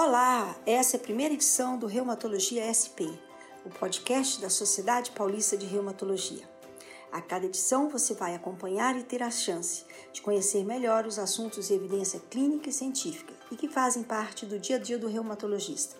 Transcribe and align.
Olá, 0.00 0.56
essa 0.64 0.96
é 0.96 1.00
a 1.00 1.02
primeira 1.02 1.34
edição 1.34 1.76
do 1.76 1.88
Reumatologia 1.88 2.62
SP, 2.70 3.10
o 3.66 3.68
podcast 3.68 4.40
da 4.40 4.48
Sociedade 4.48 5.10
Paulista 5.10 5.56
de 5.56 5.66
Reumatologia. 5.66 6.48
A 7.10 7.20
cada 7.20 7.46
edição 7.46 7.88
você 7.88 8.14
vai 8.14 8.32
acompanhar 8.32 8.96
e 8.96 9.02
ter 9.02 9.24
a 9.24 9.30
chance 9.32 9.84
de 10.12 10.22
conhecer 10.22 10.64
melhor 10.64 11.04
os 11.04 11.18
assuntos 11.18 11.66
de 11.66 11.74
evidência 11.74 12.20
clínica 12.30 12.68
e 12.68 12.72
científica 12.72 13.34
e 13.50 13.56
que 13.56 13.66
fazem 13.66 14.04
parte 14.04 14.46
do 14.46 14.56
dia 14.56 14.76
a 14.76 14.78
dia 14.78 14.96
do 14.96 15.08
reumatologista. 15.08 15.96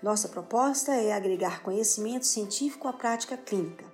Nossa 0.00 0.28
proposta 0.28 0.94
é 0.94 1.12
agregar 1.12 1.64
conhecimento 1.64 2.26
científico 2.26 2.86
à 2.86 2.92
prática 2.92 3.36
clínica, 3.36 3.84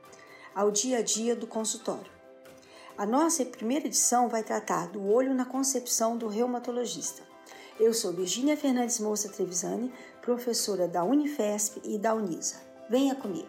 ao 0.55 0.71
dia 0.71 0.99
a 0.99 1.03
dia 1.03 1.35
do 1.35 1.47
consultório. 1.47 2.13
A 2.99 3.07
nossa 3.07 3.43
primeira 3.47 3.87
edição 3.87 4.29
vai 4.29 4.43
tratar 4.43 4.89
do 4.89 5.03
olho 5.11 5.33
na 5.33 5.47
concepção 5.47 6.19
do 6.19 6.29
reumatologista. 6.29 7.28
Eu 7.81 7.95
sou 7.95 8.13
Virginia 8.13 8.57
Fernandes 8.57 8.99
Moça 8.99 9.29
Trevisani, 9.29 9.93
professora 10.21 10.89
da 10.89 11.05
Unifesp 11.05 11.81
e 11.85 11.97
da 11.97 12.13
Unisa. 12.13 12.57
Venha 12.91 13.15
comigo. 13.15 13.47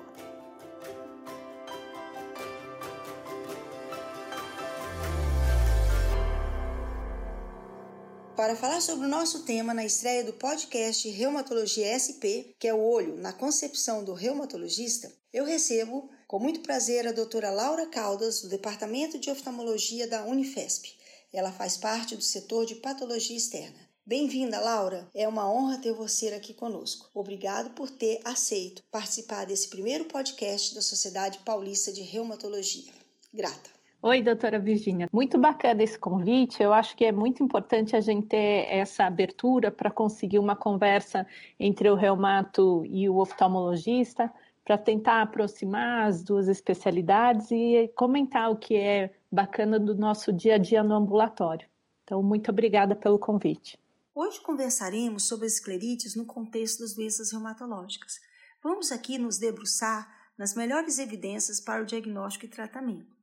Para 8.35 8.55
falar 8.55 8.81
sobre 8.81 9.07
o 9.07 9.09
nosso 9.09 9.45
tema 9.45 9.73
na 9.73 9.83
estreia 9.83 10.23
do 10.23 10.33
podcast 10.33 11.09
Reumatologia 11.09 11.97
SP, 11.97 12.53
que 12.59 12.67
é 12.67 12.73
o 12.73 12.79
olho 12.79 13.17
na 13.17 13.33
concepção 13.33 14.03
do 14.03 14.13
reumatologista, 14.13 15.11
eu 15.33 15.43
recebo 15.43 16.07
com 16.27 16.37
muito 16.37 16.59
prazer 16.59 17.07
a 17.07 17.11
doutora 17.11 17.49
Laura 17.49 17.87
Caldas, 17.87 18.43
do 18.43 18.49
Departamento 18.49 19.17
de 19.17 19.31
Oftalmologia 19.31 20.07
da 20.07 20.23
Unifesp. 20.23 20.93
Ela 21.33 21.51
faz 21.51 21.77
parte 21.77 22.15
do 22.15 22.21
setor 22.21 22.67
de 22.67 22.75
patologia 22.75 23.35
externa. 23.35 23.88
Bem-vinda, 24.09 24.59
Laura. 24.59 25.07
É 25.13 25.27
uma 25.27 25.47
honra 25.47 25.77
ter 25.77 25.93
você 25.93 26.29
aqui 26.29 26.51
conosco. 26.51 27.07
Obrigado 27.13 27.69
por 27.75 27.91
ter 27.91 28.19
aceito 28.25 28.81
participar 28.91 29.45
desse 29.45 29.69
primeiro 29.69 30.05
podcast 30.05 30.73
da 30.73 30.81
Sociedade 30.81 31.37
Paulista 31.45 31.93
de 31.93 32.01
Reumatologia. 32.01 32.91
Grata. 33.31 33.69
Oi, 34.01 34.23
doutora 34.23 34.57
Virginia. 34.57 35.07
Muito 35.13 35.37
bacana 35.37 35.83
esse 35.83 35.99
convite. 35.99 36.63
Eu 36.63 36.73
acho 36.73 36.97
que 36.97 37.05
é 37.05 37.11
muito 37.11 37.43
importante 37.43 37.95
a 37.95 38.01
gente 38.01 38.25
ter 38.25 38.65
essa 38.67 39.03
abertura 39.03 39.69
para 39.69 39.91
conseguir 39.91 40.39
uma 40.39 40.55
conversa 40.55 41.27
entre 41.59 41.87
o 41.87 41.93
reumato 41.93 42.83
e 42.87 43.07
o 43.07 43.17
oftalmologista, 43.17 44.33
para 44.65 44.75
tentar 44.75 45.21
aproximar 45.21 46.07
as 46.07 46.23
duas 46.23 46.47
especialidades 46.47 47.51
e 47.51 47.87
comentar 47.95 48.49
o 48.49 48.55
que 48.55 48.75
é 48.75 49.11
bacana 49.31 49.79
do 49.79 49.93
nosso 49.93 50.33
dia 50.33 50.55
a 50.55 50.57
dia 50.57 50.81
no 50.81 50.95
ambulatório. 50.95 51.67
Então, 52.03 52.23
muito 52.23 52.49
obrigada 52.49 52.95
pelo 52.95 53.19
convite. 53.19 53.77
Hoje 54.13 54.41
conversaremos 54.41 55.27
sobre 55.27 55.45
as 55.45 55.53
esclerites 55.53 56.15
no 56.15 56.25
contexto 56.25 56.79
das 56.79 56.95
doenças 56.95 57.31
reumatológicas. 57.31 58.13
Vamos 58.61 58.91
aqui 58.91 59.17
nos 59.17 59.37
debruçar 59.37 60.07
nas 60.37 60.55
melhores 60.55 60.97
evidências 60.97 61.59
para 61.59 61.83
o 61.83 61.85
diagnóstico 61.85 62.45
e 62.45 62.49
tratamento. 62.49 63.15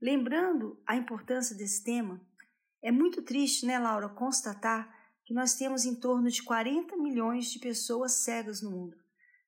Lembrando 0.00 0.80
a 0.86 0.96
importância 0.96 1.56
desse 1.56 1.82
tema, 1.82 2.20
é 2.82 2.92
muito 2.92 3.22
triste, 3.22 3.64
né, 3.64 3.78
Laura, 3.78 4.08
constatar 4.08 4.92
que 5.24 5.32
nós 5.32 5.54
temos 5.54 5.84
em 5.84 5.94
torno 5.94 6.28
de 6.28 6.42
40 6.42 6.96
milhões 6.96 7.50
de 7.50 7.58
pessoas 7.58 8.12
cegas 8.12 8.60
no 8.60 8.70
mundo. 8.70 8.96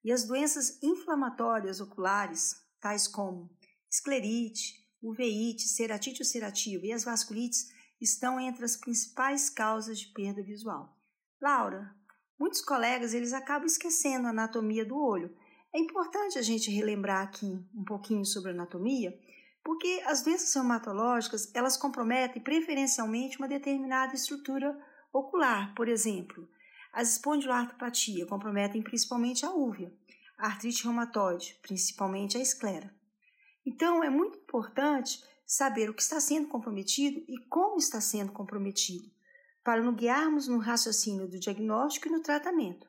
E 0.02 0.12
as 0.12 0.24
doenças 0.24 0.82
inflamatórias 0.82 1.80
oculares, 1.80 2.54
tais 2.80 3.06
como 3.08 3.50
esclerite, 3.90 4.74
uveíte, 5.02 5.68
ceratite 5.68 6.22
ulcerativa 6.22 6.86
e 6.86 6.92
as 6.92 7.04
vasculites, 7.04 7.66
estão 8.00 8.38
entre 8.40 8.64
as 8.64 8.76
principais 8.76 9.48
causas 9.48 9.98
de 9.98 10.08
perda 10.08 10.42
visual. 10.42 10.96
Laura, 11.40 11.94
muitos 12.38 12.60
colegas 12.60 13.14
eles 13.14 13.32
acabam 13.32 13.66
esquecendo 13.66 14.26
a 14.26 14.30
anatomia 14.30 14.84
do 14.84 14.96
olho. 14.96 15.34
É 15.74 15.78
importante 15.78 16.38
a 16.38 16.42
gente 16.42 16.70
relembrar 16.70 17.22
aqui 17.22 17.46
um 17.74 17.84
pouquinho 17.84 18.24
sobre 18.24 18.50
anatomia, 18.50 19.12
porque 19.62 20.02
as 20.06 20.22
doenças 20.22 20.54
reumatológicas 20.54 21.50
elas 21.54 21.76
comprometem 21.76 22.42
preferencialmente 22.42 23.38
uma 23.38 23.48
determinada 23.48 24.14
estrutura 24.14 24.78
ocular, 25.12 25.74
por 25.74 25.88
exemplo, 25.88 26.48
as 26.94 27.10
espondiloartropatia 27.10 28.24
comprometem 28.24 28.80
principalmente 28.80 29.44
a 29.44 29.50
úvea, 29.50 29.92
a 30.38 30.46
artrite 30.46 30.84
reumatoide, 30.84 31.58
principalmente 31.60 32.36
a 32.36 32.40
esclera. 32.40 32.94
Então, 33.66 34.04
é 34.04 34.08
muito 34.08 34.38
importante 34.38 35.20
saber 35.46 35.90
o 35.90 35.94
que 35.94 36.02
está 36.02 36.20
sendo 36.20 36.48
comprometido 36.48 37.22
e 37.28 37.38
como 37.48 37.76
está 37.76 38.00
sendo 38.00 38.32
comprometido, 38.32 39.10
para 39.62 39.82
nos 39.82 39.94
guiarmos 39.94 40.48
no 40.48 40.58
raciocínio 40.58 41.28
do 41.28 41.38
diagnóstico 41.38 42.08
e 42.08 42.12
no 42.12 42.22
tratamento. 42.22 42.86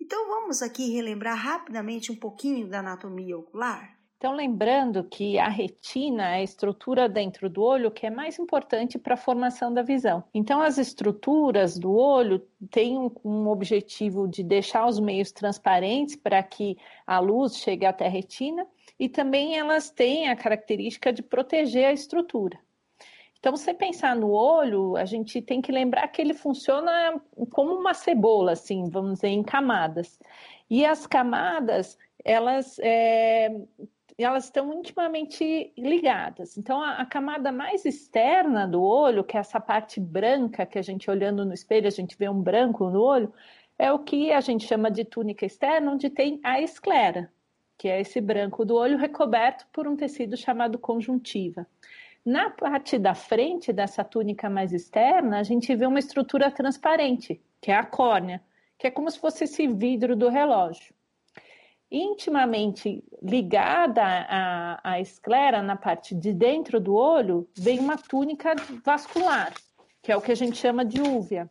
Então 0.00 0.28
vamos 0.28 0.62
aqui 0.62 0.90
relembrar 0.90 1.36
rapidamente 1.36 2.12
um 2.12 2.16
pouquinho 2.16 2.68
da 2.68 2.80
anatomia 2.80 3.36
ocular. 3.36 3.98
Então, 4.18 4.34
lembrando 4.34 5.04
que 5.04 5.38
a 5.38 5.48
retina 5.48 6.30
é 6.30 6.40
a 6.40 6.42
estrutura 6.42 7.08
dentro 7.08 7.48
do 7.48 7.62
olho 7.62 7.88
que 7.88 8.04
é 8.04 8.10
mais 8.10 8.36
importante 8.36 8.98
para 8.98 9.14
a 9.14 9.16
formação 9.16 9.72
da 9.72 9.80
visão. 9.80 10.24
Então, 10.34 10.60
as 10.60 10.76
estruturas 10.76 11.78
do 11.78 11.92
olho 11.92 12.44
têm 12.68 12.98
um, 12.98 13.12
um 13.24 13.46
objetivo 13.46 14.26
de 14.26 14.42
deixar 14.42 14.88
os 14.88 14.98
meios 14.98 15.30
transparentes 15.30 16.16
para 16.16 16.42
que 16.42 16.76
a 17.06 17.20
luz 17.20 17.58
chegue 17.58 17.86
até 17.86 18.06
a 18.06 18.10
retina 18.10 18.66
e 18.98 19.08
também 19.08 19.56
elas 19.56 19.90
têm 19.90 20.28
a 20.28 20.36
característica 20.36 21.12
de 21.12 21.22
proteger 21.22 21.86
a 21.86 21.92
estrutura. 21.92 22.58
Então, 23.38 23.56
você 23.56 23.72
pensar 23.72 24.16
no 24.16 24.30
olho, 24.30 24.96
a 24.96 25.04
gente 25.04 25.40
tem 25.40 25.60
que 25.60 25.70
lembrar 25.70 26.08
que 26.08 26.20
ele 26.20 26.34
funciona 26.34 27.20
como 27.50 27.72
uma 27.74 27.94
cebola, 27.94 28.52
assim, 28.52 28.90
vamos 28.90 29.14
dizer, 29.14 29.28
em 29.28 29.44
camadas. 29.44 30.18
E 30.68 30.84
as 30.84 31.06
camadas, 31.06 31.96
elas, 32.24 32.80
é, 32.80 33.54
elas 34.18 34.46
estão 34.46 34.72
intimamente 34.74 35.72
ligadas. 35.78 36.58
Então, 36.58 36.82
a, 36.82 36.96
a, 36.96 37.06
camada 37.06 37.52
mais 37.52 37.84
externa 37.84 38.66
do 38.66 38.82
olho, 38.82 39.22
que 39.22 39.36
é 39.36 39.40
essa 39.40 39.60
parte 39.60 40.00
branca 40.00 40.66
que 40.66 40.78
a 40.78 40.82
gente 40.82 41.08
olhando 41.08 41.44
no 41.44 41.54
espelho, 41.54 41.86
a 41.86 41.92
gente 41.92 42.18
vê 42.18 42.28
um 42.28 42.42
branco 42.42 42.90
no 42.90 43.00
olho, 43.00 43.32
é 43.78 43.92
o 43.92 44.00
que 44.00 44.32
a 44.32 44.40
gente 44.40 44.66
chama 44.66 44.90
de 44.90 45.04
túnica 45.04 45.46
externa, 45.46 45.92
onde 45.92 46.10
tem 46.10 46.40
a 46.42 46.60
esclera 46.60 47.30
que 47.78 47.88
é 47.88 48.00
esse 48.00 48.20
branco 48.20 48.64
do 48.64 48.74
olho 48.74 48.98
recoberto 48.98 49.64
por 49.72 49.86
um 49.86 49.96
tecido 49.96 50.36
chamado 50.36 50.78
conjuntiva. 50.78 51.64
Na 52.26 52.50
parte 52.50 52.98
da 52.98 53.14
frente 53.14 53.72
dessa 53.72 54.04
túnica 54.04 54.50
mais 54.50 54.72
externa, 54.72 55.38
a 55.38 55.42
gente 55.44 55.74
vê 55.74 55.86
uma 55.86 56.00
estrutura 56.00 56.50
transparente, 56.50 57.40
que 57.60 57.70
é 57.70 57.76
a 57.76 57.84
córnea, 57.84 58.42
que 58.76 58.88
é 58.88 58.90
como 58.90 59.08
se 59.10 59.18
fosse 59.18 59.44
esse 59.44 59.66
vidro 59.68 60.16
do 60.16 60.28
relógio. 60.28 60.92
Intimamente 61.90 63.02
ligada 63.22 64.02
à, 64.04 64.80
à 64.82 65.00
esclera, 65.00 65.62
na 65.62 65.76
parte 65.76 66.14
de 66.14 66.34
dentro 66.34 66.78
do 66.78 66.94
olho, 66.94 67.48
vem 67.56 67.78
uma 67.78 67.96
túnica 67.96 68.54
vascular, 68.84 69.54
que 70.02 70.12
é 70.12 70.16
o 70.16 70.20
que 70.20 70.32
a 70.32 70.36
gente 70.36 70.58
chama 70.58 70.84
de 70.84 71.00
úvea. 71.00 71.48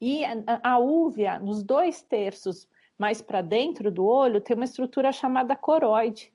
E 0.00 0.24
a, 0.64 0.78
úvea, 0.78 1.38
nos 1.38 1.62
dois 1.62 2.02
terços 2.02 2.66
mais 2.98 3.20
para 3.20 3.42
dentro 3.42 3.90
do 3.90 4.04
olho, 4.04 4.40
tem 4.40 4.54
uma 4.54 4.64
estrutura 4.64 5.12
chamada 5.12 5.56
coroide. 5.56 6.32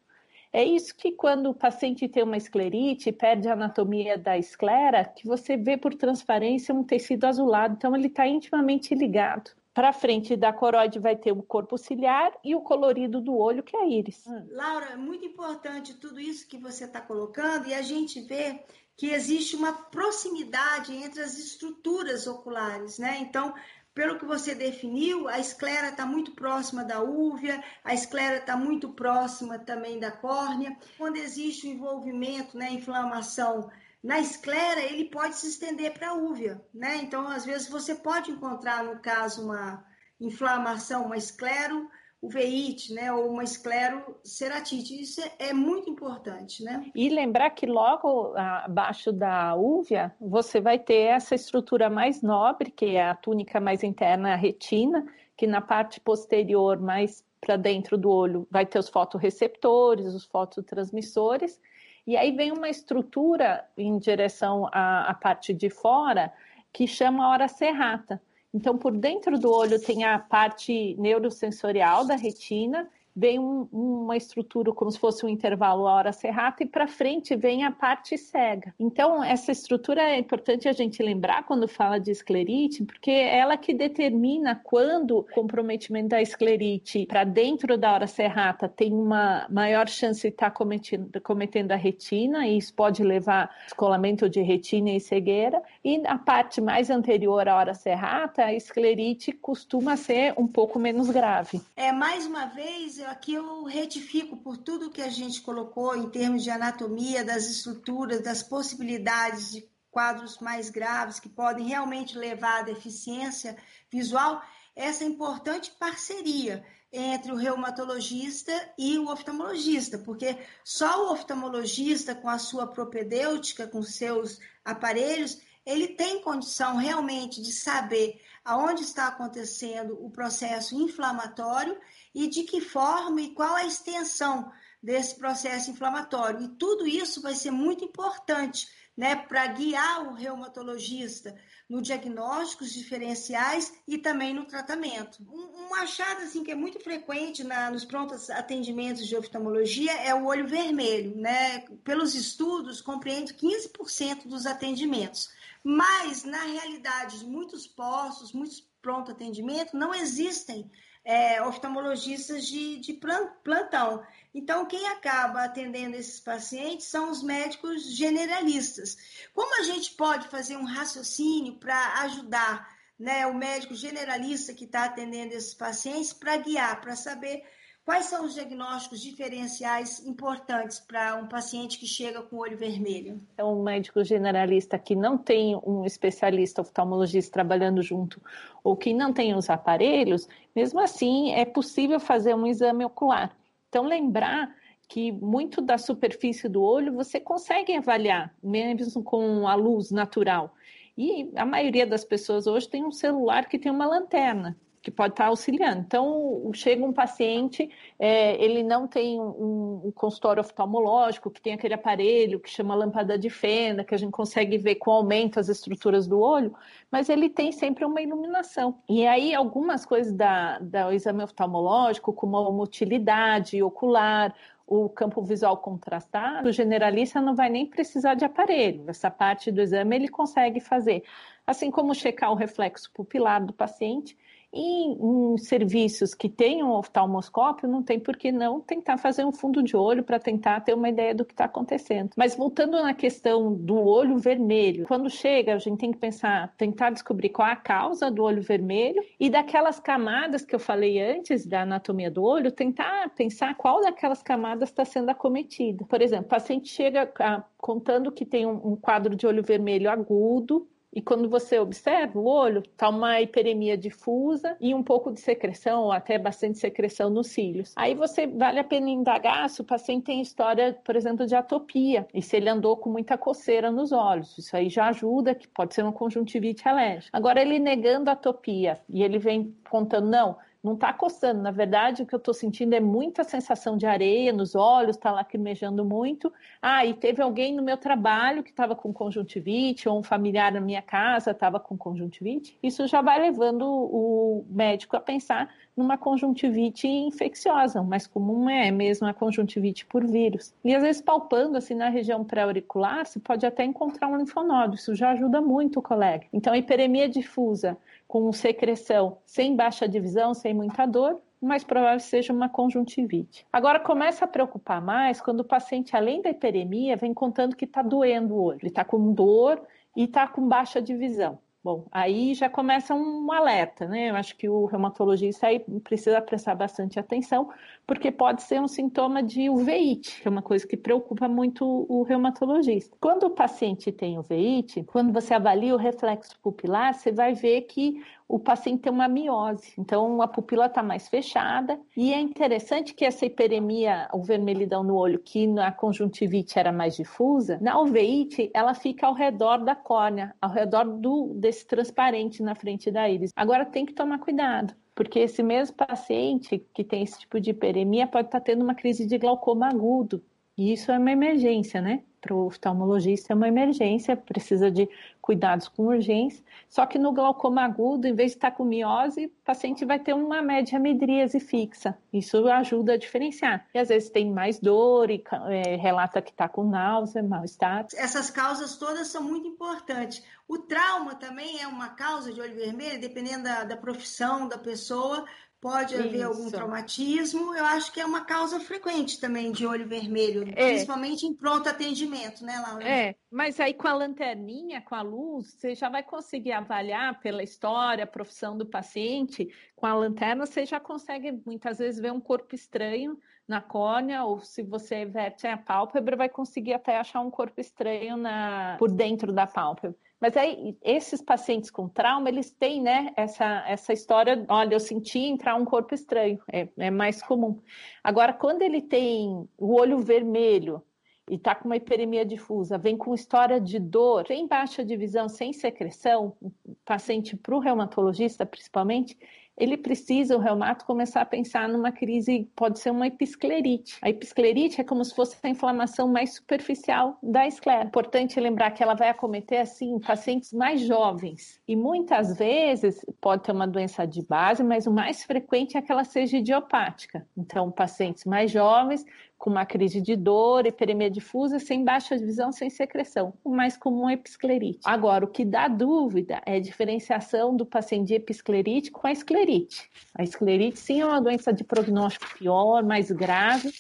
É 0.52 0.64
isso 0.64 0.96
que 0.96 1.12
quando 1.12 1.50
o 1.50 1.54
paciente 1.54 2.08
tem 2.08 2.24
uma 2.24 2.38
esclerite, 2.38 3.12
perde 3.12 3.48
a 3.48 3.54
anatomia 3.54 4.18
da 4.18 4.38
esclera, 4.38 5.06
que 5.06 5.28
você 5.28 5.58
vê 5.58 5.78
por 5.78 5.94
transparência 5.94 6.74
um 6.74 6.84
tecido 6.84 7.26
azulado. 7.26 7.76
Então 7.76 7.96
ele 7.96 8.08
está 8.08 8.28
intimamente 8.28 8.96
ligado. 8.96 9.52
Para 9.74 9.94
frente 9.94 10.36
da 10.36 10.52
coroide 10.52 10.98
vai 10.98 11.16
ter 11.16 11.32
o 11.32 11.44
corpo 11.44 11.78
ciliar 11.78 12.32
e 12.44 12.56
o 12.56 12.62
colorido 12.62 13.22
do 13.22 13.38
olho, 13.38 13.62
que 13.62 13.78
é 13.78 13.82
a 13.82 13.88
íris. 13.88 14.26
Hum. 14.26 14.48
Laura, 14.50 14.88
é 14.94 14.96
muito 14.96 15.26
importante 15.26 15.94
tudo 15.94 16.20
isso 16.20 16.48
que 16.48 16.58
você 16.58 16.86
está 16.86 17.00
colocando 17.00 17.68
e 17.68 17.74
a 17.76 17.82
gente 17.84 18.20
vê 18.22 18.60
que 18.96 19.12
existe 19.12 19.56
uma 19.56 19.74
proximidade 19.74 20.92
entre 20.92 21.22
as 21.22 21.38
estruturas 21.38 22.26
oculares, 22.26 22.98
né? 22.98 23.20
Então, 23.22 23.54
pelo 23.98 24.20
que 24.20 24.26
você 24.26 24.54
definiu, 24.54 25.28
a 25.28 25.40
esclera 25.40 25.90
está 25.90 26.06
muito 26.06 26.36
próxima 26.36 26.84
da 26.84 27.02
úvea, 27.02 27.64
a 27.84 27.96
esclera 27.96 28.38
está 28.38 28.56
muito 28.56 28.94
próxima 28.94 29.58
também 29.58 30.00
da 30.00 30.12
córnea. 30.12 30.78
Quando 31.00 31.18
existe 31.18 31.66
o 31.66 31.72
envolvimento, 31.72 32.56
né, 32.56 32.70
inflamação 32.70 33.72
na 34.04 34.20
esclera, 34.20 34.82
ele 34.82 35.10
pode 35.10 35.38
se 35.38 35.48
estender 35.48 35.96
para 35.96 36.10
a 36.10 36.14
úvea, 36.14 36.64
né? 36.72 36.98
Então, 36.98 37.28
às 37.28 37.44
vezes, 37.44 37.68
você 37.70 37.96
pode 37.96 38.30
encontrar, 38.30 38.84
no 38.84 39.00
caso, 39.00 39.44
uma 39.44 39.84
inflamação, 40.22 41.08
uma 41.08 41.18
esclero 41.18 41.90
uveíte, 42.22 42.94
né, 42.94 43.12
ou 43.12 43.30
uma 43.30 43.44
escleroceratite. 43.44 45.00
Isso 45.00 45.22
é, 45.38 45.54
muito 45.54 45.90
importante, 45.90 46.64
né? 46.64 46.90
E 46.96 47.10
lembrar 47.10 47.52
que 47.52 47.66
logo 47.66 48.34
abaixo 48.36 49.12
da 49.12 49.56
úvea, 49.56 50.14
você 50.20 50.60
vai 50.60 50.80
ter 50.80 51.02
essa 51.12 51.36
estrutura 51.36 51.90
mais 51.90 52.22
nobre, 52.22 52.72
que 52.72 52.96
é 52.96 53.10
a 53.10 53.16
túnica 53.16 53.60
mais 53.60 53.84
interna, 53.84 54.34
a 54.34 54.36
retina, 54.36 55.06
que 55.36 55.46
na 55.46 55.62
parte 55.62 56.00
posterior, 56.00 56.80
mais 56.80 57.24
para 57.40 57.56
dentro 57.56 57.98
do 57.98 58.10
olho, 58.10 58.48
vai 58.50 58.66
ter 58.66 58.80
os 58.80 58.90
fotoreceptores, 58.90 60.08
os 60.08 60.26
fototransmissores, 60.26 61.62
e 62.06 62.18
aí 62.18 62.32
vem 62.32 62.52
uma 62.52 62.70
estrutura 62.70 63.64
em 63.78 64.00
direção 64.00 64.68
à, 64.72 65.10
à 65.10 65.14
parte 65.14 65.54
de 65.54 65.70
fora 65.70 66.34
que 66.74 66.88
chama 66.88 67.30
hora 67.30 67.48
serrata 67.48 68.22
Então, 68.54 68.78
por 68.78 68.92
dentro 68.96 69.38
do 69.38 69.52
olho 69.52 69.80
tem 69.82 70.04
a 70.04 70.18
parte 70.18 70.96
neurosensorial 70.98 72.06
da 72.06 72.16
retina, 72.16 72.90
vem 73.18 73.40
um, 73.40 73.68
uma 73.72 74.16
estrutura 74.16 74.72
como 74.72 74.92
se 74.92 75.00
fosse 75.00 75.26
um 75.26 75.30
intervalo 75.30 75.88
a 75.88 75.94
hora 75.96 76.14
serrata 76.14 76.62
e 76.62 76.68
para 76.68 76.88
frente 76.88 77.36
vem 77.36 77.64
a 77.64 77.72
parte 77.72 78.16
cega. 78.16 78.76
Então, 78.80 79.24
essa 79.24 79.52
estrutura 79.52 80.04
é 80.04 80.20
importante 80.20 80.70
a 80.70 80.72
gente 80.72 81.02
lembrar 81.02 81.44
quando 81.44 81.68
fala 81.68 82.00
de 82.00 82.12
esclerite, 82.12 82.84
porque 82.84 83.10
é 83.10 83.40
ela 83.40 83.58
que 83.58 83.74
determina 83.74 84.62
quando 84.64 85.18
o 85.18 85.24
comprometimento 85.24 86.10
da 86.10 86.22
esclerite 86.22 87.08
para 87.08 87.24
dentro 87.24 87.76
da 87.76 87.92
hora 87.92 88.06
serrata 88.06 88.70
tem 88.70 88.94
uma 88.94 89.48
maior 89.50 89.90
chance 89.90 90.22
de 90.22 90.28
estar 90.28 90.52
tá 90.52 90.56
cometendo, 90.56 91.20
cometendo 91.22 91.72
a 91.72 91.76
retina, 91.76 92.46
e 92.46 92.58
isso 92.58 92.74
pode 92.76 93.04
levar 93.04 93.46
a 93.46 93.66
descolamento 93.66 94.30
de 94.30 94.42
retina 94.42 94.92
e 94.92 95.00
cegueira. 95.00 95.60
E 95.84 96.06
a 96.06 96.20
parte 96.20 96.62
mais 96.62 96.92
anterior 96.92 97.48
à 97.50 97.56
hora 97.56 97.74
serrata, 97.74 98.44
a 98.44 98.54
esclerite 98.54 99.32
costuma 99.32 99.98
ser 99.98 100.36
um 100.38 100.48
pouco 100.48 100.78
menos 100.78 101.10
grave. 101.10 101.60
É, 101.76 101.92
mais 101.92 102.28
uma 102.28 102.46
vez, 102.46 103.00
aqui 103.08 103.34
eu 103.34 103.64
retifico 103.64 104.38
por 104.38 104.58
tudo 104.58 104.90
que 104.90 105.02
a 105.02 105.10
gente 105.10 105.42
colocou 105.42 105.96
em 105.96 106.10
termos 106.10 106.44
de 106.44 106.50
anatomia, 106.50 107.24
das 107.24 107.50
estruturas, 107.50 108.22
das 108.22 108.44
possibilidades 108.44 109.52
de 109.52 109.70
quadros 109.90 110.40
mais 110.40 110.70
graves 110.70 111.20
que 111.20 111.30
podem 111.30 111.68
realmente 111.68 112.18
levar 112.18 112.60
à 112.60 112.64
deficiência 112.64 113.58
visual, 113.90 114.42
essa 114.76 115.04
importante 115.04 115.72
parceria 115.72 116.64
entre 116.92 117.32
o 117.32 117.36
reumatologista 117.36 118.54
e 118.78 118.98
o 118.98 119.10
oftalmologista, 119.10 119.98
porque 119.98 120.38
só 120.64 121.06
o 121.08 121.14
oftalmologista, 121.14 122.14
com 122.14 122.30
a 122.30 122.38
sua 122.38 122.68
propedêutica, 122.68 123.68
com 123.68 123.82
seus 123.82 124.40
aparelhos, 124.64 125.42
ele 125.66 125.90
tem 125.90 126.22
condição 126.22 126.78
realmente 126.78 127.42
de 127.42 127.52
saber 127.52 128.22
aonde 128.46 128.84
está 128.84 129.08
acontecendo 129.08 129.98
o 130.00 130.10
processo 130.10 130.82
inflamatório 130.82 131.78
e 132.18 132.28
de 132.28 132.42
que 132.42 132.60
forma 132.60 133.22
e 133.22 133.30
qual 133.30 133.54
a 133.54 133.66
extensão 133.68 134.52
desse 134.82 135.14
processo 135.14 135.70
inflamatório. 135.70 136.42
E 136.42 136.48
tudo 136.48 136.88
isso 136.88 137.22
vai 137.22 137.36
ser 137.36 137.52
muito 137.52 137.86
importante 137.86 138.68
né, 138.98 139.16
para 139.16 139.46
guiar 139.46 140.08
o 140.08 140.16
reumatologista 140.16 141.36
no 141.70 141.80
diagnósticos 141.80 142.74
diferenciais 142.74 143.72
e 143.88 144.00
também 144.00 144.34
no 144.34 144.46
tratamento. 144.46 145.24
Um, 145.32 145.68
um 145.68 145.76
achado 145.76 146.24
assim 146.24 146.44
que 146.44 146.50
é 146.50 146.56
muito 146.56 146.80
frequente 146.80 147.44
na, 147.44 147.70
nos 147.70 147.86
prontos 147.86 148.32
atendimentos 148.32 149.06
de 149.06 149.16
oftalmologia 149.16 149.94
é 150.02 150.16
o 150.16 150.26
olho 150.26 150.48
vermelho, 150.48 151.16
né? 151.18 151.60
Pelos 151.84 152.16
estudos, 152.16 152.82
compreende 152.82 153.36
15% 153.36 154.26
dos 154.26 154.48
atendimentos. 154.48 155.30
Mas 155.64 156.24
na 156.24 156.42
realidade, 156.42 157.24
muitos 157.24 157.68
postos, 157.68 158.32
muitos 158.32 158.68
pronto 158.82 159.12
atendimento 159.12 159.78
não 159.78 159.94
existem 159.94 160.72
é, 161.08 161.42
oftalmologistas 161.42 162.46
de, 162.46 162.80
de 162.80 163.00
plantão. 163.42 164.06
Então, 164.36 164.66
quem 164.66 164.88
acaba 164.88 165.46
atendendo 165.46 165.96
esses 165.96 166.20
pacientes 166.20 166.86
são 166.88 167.10
os 167.10 167.24
médicos 167.24 167.96
generalistas. 167.96 168.98
Como 169.34 169.58
a 169.58 169.64
gente 169.64 169.92
pode 169.92 170.28
fazer 170.28 170.58
um 170.58 170.66
raciocínio 170.66 171.54
para 171.56 172.02
ajudar 172.02 172.78
né, 173.00 173.26
o 173.26 173.34
médico 173.34 173.74
generalista 173.74 174.54
que 174.54 174.66
está 174.66 174.84
atendendo 174.84 175.34
esses 175.34 175.54
pacientes 175.54 176.12
para 176.12 176.36
guiar, 176.36 176.82
para 176.82 176.98
saber 176.98 177.42
Quais 177.88 178.08
são 178.08 178.26
os 178.26 178.34
diagnósticos 178.34 179.00
diferenciais 179.00 180.06
importantes 180.06 180.78
para 180.78 181.16
um 181.16 181.26
paciente 181.26 181.80
que 181.80 181.88
chega 181.88 182.22
com 182.22 182.36
olho 182.36 182.58
vermelho? 182.58 183.22
É 183.38 183.46
um 183.46 183.64
médico 183.64 184.04
generalista 184.04 184.78
que 184.78 184.94
não 184.94 185.18
tem 185.18 185.58
um 185.66 185.86
especialista 185.86 186.60
oftalmologista 186.60 187.32
trabalhando 187.32 187.82
junto 187.82 188.22
ou 188.62 188.76
que 188.76 188.94
não 188.94 189.14
tem 189.14 189.34
os 189.34 189.50
aparelhos, 189.50 190.28
mesmo 190.54 190.82
assim 190.82 191.32
é 191.32 191.46
possível 191.46 191.98
fazer 191.98 192.36
um 192.36 192.46
exame 192.46 192.84
ocular. 192.84 193.34
Então, 193.70 193.86
lembrar 193.86 194.54
que 194.90 195.10
muito 195.10 195.62
da 195.62 195.78
superfície 195.78 196.50
do 196.50 196.62
olho 196.62 196.92
você 196.92 197.22
consegue 197.22 197.74
avaliar, 197.74 198.36
mesmo 198.44 199.02
com 199.02 199.48
a 199.48 199.56
luz 199.56 199.92
natural. 199.92 200.54
E 200.98 201.32
a 201.38 201.46
maioria 201.46 201.88
das 201.88 202.04
pessoas 202.04 202.48
hoje 202.48 202.68
tem 202.68 202.84
um 202.84 202.92
celular 202.92 203.48
que 203.48 203.58
tem 203.58 203.72
uma 203.72 203.86
lanterna 203.86 204.58
que 204.88 204.92
pode 204.92 205.12
estar 205.12 205.26
auxiliando. 205.26 205.82
Então, 205.86 206.50
chega 206.54 206.86
um 206.86 206.94
paciente, 206.94 207.70
é, 208.00 208.42
ele 208.42 208.64
não 208.64 208.88
tem 208.88 209.20
um, 209.20 209.82
um, 209.84 209.92
consultório 209.92 210.40
oftalmológico, 210.40 211.30
que 211.30 211.42
tem 211.42 211.52
aquele 211.52 211.74
aparelho 211.74 212.40
que 212.40 212.50
chama 212.50 212.74
lâmpada 212.74 213.18
de 213.18 213.30
fenda, 213.30 213.84
que 213.84 213.94
a 213.94 213.98
gente 213.98 214.12
consegue 214.12 214.58
ver 214.58 214.76
com 214.76 214.92
aumento 214.92 215.42
as 215.42 215.50
estruturas 215.50 216.08
do 216.08 216.22
olho, 216.22 216.56
mas 216.90 217.10
ele 217.10 217.28
tem 217.28 217.52
sempre 217.52 217.84
uma 217.84 218.02
iluminação. 218.02 218.78
E 218.88 219.06
aí, 219.06 219.36
algumas 219.36 219.86
coisas 219.86 220.14
da, 220.14 220.58
do 220.60 220.94
exame 220.94 221.22
oftalmológico, 221.22 222.14
como 222.14 222.38
a 222.38 222.50
motilidade 222.50 223.62
ocular, 223.62 224.34
o 224.66 224.88
campo 224.88 225.22
visual 225.22 225.58
contrastado, 225.58 226.48
o 226.48 226.52
generalista 226.54 227.20
não 227.20 227.36
vai 227.36 227.50
nem 227.50 227.66
precisar 227.66 228.16
de 228.16 228.24
aparelho. 228.24 228.86
Essa 228.88 229.12
parte 229.12 229.52
do 229.52 229.62
exame 229.62 229.98
ele 229.98 230.08
consegue 230.08 230.62
fazer. 230.62 231.04
Assim 231.46 231.70
como 231.70 231.94
checar 231.94 232.32
o 232.32 232.36
reflexo 232.36 232.90
pupilar 232.94 233.46
do 233.46 233.54
paciente, 233.54 234.18
em, 234.54 235.34
em 235.34 235.38
serviços 235.38 236.14
que 236.14 236.30
tenham 236.30 236.72
oftalmoscópio, 236.72 237.68
não 237.68 237.84
tem 237.84 238.00
por 238.00 238.16
que 238.18 238.32
não 238.32 238.60
tentar 238.60 238.98
fazer 238.98 239.26
um 239.26 239.32
fundo 239.32 239.62
de 239.62 239.76
olho 239.76 240.04
para 240.04 240.20
tentar 240.20 240.62
ter 240.62 240.74
uma 240.74 240.90
ideia 240.90 241.14
do 241.14 241.26
que 241.26 241.34
está 241.34 241.46
acontecendo. 241.46 242.12
Mas 242.16 242.36
voltando 242.36 242.82
na 242.82 242.94
questão 242.94 243.54
do 243.54 243.76
olho 243.76 244.18
vermelho, 244.18 244.86
quando 244.88 245.10
chega, 245.10 245.56
a 245.56 245.60
gente 245.60 245.80
tem 245.80 245.92
que 245.92 245.98
pensar, 245.98 246.54
tentar 246.58 246.92
descobrir 246.92 247.30
qual 247.30 247.48
é 247.48 247.52
a 247.52 247.56
causa 247.56 248.10
do 248.10 248.24
olho 248.24 248.42
vermelho 248.42 249.02
e 249.20 249.30
daquelas 249.30 249.80
camadas 249.80 250.46
que 250.46 250.56
eu 250.56 250.60
falei 250.60 251.00
antes 251.02 251.46
da 251.46 251.62
anatomia 251.62 252.10
do 252.10 252.24
olho, 252.24 252.52
tentar 252.52 253.10
pensar 253.16 253.56
qual 253.56 253.82
daquelas 253.82 254.24
camadas 254.24 254.70
está 254.70 254.86
sendo 254.86 255.10
acometida. 255.10 255.86
Por 255.86 256.02
exemplo, 256.02 256.26
o 256.26 256.30
paciente 256.30 256.70
chega 256.70 257.12
a, 257.20 257.44
contando 257.58 258.12
que 258.12 258.26
tem 258.26 258.46
um, 258.46 258.72
um 258.72 258.76
quadro 258.76 259.16
de 259.16 259.28
olho 259.28 259.44
vermelho 259.44 259.90
agudo, 259.90 260.68
e 260.98 261.02
quando 261.02 261.30
você 261.30 261.60
observa 261.60 262.18
o 262.18 262.26
olho, 262.26 262.62
está 262.62 262.90
uma 262.90 263.22
hiperemia 263.22 263.78
difusa 263.78 264.58
e 264.60 264.74
um 264.74 264.82
pouco 264.82 265.12
de 265.12 265.22
secreção, 265.22 265.84
ou 265.84 265.92
até 265.92 266.18
bastante 266.18 266.58
secreção 266.58 267.08
nos 267.08 267.28
cílios. 267.28 267.72
Aí 267.76 267.94
você 267.94 268.26
vale 268.26 268.58
a 268.58 268.64
pena 268.64 268.90
indagar 268.90 269.48
se 269.48 269.62
o 269.62 269.64
paciente 269.64 270.06
tem 270.06 270.20
história, 270.20 270.76
por 270.84 270.96
exemplo, 270.96 271.28
de 271.28 271.36
atopia 271.36 272.08
e 272.12 272.20
se 272.20 272.36
ele 272.36 272.50
andou 272.50 272.76
com 272.76 272.90
muita 272.90 273.16
coceira 273.16 273.70
nos 273.70 273.92
olhos. 273.92 274.36
Isso 274.40 274.58
aí 274.58 274.70
já 274.70 274.88
ajuda, 274.88 275.36
que 275.36 275.48
pode 275.48 275.76
ser 275.76 275.84
uma 275.84 275.94
conjuntivite 275.94 276.68
alérgica. 276.68 277.16
Agora, 277.16 277.40
ele 277.40 277.60
negando 277.60 278.10
a 278.10 278.14
atopia 278.14 278.80
e 278.90 279.04
ele 279.04 279.20
vem 279.20 279.56
contando, 279.70 280.10
não, 280.10 280.36
não 280.64 280.74
está 280.74 280.92
coçando. 280.94 281.42
Na 281.42 281.52
verdade, 281.52 282.04
o 282.04 282.06
que 282.06 282.14
eu 282.14 282.18
estou 282.18 282.34
sentindo 282.34 282.74
é 282.74 282.80
muita 282.80 283.24
sensação 283.24 283.78
de 283.78 283.86
areia 283.86 284.34
nos 284.34 284.56
olhos, 284.56 284.96
está 284.96 285.12
lacrimejando 285.12 285.86
muito. 285.86 286.32
Ah, 286.62 286.86
e 286.86 286.94
teve 286.94 287.22
alguém 287.22 287.56
no 287.56 287.64
meu 287.64 287.78
trabalho 287.78 288.44
que 288.44 288.50
estava 288.50 288.76
com 288.76 288.92
conjuntivite, 288.92 289.88
ou 289.88 290.00
um 290.00 290.04
familiar 290.04 290.52
na 290.52 290.60
minha 290.60 290.82
casa 290.82 291.32
estava 291.32 291.60
com 291.60 291.78
conjuntivite. 291.78 292.58
Isso 292.62 292.88
já 292.88 293.02
vai 293.02 293.20
levando 293.20 293.64
o 293.66 294.46
médico 294.50 294.96
a 294.96 295.00
pensar 295.00 295.50
numa 295.76 295.96
conjuntivite 295.96 296.88
infecciosa, 296.88 297.84
mas 297.84 298.08
comum 298.08 298.50
é 298.50 298.72
mesmo 298.72 299.06
a 299.06 299.14
conjuntivite 299.14 299.86
por 299.86 300.06
vírus. 300.06 300.54
E 300.66 300.74
às 300.74 300.82
vezes 300.82 301.02
palpando 301.02 301.58
assim 301.58 301.76
na 301.76 301.88
região 301.90 302.24
pré-auricular, 302.24 303.06
você 303.06 303.20
pode 303.20 303.46
até 303.46 303.64
encontrar 303.64 304.08
um 304.08 304.18
linfonodo. 304.18 304.76
Isso 304.76 304.96
já 304.96 305.12
ajuda 305.12 305.40
muito 305.40 305.80
o 305.80 305.82
colega. 305.82 306.26
Então, 306.34 306.54
a 306.54 306.58
hiperemia 306.58 307.08
difusa 307.08 307.78
com 308.08 308.32
secreção 308.32 309.18
sem 309.26 309.56
baixa 309.56 309.88
divisão, 309.88 310.34
sem 310.34 310.54
muita 310.54 310.86
dor, 310.86 311.22
mais 311.42 311.64
provável 311.64 312.00
seja 312.00 312.34
uma 312.34 312.50
conjuntivite. 312.50 313.46
Agora 313.52 313.80
começa 313.80 314.26
a 314.26 314.28
preocupar 314.28 314.82
mais 314.82 315.22
quando 315.22 315.42
o 315.42 315.46
paciente, 315.46 315.96
além 315.96 316.22
da 316.22 316.30
hiperemia, 316.30 316.98
vem 316.98 317.14
contando 317.14 317.56
que 317.56 317.66
está 317.66 317.82
doendo 317.82 318.34
o 318.36 318.42
olho. 318.42 318.60
Ele 318.62 318.70
está 318.70 318.84
com 318.84 319.14
dor 319.14 319.62
e 319.96 320.06
está 320.06 320.28
com 320.28 320.48
baixa 320.48 320.82
divisão. 320.82 321.38
Bom, 321.68 321.86
aí 321.92 322.34
já 322.34 322.50
começa 322.50 322.96
um 322.96 323.30
alerta, 323.30 323.86
né? 323.86 324.10
Eu 324.10 324.16
acho 324.16 324.38
que 324.38 324.48
o 324.48 324.64
reumatologista 324.68 325.48
aí 325.48 325.60
precisa 325.84 326.22
prestar 326.22 326.56
bastante 326.56 326.98
atenção, 326.98 327.50
porque 327.86 328.10
pode 328.10 328.42
ser 328.44 328.62
um 328.62 328.70
sintoma 328.70 329.22
de 329.22 329.50
uveíte, 329.50 330.22
que 330.22 330.28
é 330.30 330.32
uma 330.32 330.42
coisa 330.42 330.66
que 330.66 330.78
preocupa 330.78 331.28
muito 331.28 331.66
o 331.90 332.04
reumatologista. 332.04 332.96
Quando 333.02 333.24
o 333.24 333.32
paciente 333.32 333.92
tem 333.92 334.18
uveíte, 334.18 334.82
quando 334.86 335.12
você 335.12 335.34
avalia 335.34 335.76
o 335.76 335.78
reflexo 335.78 336.40
pupilar, 336.42 336.94
você 336.94 337.12
vai 337.12 337.34
ver 337.34 337.64
que 337.64 338.02
o 338.28 338.38
paciente 338.38 338.82
tem 338.82 338.92
uma 338.92 339.08
miose, 339.08 339.74
então 339.78 340.22
a 340.22 340.28
pupila 340.28 340.66
está 340.66 340.84
mais 340.84 341.08
fechada 341.08 341.80
e 341.96 342.14
é 342.14 342.20
interessante 342.20 342.94
que 342.94 343.06
essa 343.06 343.26
hiperemia, 343.26 344.10
o 344.14 344.22
vermelhidão 344.22 344.84
no 344.84 344.96
olho, 344.96 345.20
que 345.20 345.48
na 345.48 345.72
conjuntivite 345.72 346.60
era 346.60 346.72
mais 346.72 346.96
difusa, 346.98 347.58
na 347.62 347.80
uveíte 347.80 348.52
ela 348.54 348.74
fica 348.74 349.08
ao 349.08 349.14
redor 349.14 349.60
da 349.60 349.76
córnea, 349.76 350.36
ao 350.42 350.50
redor 350.50 350.84
do 350.84 351.34
desse 351.36 351.66
transparente 351.66 352.44
na 352.44 352.54
frente 352.54 352.92
da 352.92 353.10
íris. 353.10 353.32
Agora 353.36 353.66
tem 353.66 353.86
que 353.86 353.94
tomar 353.94 354.20
cuidado, 354.20 354.76
porque 354.94 355.20
esse 355.20 355.42
mesmo 355.42 355.78
paciente 355.78 356.66
que 356.74 356.84
tem 356.84 357.04
esse 357.04 357.20
tipo 357.20 357.40
de 357.40 357.52
hiperemia 357.52 358.08
pode 358.08 358.28
estar 358.28 358.40
tá 358.40 358.46
tendo 358.46 358.62
uma 358.62 358.76
crise 358.76 359.06
de 359.06 359.18
glaucoma 359.18 359.70
agudo, 359.70 360.22
e 360.58 360.74
isso 360.74 360.92
é 360.92 360.98
uma 360.98 361.12
emergência, 361.12 361.80
né? 361.80 362.04
Para 362.20 362.34
o 362.34 362.48
oftalmologista 362.48 363.34
é 363.34 363.36
uma 363.36 363.48
emergência, 363.48 364.16
precisa 364.16 364.70
de 364.70 364.90
cuidados 365.22 365.68
com 365.68 365.88
urgência. 365.88 366.44
Só 366.70 366.86
que 366.86 366.98
no 366.98 367.12
glaucoma 367.12 367.64
agudo, 367.64 368.08
em 368.08 368.14
vez 368.14 368.32
de 368.32 368.38
estar 368.38 368.52
com 368.52 368.64
miose, 368.64 369.26
o 369.26 369.46
paciente 369.46 369.86
vai 369.86 370.00
ter 370.00 370.14
uma 370.14 370.42
média 370.42 370.80
midríase 370.80 371.40
fixa. 371.40 371.98
Isso 372.12 372.48
ajuda 372.48 372.94
a 372.94 372.98
diferenciar. 372.98 373.66
E 373.74 373.80
às 373.80 373.90
vezes 373.90 374.10
tem 374.10 374.32
mais 374.32 374.60
dor 374.60 375.10
e 375.10 375.24
é, 375.50 375.76
relata 375.76 376.22
que 376.22 376.32
está 376.32 376.48
com 376.48 376.64
náusea, 376.64 377.22
mal-estar. 377.22 377.88
Essas 377.96 378.30
causas 378.30 378.78
todas 378.78 379.08
são 379.08 379.24
muito 379.24 379.48
importantes. 379.48 380.24
O 380.48 380.60
trauma 380.60 381.16
também 381.16 381.62
é 381.62 381.68
uma 381.68 381.90
causa 381.90 382.32
de 382.32 382.40
olho 382.40 382.56
vermelho, 382.56 383.02
dependendo 383.02 383.44
da, 383.44 383.64
da 383.66 383.76
profissão 383.76 384.48
da 384.48 384.58
pessoa 384.58 385.26
pode 385.60 385.96
haver 385.96 386.16
Isso. 386.16 386.26
algum 386.26 386.50
traumatismo. 386.50 387.56
Eu 387.56 387.66
acho 387.66 387.92
que 387.92 388.00
é 388.00 388.06
uma 388.06 388.24
causa 388.26 388.60
frequente 388.60 389.20
também 389.20 389.52
de 389.52 389.66
olho 389.66 389.88
vermelho, 389.88 390.44
é. 390.56 390.70
principalmente 390.70 391.26
em 391.26 391.34
pronto 391.34 391.68
atendimento, 391.68 392.44
né, 392.44 392.60
Laura? 392.60 392.88
É, 392.88 393.16
mas 393.32 393.60
aí 393.60 393.74
com 393.74 393.88
a 393.88 393.94
lanterninha, 393.94 394.82
com 394.82 394.96
a 394.96 395.02
luz, 395.02 395.54
você 395.54 395.76
já 395.76 395.90
vai 395.90 396.04
conseguir 396.04 396.52
avaliar 396.52 397.20
pela 397.20 397.44
história, 397.44 398.04
a 398.04 398.08
profissão 398.08 398.58
do 398.58 398.66
paciente. 398.66 399.48
Com 399.76 399.86
a 399.86 399.94
lanterna, 399.94 400.46
você 400.46 400.66
já 400.66 400.80
consegue 400.80 401.42
muitas 401.46 401.80
vezes 401.80 402.00
ver 402.00 402.12
um 402.12 402.22
corpo 402.22 402.54
estranho 402.54 403.18
na 403.48 403.62
córnea, 403.62 404.26
ou 404.26 404.42
se 404.42 404.62
você 404.62 405.06
verte 405.06 405.48
a 405.48 405.58
pálpebra, 405.58 406.18
vai 406.18 406.28
conseguir 406.28 406.74
até 406.74 406.98
achar 406.98 407.22
um 407.22 407.32
corpo 407.32 407.62
estranho 407.62 408.18
na, 408.18 408.76
por 408.78 408.92
dentro 408.92 409.32
da 409.32 409.48
pálpebra. 409.48 409.98
Mas 410.20 410.36
aí, 410.36 410.76
esses 410.82 411.22
pacientes 411.22 411.70
com 411.70 411.88
trauma, 411.88 412.28
eles 412.28 412.52
têm, 412.52 412.82
né, 412.82 413.14
essa, 413.16 413.64
essa 413.68 413.94
história, 413.94 414.44
olha, 414.50 414.74
eu 414.74 414.80
senti 414.80 415.20
entrar 415.20 415.56
um 415.56 415.66
corpo 415.66 415.94
estranho, 415.94 416.40
é, 416.52 416.68
é 416.78 416.90
mais 416.90 417.22
comum. 417.22 417.62
Agora, 418.04 418.34
quando 418.34 418.64
ele 418.64 418.82
tem 418.82 419.48
o 419.58 419.76
olho 419.76 420.00
vermelho 420.00 420.82
e 421.30 421.36
está 421.36 421.54
com 421.54 421.66
uma 421.66 421.76
hiperemia 421.76 422.26
difusa, 422.26 422.80
vem 422.80 422.98
com 422.98 423.14
história 423.14 423.62
de 423.62 423.78
dor, 423.78 424.26
sem 424.26 424.48
baixa 424.48 424.84
divisão, 424.84 425.30
sem 425.30 425.54
secreção, 425.54 426.36
paciente 426.84 427.36
para 427.36 427.56
o 427.56 427.60
reumatologista, 427.60 428.46
principalmente, 428.46 429.16
ele 429.58 429.76
precisa, 429.76 430.36
o 430.38 430.40
reumato, 430.40 430.86
começar 430.86 431.22
a 431.22 431.26
pensar 431.26 431.68
numa 431.68 431.92
crise, 431.92 432.50
pode 432.56 432.80
ser 432.80 432.92
uma 432.92 433.08
episclerite. 433.08 433.98
A 434.02 434.10
episclerite 434.10 434.80
é 434.80 434.84
como 434.84 435.04
se 435.04 435.16
fosse 435.16 435.36
a 435.42 435.50
inflamação 435.50 436.08
mais 436.08 436.36
superficial 436.36 437.18
da 437.24 437.48
esclera. 437.48 437.86
Importante 437.86 438.40
lembrar 438.40 438.72
que 438.72 438.84
ela 438.84 438.94
vai 438.94 439.10
acometer, 439.10 439.60
assim, 439.62 440.00
pacientes 440.00 440.54
mais 440.54 440.82
jovens. 440.82 441.60
E 441.68 441.76
muitas 441.76 442.38
vezes 442.38 443.04
pode 443.20 443.44
ter 443.44 443.52
uma 443.52 443.68
doença 443.68 444.06
de 444.06 444.22
base, 444.22 444.64
mas 444.64 444.86
o 444.86 444.92
mais 444.92 445.24
frequente 445.24 445.76
é 445.76 445.82
que 445.82 445.92
ela 445.92 446.04
seja 446.04 446.38
idiopática. 446.38 447.28
Então, 447.36 447.72
pacientes 447.72 448.26
mais 448.26 448.52
jovens 448.52 449.04
com 449.38 449.50
uma 449.50 449.66
crise 449.66 450.02
de 450.02 450.16
dor, 450.16 450.66
hiperemia 450.66 451.10
difusa, 451.10 451.60
sem 451.60 451.84
baixa 451.84 452.18
visão, 452.18 452.52
sem 452.52 452.70
secreção. 452.70 453.34
O 453.44 453.50
mais 453.50 453.78
comum 453.78 454.10
é 454.10 454.14
episclerite. 454.14 454.80
Agora, 454.84 455.26
o 455.26 455.28
que 455.28 455.46
dá 455.46 455.68
dúvida 455.68 456.42
é 456.46 456.56
a 456.56 456.60
diferenciação 456.60 457.56
do 457.56 457.66
paciente 457.66 458.08
de 458.08 458.16
episclerite 458.16 458.92
com 458.92 459.06
a 459.08 459.12
esclerite. 459.12 459.90
A 460.16 460.24
esclerite, 460.24 460.80
sim, 460.80 461.02
é 461.02 461.06
uma 461.06 461.22
doença 461.22 461.54
de 461.54 461.64
prognóstico 461.64 462.38
pior, 462.38 462.84
mais 462.84 463.12
grave, 463.12 463.72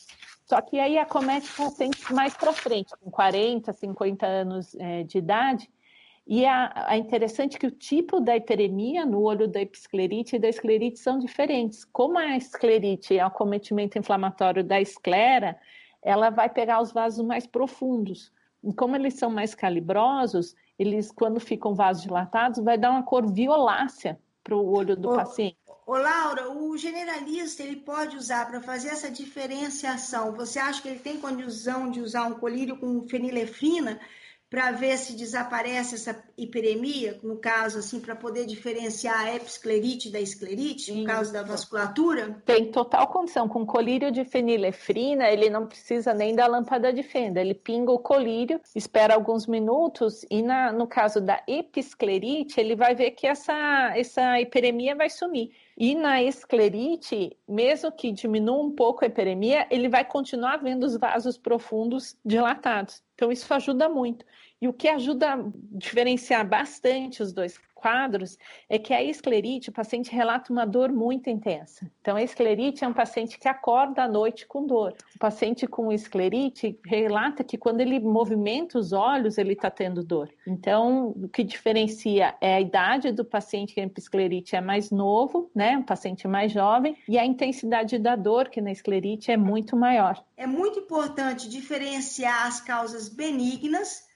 só 0.45 0.61
que 0.61 0.79
aí 0.79 0.97
acomete 0.97 1.51
pacientes 1.57 2.09
mais 2.09 2.33
para 2.33 2.53
frente, 2.53 2.93
com 3.01 3.11
40, 3.11 3.73
50 3.73 4.25
anos 4.25 4.75
é, 4.75 5.03
de 5.03 5.17
idade, 5.17 5.69
e 6.27 6.43
é, 6.43 6.97
interessante 6.97 7.57
que 7.57 7.67
o 7.67 7.71
tipo 7.71 8.19
da 8.19 8.35
hiperemia 8.35 9.05
no 9.05 9.21
olho 9.21 9.47
da 9.47 9.61
episclerite 9.61 10.35
e 10.35 10.39
da 10.39 10.49
esclerite 10.49 10.99
são 10.99 11.17
diferentes. 11.17 11.85
Como 11.85 12.17
a 12.17 12.35
esclerite 12.35 13.17
é 13.17 13.23
o 13.23 13.27
acometimento 13.27 13.97
inflamatório 13.97 14.61
da 14.61 14.81
esclera, 14.81 15.57
ela 16.03 16.29
vai 16.29 16.49
pegar 16.49 16.81
os 16.81 16.91
vasos 16.91 17.25
mais 17.25 17.47
profundos. 17.47 18.29
E 18.61 18.73
como 18.73 18.97
eles 18.97 19.13
são 19.13 19.29
mais 19.29 19.55
calibrosos, 19.55 20.53
eles, 20.77 21.13
quando 21.13 21.39
ficam 21.39 21.73
vasos 21.73 22.03
dilatados, 22.03 22.61
vai 22.61 22.77
dar 22.77 22.91
uma 22.91 23.03
cor 23.03 23.31
violácea 23.31 24.19
para 24.43 24.55
o 24.55 24.69
olho 24.69 24.97
do 24.97 25.09
ô, 25.09 25.15
paciente. 25.15 25.57
Ô, 25.85 25.95
Laura, 25.95 26.51
o 26.51 26.77
generalista 26.77 27.63
ele 27.63 27.77
pode 27.77 28.17
usar 28.17 28.45
para 28.47 28.61
fazer 28.61 28.89
essa 28.89 29.09
diferenciação. 29.09 30.33
Você 30.33 30.59
acha 30.59 30.81
que 30.81 30.89
ele 30.89 30.99
tem 30.99 31.21
condição 31.21 31.89
de 31.89 32.01
usar 32.01 32.23
um 32.27 32.33
colírio 32.33 32.77
com 32.77 33.07
fenilefrina? 33.07 33.97
Para 34.49 34.71
ver 34.71 34.97
se 34.97 35.13
desaparece 35.13 35.95
essa 35.95 36.23
hiperemia, 36.37 37.19
no 37.21 37.37
caso, 37.37 37.79
assim, 37.79 37.99
para 37.99 38.15
poder 38.15 38.45
diferenciar 38.45 39.27
a 39.27 39.35
episclerite 39.35 40.09
da 40.09 40.21
esclerite, 40.21 40.93
no 40.93 41.03
caso 41.03 41.33
da 41.33 41.43
vasculatura? 41.43 42.41
Tem 42.45 42.71
total 42.71 43.07
condição. 43.07 43.49
Com 43.49 43.65
colírio 43.65 44.09
de 44.09 44.23
fenilefrina, 44.23 45.27
ele 45.29 45.49
não 45.49 45.67
precisa 45.67 46.13
nem 46.13 46.33
da 46.33 46.47
lâmpada 46.47 46.93
de 46.93 47.03
fenda. 47.03 47.41
Ele 47.41 47.53
pinga 47.53 47.91
o 47.91 47.99
colírio, 47.99 48.61
espera 48.73 49.15
alguns 49.15 49.45
minutos 49.47 50.25
e, 50.31 50.41
na, 50.41 50.71
no 50.71 50.87
caso 50.87 51.19
da 51.19 51.43
episclerite, 51.45 52.59
ele 52.59 52.75
vai 52.75 52.95
ver 52.95 53.11
que 53.11 53.27
essa, 53.27 53.91
essa 53.95 54.39
hiperemia 54.39 54.95
vai 54.95 55.09
sumir. 55.09 55.51
E 55.77 55.93
na 55.93 56.23
esclerite, 56.23 57.37
mesmo 57.47 57.91
que 57.91 58.11
diminua 58.11 58.63
um 58.63 58.71
pouco 58.71 59.03
a 59.03 59.07
hiperemia, 59.07 59.67
ele 59.69 59.89
vai 59.89 60.05
continuar 60.05 60.57
vendo 60.57 60.85
os 60.85 60.97
vasos 60.97 61.37
profundos 61.37 62.17
dilatados. 62.25 63.05
Então, 63.17 63.31
isso 63.31 63.51
ajuda 63.53 63.89
muito. 63.89 64.23
E 64.61 64.67
o 64.67 64.73
que 64.73 64.87
ajuda 64.87 65.33
a 65.33 65.45
diferenciar 65.71 66.47
bastante 66.47 67.21
os 67.21 67.31
dois 67.31 67.59
quadros 67.77 68.37
é 68.67 68.79
que 68.79 68.93
a 68.93 69.03
esclerite, 69.03 69.69
o 69.69 69.73
paciente 69.73 70.11
relata 70.11 70.51
uma 70.51 70.65
dor 70.65 70.91
muito 70.91 71.29
intensa. 71.29 71.89
Então, 72.01 72.15
a 72.15 72.23
esclerite 72.23 72.83
é 72.83 72.87
um 72.87 72.93
paciente 72.93 73.37
que 73.37 73.47
acorda 73.47 74.03
à 74.03 74.07
noite 74.07 74.47
com 74.47 74.65
dor. 74.65 74.95
O 75.15 75.19
paciente 75.19 75.67
com 75.67 75.91
esclerite 75.91 76.79
relata 76.83 77.43
que 77.43 77.57
quando 77.57 77.81
ele 77.81 77.99
movimenta 77.99 78.79
os 78.79 78.93
olhos, 78.93 79.37
ele 79.37 79.53
está 79.53 79.69
tendo 79.69 80.03
dor. 80.03 80.29
Então, 80.47 81.09
o 81.09 81.29
que 81.29 81.43
diferencia 81.43 82.35
é 82.41 82.55
a 82.55 82.61
idade 82.61 83.11
do 83.11 83.23
paciente 83.23 83.75
que 83.75 83.81
tem 83.81 83.91
esclerite 83.97 84.55
é 84.55 84.61
mais 84.61 84.89
novo, 84.89 85.51
né? 85.53 85.77
Um 85.77 85.83
paciente 85.83 86.27
mais 86.27 86.51
jovem, 86.51 86.97
e 87.07 87.17
a 87.17 87.25
intensidade 87.25 87.99
da 87.99 88.15
dor, 88.15 88.49
que 88.49 88.59
na 88.59 88.71
esclerite 88.71 89.31
é 89.31 89.37
muito 89.37 89.75
maior. 89.75 90.23
É 90.35 90.47
muito 90.47 90.79
importante 90.79 91.47
diferenciar 91.47 92.47
as 92.47 92.59
causas 92.59 93.07
benignas 93.07 94.06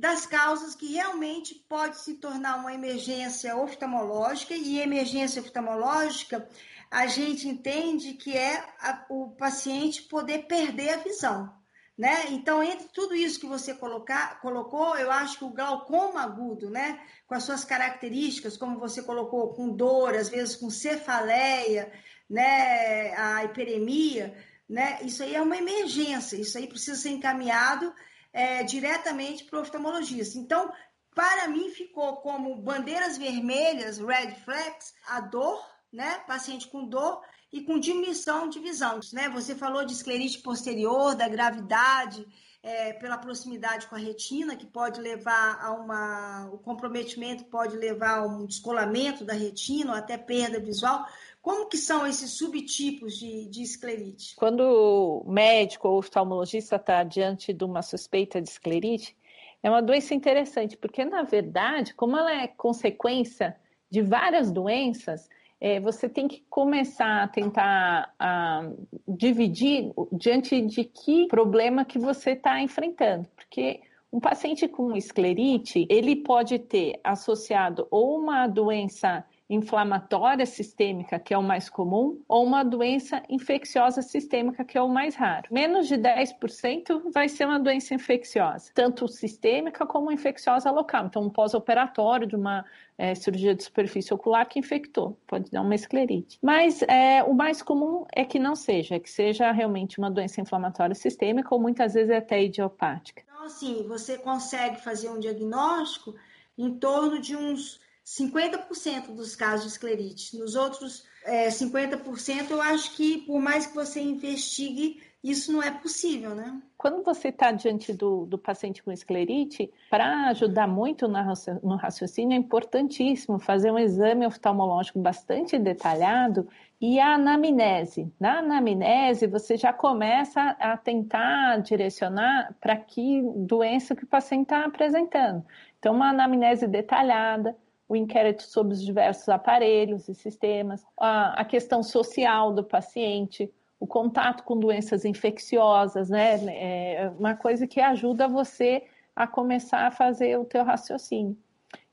das 0.00 0.24
causas 0.24 0.74
que 0.74 0.94
realmente 0.94 1.54
pode 1.68 2.00
se 2.00 2.14
tornar 2.14 2.56
uma 2.56 2.72
emergência 2.72 3.54
oftalmológica. 3.54 4.54
E 4.54 4.80
emergência 4.80 5.42
oftalmológica 5.42 6.48
a 6.90 7.06
gente 7.06 7.46
entende 7.46 8.14
que 8.14 8.34
é 8.34 8.64
a, 8.80 9.04
o 9.10 9.32
paciente 9.32 10.02
poder 10.04 10.46
perder 10.46 10.94
a 10.94 10.96
visão, 10.96 11.54
né? 11.98 12.30
Então, 12.30 12.62
entre 12.62 12.88
tudo 12.88 13.14
isso 13.14 13.38
que 13.38 13.46
você 13.46 13.74
colocar, 13.74 14.40
colocou, 14.40 14.96
eu 14.96 15.10
acho 15.10 15.38
que 15.38 15.44
o 15.44 15.52
glaucoma 15.52 16.22
agudo, 16.22 16.70
né, 16.70 16.98
com 17.26 17.34
as 17.34 17.44
suas 17.44 17.62
características, 17.62 18.56
como 18.56 18.80
você 18.80 19.02
colocou, 19.02 19.52
com 19.52 19.68
dor, 19.68 20.14
às 20.14 20.30
vezes 20.30 20.56
com 20.56 20.70
cefaleia, 20.70 21.92
né, 22.28 23.14
a 23.16 23.44
hiperemia, 23.44 24.34
né, 24.66 24.98
isso 25.02 25.22
aí 25.22 25.34
é 25.34 25.42
uma 25.42 25.58
emergência, 25.58 26.36
isso 26.36 26.56
aí 26.56 26.66
precisa 26.66 26.98
ser 26.98 27.10
encaminhado 27.10 27.94
é, 28.32 28.62
diretamente 28.62 29.44
para 29.44 29.58
o 29.58 29.62
oftalmologista. 29.62 30.38
Então, 30.38 30.72
para 31.14 31.48
mim, 31.48 31.70
ficou 31.70 32.16
como 32.16 32.56
bandeiras 32.56 33.18
vermelhas, 33.18 33.98
red 33.98 34.32
flags, 34.44 34.94
a 35.06 35.20
dor, 35.20 35.60
né? 35.92 36.18
Paciente 36.26 36.68
com 36.68 36.86
dor 36.86 37.20
e 37.52 37.62
com 37.62 37.80
diminuição 37.80 38.48
de 38.48 38.60
visão, 38.60 39.00
né? 39.12 39.28
Você 39.30 39.54
falou 39.54 39.84
de 39.84 39.92
esclerite 39.92 40.38
posterior, 40.38 41.16
da 41.16 41.28
gravidade, 41.28 42.24
é, 42.62 42.92
pela 42.92 43.18
proximidade 43.18 43.86
com 43.86 43.96
a 43.96 43.98
retina, 43.98 44.54
que 44.54 44.66
pode 44.66 45.00
levar 45.00 45.58
a 45.60 45.72
uma. 45.72 46.48
O 46.52 46.58
comprometimento 46.58 47.44
pode 47.46 47.76
levar 47.76 48.18
a 48.18 48.26
um 48.26 48.46
descolamento 48.46 49.24
da 49.24 49.32
retina 49.32 49.92
ou 49.92 49.98
até 49.98 50.16
perda 50.16 50.60
visual. 50.60 51.06
Como 51.42 51.68
que 51.68 51.78
são 51.78 52.06
esses 52.06 52.32
subtipos 52.32 53.18
de, 53.18 53.46
de 53.46 53.62
esclerite? 53.62 54.34
Quando 54.36 54.60
o 54.60 55.30
médico 55.30 55.88
ou 55.88 55.98
oftalmologista 55.98 56.76
está 56.76 57.02
diante 57.02 57.52
de 57.52 57.64
uma 57.64 57.82
suspeita 57.82 58.40
de 58.42 58.48
esclerite, 58.48 59.16
é 59.62 59.70
uma 59.70 59.82
doença 59.82 60.14
interessante, 60.14 60.76
porque 60.76 61.04
na 61.04 61.22
verdade, 61.22 61.94
como 61.94 62.16
ela 62.16 62.32
é 62.32 62.46
consequência 62.46 63.56
de 63.90 64.02
várias 64.02 64.50
doenças, 64.50 65.28
é, 65.60 65.78
você 65.78 66.08
tem 66.08 66.26
que 66.26 66.44
começar 66.48 67.22
a 67.22 67.28
tentar 67.28 68.14
a, 68.18 68.70
dividir 69.06 69.92
diante 70.12 70.60
de 70.62 70.84
que 70.84 71.26
problema 71.26 71.84
que 71.84 71.98
você 71.98 72.30
está 72.30 72.60
enfrentando, 72.62 73.28
porque 73.36 73.80
um 74.12 74.18
paciente 74.18 74.66
com 74.66 74.96
esclerite, 74.96 75.86
ele 75.88 76.16
pode 76.16 76.58
ter 76.58 76.98
associado 77.04 77.86
ou 77.90 78.18
uma 78.18 78.46
doença 78.48 79.24
inflamatória 79.50 80.46
sistêmica, 80.46 81.18
que 81.18 81.34
é 81.34 81.38
o 81.38 81.42
mais 81.42 81.68
comum, 81.68 82.22
ou 82.28 82.44
uma 82.46 82.62
doença 82.62 83.20
infecciosa 83.28 84.00
sistêmica, 84.00 84.64
que 84.64 84.78
é 84.78 84.82
o 84.82 84.88
mais 84.88 85.16
raro. 85.16 85.48
Menos 85.50 85.88
de 85.88 85.96
10% 85.96 87.10
vai 87.12 87.28
ser 87.28 87.46
uma 87.46 87.58
doença 87.58 87.92
infecciosa, 87.92 88.70
tanto 88.72 89.08
sistêmica 89.08 89.84
como 89.84 90.12
infecciosa 90.12 90.70
local. 90.70 91.06
Então, 91.06 91.22
um 91.24 91.28
pós-operatório 91.28 92.28
de 92.28 92.36
uma 92.36 92.64
é, 92.96 93.12
cirurgia 93.14 93.52
de 93.52 93.64
superfície 93.64 94.14
ocular 94.14 94.46
que 94.46 94.60
infectou, 94.60 95.18
pode 95.26 95.50
dar 95.50 95.62
uma 95.62 95.74
esclerite. 95.74 96.38
Mas 96.40 96.82
é, 96.82 97.22
o 97.24 97.34
mais 97.34 97.60
comum 97.60 98.06
é 98.14 98.24
que 98.24 98.38
não 98.38 98.54
seja, 98.54 98.94
é 98.94 99.00
que 99.00 99.10
seja 99.10 99.50
realmente 99.50 99.98
uma 99.98 100.10
doença 100.10 100.40
inflamatória 100.40 100.94
sistêmica 100.94 101.52
ou 101.52 101.60
muitas 101.60 101.94
vezes 101.94 102.12
até 102.12 102.44
idiopática. 102.44 103.24
Então, 103.26 103.44
assim, 103.44 103.84
você 103.88 104.16
consegue 104.16 104.80
fazer 104.80 105.08
um 105.08 105.18
diagnóstico 105.18 106.14
em 106.56 106.74
torno 106.74 107.20
de 107.20 107.34
uns 107.34 107.80
50% 108.18 109.14
dos 109.14 109.36
casos 109.36 109.66
de 109.66 109.72
esclerite. 109.72 110.36
Nos 110.36 110.56
outros 110.56 111.04
é, 111.24 111.48
50%, 111.48 112.50
eu 112.50 112.60
acho 112.60 112.96
que 112.96 113.18
por 113.18 113.40
mais 113.40 113.66
que 113.66 113.74
você 113.74 114.00
investigue, 114.00 115.00
isso 115.22 115.52
não 115.52 115.62
é 115.62 115.70
possível, 115.70 116.34
né? 116.34 116.60
Quando 116.76 117.04
você 117.04 117.28
está 117.28 117.52
diante 117.52 117.92
do, 117.92 118.24
do, 118.26 118.38
paciente 118.38 118.82
com 118.82 118.90
esclerite, 118.90 119.70
para 119.88 120.28
ajudar 120.28 120.66
muito 120.66 121.06
no 121.06 121.76
raciocínio, 121.76 122.34
é 122.34 122.38
importantíssimo 122.38 123.38
fazer 123.38 123.70
um 123.70 123.78
exame 123.78 124.26
oftalmológico 124.26 124.98
bastante 124.98 125.58
detalhado 125.58 126.48
e 126.80 126.98
a 126.98 127.14
anamnese. 127.14 128.10
Na 128.18 128.38
anamnese, 128.38 129.26
você 129.26 129.56
já 129.56 129.72
começa 129.72 130.40
a 130.58 130.76
tentar 130.76 131.58
direcionar 131.58 132.56
para 132.58 132.76
que 132.76 133.22
doença 133.36 133.94
que 133.94 134.04
o 134.04 134.08
paciente 134.08 134.44
está 134.44 134.64
apresentando. 134.64 135.44
Então, 135.78 135.94
uma 135.94 136.08
anamnese 136.08 136.66
detalhada, 136.66 137.54
o 137.90 137.96
inquérito 137.96 138.44
sobre 138.44 138.72
os 138.72 138.80
diversos 138.80 139.28
aparelhos 139.28 140.08
e 140.08 140.14
sistemas, 140.14 140.86
a, 140.96 141.40
a 141.40 141.44
questão 141.44 141.82
social 141.82 142.52
do 142.52 142.62
paciente, 142.62 143.52
o 143.80 143.86
contato 143.86 144.44
com 144.44 144.56
doenças 144.56 145.04
infecciosas, 145.04 146.08
né? 146.08 146.38
É 146.46 147.12
uma 147.18 147.34
coisa 147.34 147.66
que 147.66 147.80
ajuda 147.80 148.28
você 148.28 148.84
a 149.16 149.26
começar 149.26 149.88
a 149.88 149.90
fazer 149.90 150.38
o 150.38 150.44
teu 150.44 150.62
raciocínio. 150.62 151.36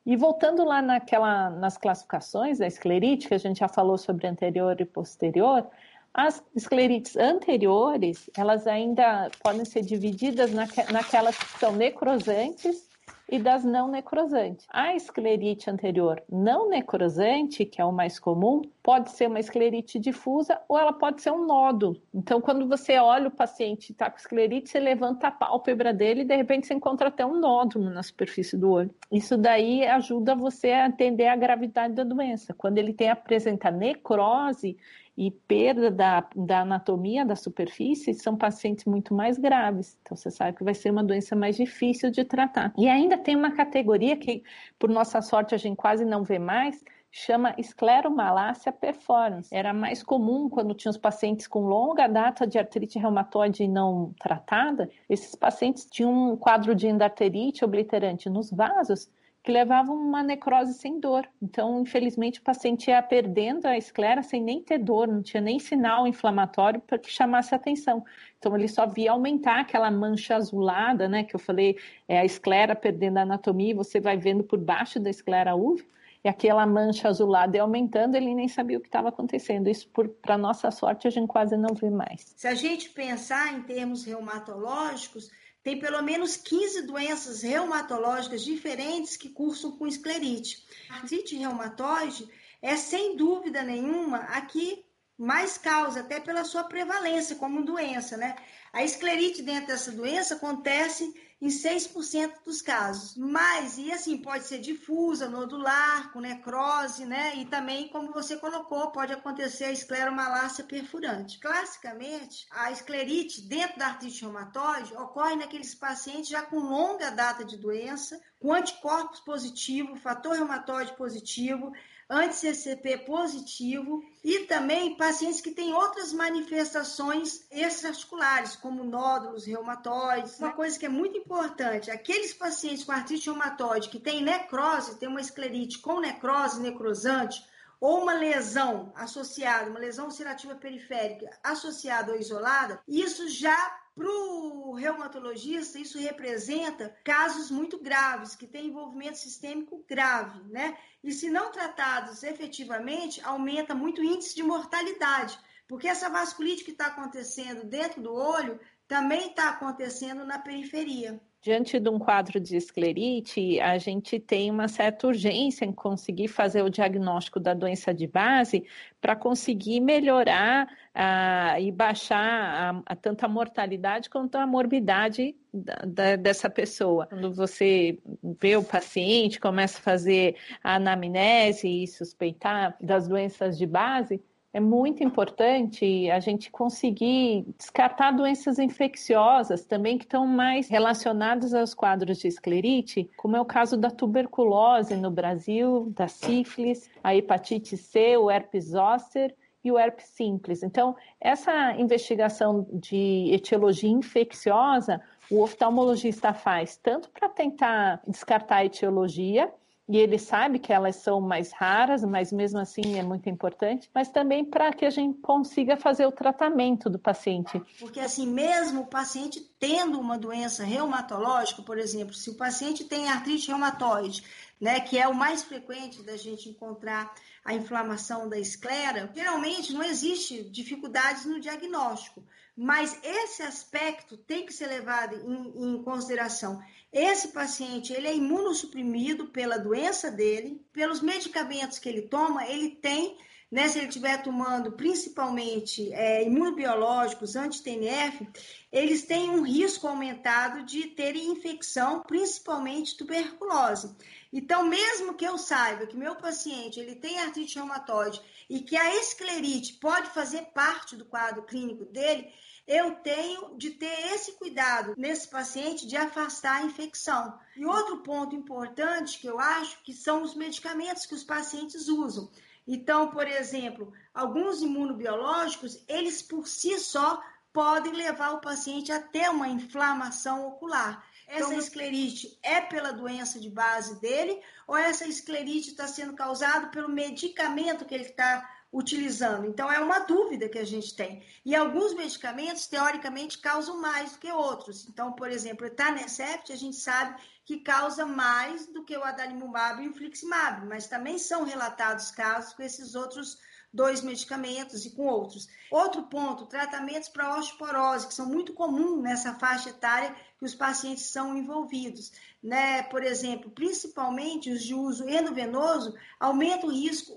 E 0.06 0.16
voltando 0.16 0.64
lá 0.64 0.84
naquela, 0.84 1.50
nas 1.50 1.80
classificações 1.80 2.60
da 2.60 2.68
esclerite, 2.68 3.28
que 3.28 3.34
a 3.34 3.40
gente 3.40 3.58
já 3.62 3.68
falou 3.68 3.98
sobre 3.98 4.28
anterior 4.28 4.80
e 4.80 4.86
posterior, 4.86 5.68
as 6.14 6.44
esclerites 6.56 7.18
anteriores, 7.18 8.30
elas 8.38 8.68
ainda 8.68 9.32
podem 9.42 9.66
ser 9.66 9.82
divididas 9.82 10.54
naque, 10.54 10.94
naquelas 10.94 11.36
que 11.36 11.58
são 11.58 11.72
necrosantes 11.76 12.88
e 13.30 13.40
das 13.40 13.64
não 13.64 13.88
necrosantes. 13.88 14.66
A 14.70 14.96
esclerite 14.96 15.70
anterior 15.70 16.22
não 16.30 16.70
necrosante, 16.70 17.66
que 17.66 17.82
é 17.82 17.86
o 17.86 17.92
mais 17.92 18.20
comum, 18.20 18.62
pode 18.82 19.12
ser 19.12 19.28
uma 19.28 19.40
esclerite 19.40 20.00
difusa 20.00 20.60
ou 20.68 20.78
ela 20.78 20.94
pode 20.94 21.22
ser 21.22 21.32
um 21.32 21.46
nódulo. 21.46 22.02
Então, 22.14 22.40
quando 22.40 22.68
você 22.68 22.98
olha 22.98 23.28
o 23.28 23.32
paciente 23.32 23.92
está 23.92 24.10
com 24.10 24.18
esclerite, 24.18 24.70
você 24.70 24.80
levanta 24.80 25.28
a 25.28 25.32
pálpebra 25.32 25.94
dele 25.94 26.22
e 26.22 26.26
de 26.26 26.36
repente 26.36 26.68
você 26.68 26.74
encontra 26.74 27.10
até 27.10 27.26
um 27.26 27.40
nódulo 27.40 27.90
na 27.90 28.04
superfície 28.04 28.58
do 28.58 28.72
olho. 28.72 28.94
Isso 29.12 29.38
daí 29.38 29.86
ajuda 29.86 30.36
você 30.36 30.72
a 30.72 30.88
entender 30.88 31.28
a 31.28 31.36
gravidade 31.36 31.94
da 31.94 32.04
doença. 32.04 32.54
Quando 32.54 32.78
ele 32.78 32.94
tem 32.94 33.10
apresenta 33.10 33.72
necrose, 33.72 34.78
e 35.18 35.32
perda 35.32 35.90
da, 35.90 36.24
da 36.36 36.62
anatomia 36.62 37.26
da 37.26 37.36
superfície 37.36 38.14
são 38.14 38.38
pacientes 38.38 38.86
muito 38.86 39.16
mais 39.16 39.40
graves. 39.40 39.98
Então, 40.04 40.16
você 40.16 40.30
sabe 40.30 40.56
que 40.56 40.64
vai 40.64 40.76
ser 40.76 40.92
uma 40.92 41.04
doença 41.04 41.36
mais 41.36 41.56
difícil 41.58 42.12
de 42.12 42.24
tratar. 42.24 42.72
E 42.78 42.88
ainda 42.88 43.17
tem 43.18 43.36
uma 43.36 43.52
categoria 43.52 44.16
que, 44.16 44.44
por 44.78 44.90
nossa 44.90 45.22
sorte, 45.22 45.56
a 45.56 45.58
gente 45.58 45.76
quase 45.76 46.06
não 46.06 46.24
vê 46.24 46.40
mais, 46.40 46.84
chama 47.12 47.56
escleromalácia 47.58 48.72
performance. 48.72 49.54
Era 49.54 49.74
mais 49.74 50.04
comum 50.04 50.50
quando 50.50 50.74
tinha 50.74 50.92
os 50.92 50.98
pacientes 50.98 51.48
com 51.48 51.62
longa 51.62 52.08
data 52.08 52.46
de 52.46 52.60
artrite 52.60 53.00
reumatoide 53.00 53.68
não 53.68 54.14
tratada. 54.20 54.90
Esses 55.10 55.34
pacientes 55.36 55.86
tinham 55.86 56.34
um 56.34 56.38
quadro 56.38 56.76
de 56.76 56.88
endarterite 56.88 57.66
obliterante 57.66 58.30
nos 58.30 58.52
vasos 58.52 59.10
que 59.48 59.52
levavam 59.54 59.96
uma 59.96 60.22
necrose 60.22 60.74
sem 60.74 61.00
dor. 61.00 61.26
Então, 61.42 61.80
infelizmente, 61.80 62.42
o 62.42 62.44
paciente 62.44 62.90
ia 62.90 63.02
perdendo 63.02 63.66
a 63.66 63.78
esclera 63.78 64.22
sem 64.22 64.44
nem 64.44 64.62
ter 64.62 64.78
dor, 64.78 65.08
não 65.08 65.22
tinha 65.22 65.40
nem 65.40 65.58
sinal 65.58 66.06
inflamatório 66.06 66.82
para 66.82 66.98
que 66.98 67.10
chamasse 67.10 67.56
atenção. 67.56 68.04
Então, 68.38 68.54
ele 68.58 68.68
só 68.68 68.86
via 68.86 69.14
aumentar 69.14 69.62
aquela 69.62 69.90
mancha 69.90 70.36
azulada, 70.36 71.08
né, 71.08 71.24
que 71.24 71.34
eu 71.34 71.40
falei, 71.40 71.78
é 72.10 72.20
a 72.20 72.26
esclera 72.26 72.76
perdendo 72.76 73.20
a 73.20 73.22
anatomia, 73.22 73.74
você 73.74 74.02
vai 74.02 74.18
vendo 74.18 74.44
por 74.44 74.60
baixo 74.60 75.00
da 75.00 75.10
esclera 75.10 75.56
uve, 75.56 75.88
e 76.26 76.28
aquela 76.28 76.68
mancha 76.68 77.08
azulada 77.08 77.56
ia 77.56 77.64
aumentando, 77.64 78.16
ele 78.16 78.36
nem 78.36 78.50
sabia 78.50 78.78
o 78.78 78.82
que 78.82 78.90
estava 78.90 79.08
acontecendo. 79.08 79.70
Isso, 79.70 79.90
para 80.22 80.38
nossa 80.38 80.70
sorte, 80.72 81.08
a 81.08 81.10
gente 81.10 81.28
quase 81.28 81.56
não 81.56 81.74
vê 81.74 81.90
mais. 81.90 82.34
Se 82.36 82.50
a 82.50 82.54
gente 82.54 82.90
pensar 82.90 83.54
em 83.54 83.62
termos 83.62 84.04
reumatológicos, 84.04 85.32
tem 85.68 85.78
pelo 85.78 86.02
menos 86.02 86.38
15 86.38 86.84
doenças 86.84 87.42
reumatológicas 87.42 88.42
diferentes 88.42 89.18
que 89.18 89.28
cursam 89.28 89.70
com 89.72 89.86
esclerite. 89.86 90.66
A 90.90 90.96
artrite 90.96 91.36
reumatoide 91.36 92.26
é, 92.62 92.78
sem 92.78 93.18
dúvida 93.18 93.62
nenhuma, 93.64 94.20
a 94.20 94.40
que 94.40 94.86
mais 95.18 95.58
causa, 95.58 96.00
até 96.00 96.22
pela 96.22 96.46
sua 96.46 96.64
prevalência 96.64 97.36
como 97.36 97.66
doença, 97.66 98.16
né? 98.16 98.38
A 98.72 98.82
esclerite 98.82 99.42
dentro 99.42 99.68
dessa 99.68 99.92
doença 99.92 100.36
acontece 100.36 101.14
em 101.40 101.50
6% 101.50 102.44
dos 102.46 102.62
casos. 102.62 103.16
Mas, 103.16 103.78
e 103.78 103.92
assim, 103.92 104.18
pode 104.18 104.46
ser 104.46 104.60
difusa, 104.60 105.30
nodular, 105.30 106.12
com 106.12 106.20
necrose, 106.20 107.06
né? 107.06 107.36
E 107.36 107.46
também, 107.46 107.90
como 107.90 108.12
você 108.12 108.38
colocou, 108.38 108.92
pode 108.92 109.14
acontecer 109.14 109.66
a 109.66 109.72
escleromalácia 109.72 110.64
perfurante. 110.64 111.40
Classicamente, 111.40 112.48
a 112.52 112.72
esclerite 112.72 113.42
dentro 113.42 113.78
da 113.78 113.88
artrite 113.88 114.22
reumatoide 114.22 114.94
ocorre 114.96 115.36
naqueles 115.36 115.76
pacientes 115.76 116.30
já 116.30 116.42
com 116.42 116.58
longa 116.58 117.12
data 117.12 117.46
de 117.46 117.58
doença, 117.58 118.20
com 118.40 118.54
anticorpos 118.54 119.20
positivo, 119.20 119.96
fator 119.96 120.36
reumatoide 120.36 120.96
positivo, 120.96 121.72
anti-CCP 122.10 123.00
positivo 123.00 124.04
e 124.24 124.46
também 124.46 124.96
pacientes 124.96 125.42
que 125.42 125.52
têm 125.52 125.74
outras 125.74 126.14
manifestações 126.14 127.46
extraarticulares, 127.52 128.56
como 128.56 128.84
nódulos 128.84 129.46
reumatoides. 129.46 130.40
Uma 130.40 130.54
coisa 130.54 130.80
que 130.80 130.86
é 130.86 130.90
muito 130.90 131.18
importante, 131.18 131.92
aqueles 131.92 132.34
pacientes 132.34 132.84
com 132.84 132.92
artrite 132.92 133.30
reumatoide 133.30 133.90
que 133.90 134.00
têm 134.00 134.24
necrose, 134.24 134.98
tem 134.98 135.10
uma 135.10 135.22
esclerite 135.22 135.80
com 135.80 136.00
necrose, 136.00 136.62
necrosante, 136.62 137.44
ou 137.80 138.02
uma 138.02 138.14
lesão 138.14 138.92
associada, 138.96 139.70
uma 139.70 139.80
lesão 139.80 140.06
ulcerativa 140.06 140.56
periférica 140.56 141.30
associada 141.44 142.12
ou 142.12 142.18
isolada, 142.18 142.82
isso 142.88 143.30
já 143.30 143.80
para 143.98 144.08
o 144.08 144.74
reumatologista, 144.74 145.80
isso 145.80 145.98
representa 145.98 146.96
casos 147.04 147.50
muito 147.50 147.80
graves, 147.80 148.36
que 148.36 148.46
têm 148.46 148.68
envolvimento 148.68 149.18
sistêmico 149.18 149.84
grave, 149.90 150.40
né? 150.52 150.78
E 151.04 151.12
se 151.12 151.32
não 151.32 151.52
tratados 151.52 152.22
efetivamente, 152.22 153.20
aumenta 153.24 153.74
muito 153.74 154.00
o 154.00 154.04
índice 154.04 154.36
de 154.36 154.44
mortalidade, 154.44 155.38
porque 155.68 155.88
essa 155.88 156.10
vasculite 156.10 156.64
que 156.64 156.72
está 156.72 156.88
acontecendo 156.88 157.64
dentro 157.66 158.00
do 158.00 158.14
olho 158.14 158.60
também 158.88 159.30
está 159.32 159.50
acontecendo 159.50 160.24
na 160.24 160.38
periferia. 160.38 161.20
Diante 161.48 161.80
de 161.80 161.88
um 161.88 161.98
quadro 161.98 162.42
de 162.42 162.58
esclerite, 162.58 163.58
a 163.62 163.78
gente 163.78 164.20
tem 164.20 164.52
uma 164.52 164.68
certa 164.68 165.08
urgência 165.08 165.64
em 165.64 165.72
conseguir 165.72 166.28
fazer 166.28 166.62
o 166.62 166.70
diagnóstico 166.70 167.40
da 167.40 167.54
doença 167.54 167.94
de 167.94 168.06
base 168.06 168.66
para 169.00 169.16
conseguir 169.16 169.80
melhorar 169.80 170.68
uh, 170.94 171.58
e 171.62 171.72
baixar 171.72 172.20
a, 172.20 172.84
a, 172.86 172.96
tanto 172.98 173.24
a 173.24 173.30
mortalidade 173.30 174.10
quanto 174.10 174.36
a 174.36 174.46
morbidade 174.46 175.38
da, 175.54 175.76
da, 175.88 176.16
dessa 176.18 176.50
pessoa. 176.50 177.08
Quando 177.08 177.34
você 177.34 177.98
vê 178.42 178.58
o 178.58 178.64
paciente, 178.64 179.40
começa 179.40 179.80
a 179.80 179.82
fazer 179.82 180.36
a 180.62 180.76
anamnese 180.76 181.84
e 181.84 181.88
suspeitar 181.88 182.76
das 182.82 183.08
doenças 183.08 183.58
de 183.58 183.66
base, 183.66 184.22
é 184.58 184.60
muito 184.60 185.04
importante 185.04 186.10
a 186.10 186.20
gente 186.20 186.50
conseguir 186.50 187.46
descartar 187.60 188.10
doenças 188.10 188.58
infecciosas 188.58 189.64
também 189.64 190.00
que 190.00 190.04
estão 190.04 190.26
mais 190.26 190.68
relacionadas 190.68 191.54
aos 191.54 191.76
quadros 191.76 192.18
de 192.18 192.28
esclerite, 192.28 193.08
como 193.16 193.36
é 193.36 193.42
o 193.42 193.46
caso 193.46 193.78
da 193.78 193.92
tuberculose 193.92 194.96
no 194.96 195.12
Brasil, 195.12 195.94
da 195.96 196.08
sífilis, 196.08 196.90
a 197.04 197.16
hepatite 197.16 197.78
C, 197.78 198.18
o 198.18 198.32
herpes 198.32 198.70
zoster 198.70 199.36
e 199.64 199.72
o 199.72 199.78
herpes 199.78 200.08
simples. 200.08 200.64
Então, 200.64 200.96
essa 201.22 201.74
investigação 201.74 202.66
de 202.74 203.30
etiologia 203.32 203.92
infecciosa, 203.92 205.00
o 205.30 205.44
oftalmologista 205.44 206.34
faz 206.34 206.78
tanto 206.78 207.12
para 207.12 207.30
tentar 207.30 208.02
descartar 208.08 208.56
a 208.56 208.66
etiologia, 208.66 209.54
e 209.90 209.98
ele 209.98 210.20
sabe 210.20 210.60
que 210.60 210.74
elas 210.74 210.98
são 210.98 211.22
mais 211.22 211.52
raras, 211.54 212.04
mas 212.04 212.32
mesmo 212.32 212.60
assim 212.60 212.98
é 212.98 213.04
muito 213.04 213.30
importante, 213.30 213.90
mas 213.94 214.10
também 214.10 214.44
para 214.44 214.74
que 214.74 214.86
a 214.86 214.90
gente 214.90 215.20
consiga 215.20 215.78
fazer 215.78 216.06
o 216.06 216.12
tratamento 216.12 216.90
do 216.90 217.00
paciente. 217.00 217.62
Porque 217.80 218.00
assim, 218.00 218.28
mesmo 218.28 218.82
o 218.82 218.88
paciente 218.88 219.40
tendo 219.58 219.98
uma 220.00 220.18
doença 220.18 220.66
reumatológica, 220.66 221.62
por 221.62 221.78
exemplo, 221.78 222.14
se 222.14 222.30
o 222.30 222.36
paciente 222.36 222.84
tem 222.84 223.08
artrite 223.08 223.48
reumatoide, 223.48 224.24
né, 224.60 224.80
que 224.82 224.98
é 224.98 225.08
o 225.08 225.16
mais 225.16 225.44
frequente 225.44 226.04
da 226.04 226.18
gente 226.18 226.50
encontrar 226.50 227.14
a 227.46 227.54
inflamação 227.54 228.28
da 228.28 228.38
esclera, 228.38 229.10
geralmente 229.16 229.72
não 229.72 229.84
existe 229.84 230.44
dificuldades 230.50 231.26
no 231.26 231.40
diagnóstico, 231.40 232.22
mas 232.58 233.00
esse 233.04 233.44
aspecto 233.44 234.18
tem 234.18 234.46
que 234.46 234.52
ser 234.52 234.68
levado 234.68 235.16
em, 235.16 235.76
em 235.76 235.84
consideração. 235.84 236.60
Esse 236.92 237.30
paciente, 237.30 237.94
ele 237.94 238.08
é 238.08 238.16
imunossuprimido 238.16 239.28
pela 239.28 239.58
doença 239.58 240.10
dele, 240.10 240.66
pelos 240.72 241.02
medicamentos 241.02 241.80
que 241.80 241.90
ele 241.90 242.04
toma, 242.04 242.48
ele 242.48 242.70
tem 242.70 243.18
né, 243.50 243.68
se 243.70 243.78
ele 243.78 243.88
estiver 243.88 244.22
tomando 244.22 244.74
principalmente 244.74 245.92
é, 245.94 246.24
imunobiológicos, 246.24 247.36
anti-TNF, 247.36 248.28
eles 248.72 249.04
têm 249.04 249.30
um 249.30 249.42
risco 249.42 249.88
aumentado 249.88 250.64
de 250.66 250.88
terem 250.88 251.32
infecção, 251.32 252.02
principalmente 252.02 252.98
tuberculose. 252.98 253.96
Então, 254.34 254.66
mesmo 254.66 255.14
que 255.14 255.26
eu 255.26 255.38
saiba 255.38 255.88
que 255.88 255.96
meu 255.96 256.16
paciente 256.18 256.80
ele 256.80 256.96
tem 256.96 257.20
artrite 257.20 257.56
reumatoide 257.56 258.22
e 258.50 258.60
que 258.60 258.76
a 258.76 258.96
esclerite 258.98 259.76
pode 259.76 260.10
fazer 260.10 260.48
parte 260.54 260.98
do 260.98 261.06
quadro 261.06 261.44
clínico 261.44 261.86
dele, 261.86 262.28
eu 262.68 262.96
tenho 262.96 263.58
de 263.58 263.72
ter 263.72 264.14
esse 264.14 264.34
cuidado 264.34 264.94
nesse 264.98 265.28
paciente 265.30 265.88
de 265.88 265.96
afastar 265.96 266.58
a 266.58 266.66
infecção. 266.66 267.40
E 267.56 267.66
outro 267.66 268.00
ponto 268.00 268.36
importante 268.36 269.20
que 269.20 269.28
eu 269.28 269.40
acho 269.40 269.82
que 269.84 269.94
são 269.94 270.22
os 270.22 270.36
medicamentos 270.36 271.06
que 271.06 271.16
os 271.16 271.24
pacientes 271.24 271.88
usam. 271.88 272.30
Então, 272.68 273.10
por 273.10 273.26
exemplo, 273.26 273.94
alguns 274.14 274.62
imunobiológicos, 274.62 275.82
eles 275.88 276.22
por 276.22 276.46
si 276.46 276.78
só 276.78 277.24
podem 277.54 277.94
levar 277.94 278.34
o 278.34 278.42
paciente 278.42 278.92
a 278.92 279.02
ter 279.02 279.30
uma 279.30 279.48
inflamação 279.48 280.46
ocular. 280.46 281.04
Essa 281.28 281.48
então, 281.48 281.60
esclerite 281.60 282.38
é 282.44 282.62
pela 282.62 282.92
doença 282.92 283.40
de 283.40 283.50
base 283.50 284.00
dele 284.00 284.42
ou 284.66 284.78
essa 284.78 285.06
esclerite 285.06 285.72
está 285.72 285.88
sendo 285.88 286.14
causada 286.14 286.68
pelo 286.68 286.88
medicamento 286.90 287.86
que 287.86 287.96
ele 287.96 288.06
está 288.06 288.57
utilizando? 288.72 289.46
Então, 289.46 289.72
é 289.72 289.80
uma 289.80 290.00
dúvida 290.00 290.50
que 290.50 290.60
a 290.60 290.66
gente 290.66 290.96
tem. 290.96 291.24
E 291.46 291.56
alguns 291.56 291.94
medicamentos, 291.94 292.68
teoricamente, 292.68 293.38
causam 293.38 293.82
mais 293.82 294.14
do 294.14 294.20
que 294.20 294.32
outros. 294.32 294.88
Então, 294.88 295.14
por 295.14 295.30
exemplo, 295.30 295.64
o 295.64 295.68
etanercept, 295.68 296.52
a 296.52 296.56
gente 296.56 296.76
sabe 296.76 297.20
que 297.46 297.60
causa 297.60 298.06
mais 298.06 298.68
do 298.68 298.84
que 298.84 298.98
o 298.98 299.04
adalimumab 299.04 299.82
e 299.82 299.88
o 299.88 299.94
fliximab, 299.94 300.66
mas 300.68 300.88
também 300.88 301.18
são 301.18 301.44
relatados 301.44 302.12
casos 302.12 302.54
com 302.54 302.62
esses 302.62 302.94
outros 302.94 303.38
dois 303.74 304.02
medicamentos 304.02 304.86
e 304.86 304.92
com 304.92 305.06
outros. 305.06 305.48
Outro 305.70 306.04
ponto, 306.04 306.46
tratamentos 306.46 307.10
para 307.10 307.38
osteoporose, 307.38 308.08
que 308.08 308.14
são 308.14 308.26
muito 308.26 308.54
comuns 308.54 309.02
nessa 309.02 309.36
faixa 309.36 309.70
etária 309.70 310.16
que 310.38 310.46
os 310.46 310.56
pacientes 310.56 311.06
são 311.06 311.38
envolvidos. 311.38 312.12
Né? 312.48 312.82
Por 312.84 313.04
exemplo, 313.04 313.52
principalmente 313.52 314.50
os 314.50 314.64
de 314.64 314.74
uso 314.74 315.04
endovenoso, 315.10 315.94
aumenta 316.18 316.66
o 316.66 316.72
risco 316.72 317.14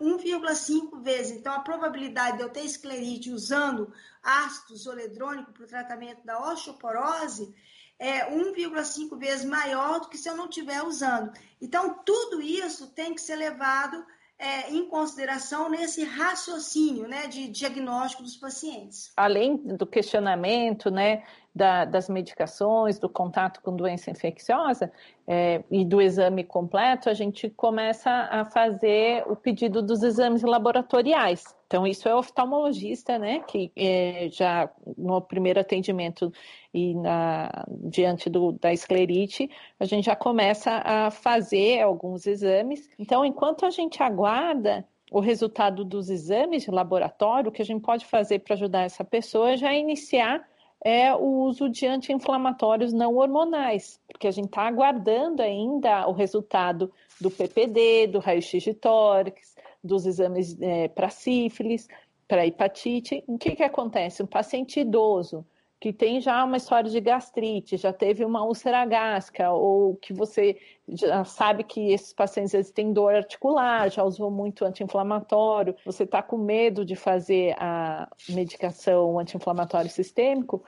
1,5 0.00 1.00
vezes. 1.00 1.36
Então, 1.36 1.52
a 1.54 1.60
probabilidade 1.60 2.38
de 2.38 2.42
eu 2.42 2.48
ter 2.48 2.64
esclerite 2.64 3.30
usando 3.30 3.92
ácido 4.20 4.74
zoledrônico 4.76 5.52
para 5.52 5.62
o 5.62 5.68
tratamento 5.68 6.26
da 6.26 6.36
osteoporose 6.50 7.54
é 7.96 8.28
1,5 8.28 9.16
vezes 9.16 9.44
maior 9.44 10.00
do 10.00 10.08
que 10.08 10.18
se 10.18 10.28
eu 10.28 10.36
não 10.36 10.48
estiver 10.48 10.82
usando. 10.82 11.32
Então, 11.60 12.00
tudo 12.04 12.42
isso 12.42 12.88
tem 12.88 13.14
que 13.14 13.20
ser 13.20 13.36
levado 13.36 14.04
é, 14.36 14.68
em 14.72 14.88
consideração 14.88 15.70
nesse 15.70 16.02
raciocínio 16.02 17.06
né, 17.06 17.28
de 17.28 17.46
diagnóstico 17.46 18.24
dos 18.24 18.36
pacientes. 18.36 19.12
Além 19.16 19.56
do 19.56 19.86
questionamento 19.86 20.90
né, 20.90 21.22
da, 21.54 21.84
das 21.84 22.08
medicações, 22.08 22.98
do 22.98 23.08
contato 23.08 23.60
com 23.60 23.76
doença 23.76 24.10
infecciosa 24.10 24.90
é, 25.26 25.62
e 25.70 25.84
do 25.84 26.00
exame 26.00 26.42
completo, 26.44 27.10
a 27.10 27.14
gente 27.14 27.50
começa 27.50 28.10
a 28.10 28.44
fazer 28.44 29.22
o 29.26 29.36
pedido 29.36 29.82
dos 29.82 30.02
exames 30.02 30.42
laboratoriais. 30.42 31.44
Então, 31.66 31.86
isso 31.86 32.08
é 32.08 32.14
oftalmologista, 32.14 33.18
né, 33.18 33.40
que 33.40 33.70
é, 33.76 34.28
já 34.30 34.70
no 34.96 35.20
primeiro 35.20 35.60
atendimento 35.60 36.32
e 36.72 36.94
na, 36.94 37.64
diante 37.68 38.28
do, 38.28 38.52
da 38.52 38.72
esclerite, 38.72 39.50
a 39.78 39.84
gente 39.84 40.06
já 40.06 40.16
começa 40.16 40.82
a 40.84 41.10
fazer 41.10 41.80
alguns 41.80 42.26
exames. 42.26 42.88
Então, 42.98 43.24
enquanto 43.24 43.66
a 43.66 43.70
gente 43.70 44.02
aguarda 44.02 44.86
o 45.10 45.20
resultado 45.20 45.84
dos 45.84 46.08
exames 46.08 46.62
de 46.62 46.70
laboratório, 46.70 47.50
o 47.50 47.52
que 47.52 47.60
a 47.60 47.64
gente 47.64 47.82
pode 47.82 48.06
fazer 48.06 48.38
para 48.38 48.54
ajudar 48.54 48.82
essa 48.82 49.04
pessoa 49.04 49.52
é 49.52 49.56
já 49.58 49.74
iniciar 49.74 50.42
é 50.84 51.14
o 51.14 51.44
uso 51.44 51.68
de 51.68 51.86
anti-inflamatórios 51.86 52.92
não 52.92 53.14
hormonais, 53.16 54.00
porque 54.08 54.26
a 54.26 54.30
gente 54.30 54.46
está 54.46 54.62
aguardando 54.66 55.40
ainda 55.40 56.08
o 56.08 56.12
resultado 56.12 56.92
do 57.20 57.30
PPD, 57.30 58.08
do 58.08 58.18
raio-x 58.18 58.62
de 58.62 58.74
tórax, 58.74 59.54
dos 59.82 60.06
exames 60.06 60.60
é, 60.60 60.88
para 60.88 61.08
sífilis, 61.08 61.88
para 62.26 62.46
hepatite. 62.46 63.22
O 63.26 63.38
que, 63.38 63.54
que 63.54 63.62
acontece? 63.62 64.22
Um 64.22 64.26
paciente 64.26 64.80
idoso 64.80 65.46
que 65.82 65.92
tem 65.92 66.20
já 66.20 66.44
uma 66.44 66.56
história 66.56 66.88
de 66.88 67.00
gastrite, 67.00 67.76
já 67.76 67.92
teve 67.92 68.24
uma 68.24 68.44
úlcera 68.44 68.86
gástrica, 68.86 69.50
ou 69.50 69.96
que 69.96 70.12
você 70.12 70.56
já 70.88 71.24
sabe 71.24 71.64
que 71.64 71.90
esses 71.90 72.12
pacientes 72.12 72.54
eles 72.54 72.70
têm 72.70 72.92
dor 72.92 73.12
articular, 73.12 73.90
já 73.90 74.04
usou 74.04 74.30
muito 74.30 74.64
anti-inflamatório, 74.64 75.74
você 75.84 76.04
está 76.04 76.22
com 76.22 76.38
medo 76.38 76.84
de 76.84 76.94
fazer 76.94 77.56
a 77.58 78.08
medicação 78.28 79.18
anti-inflamatório 79.18 79.90
sistêmico, 79.90 80.62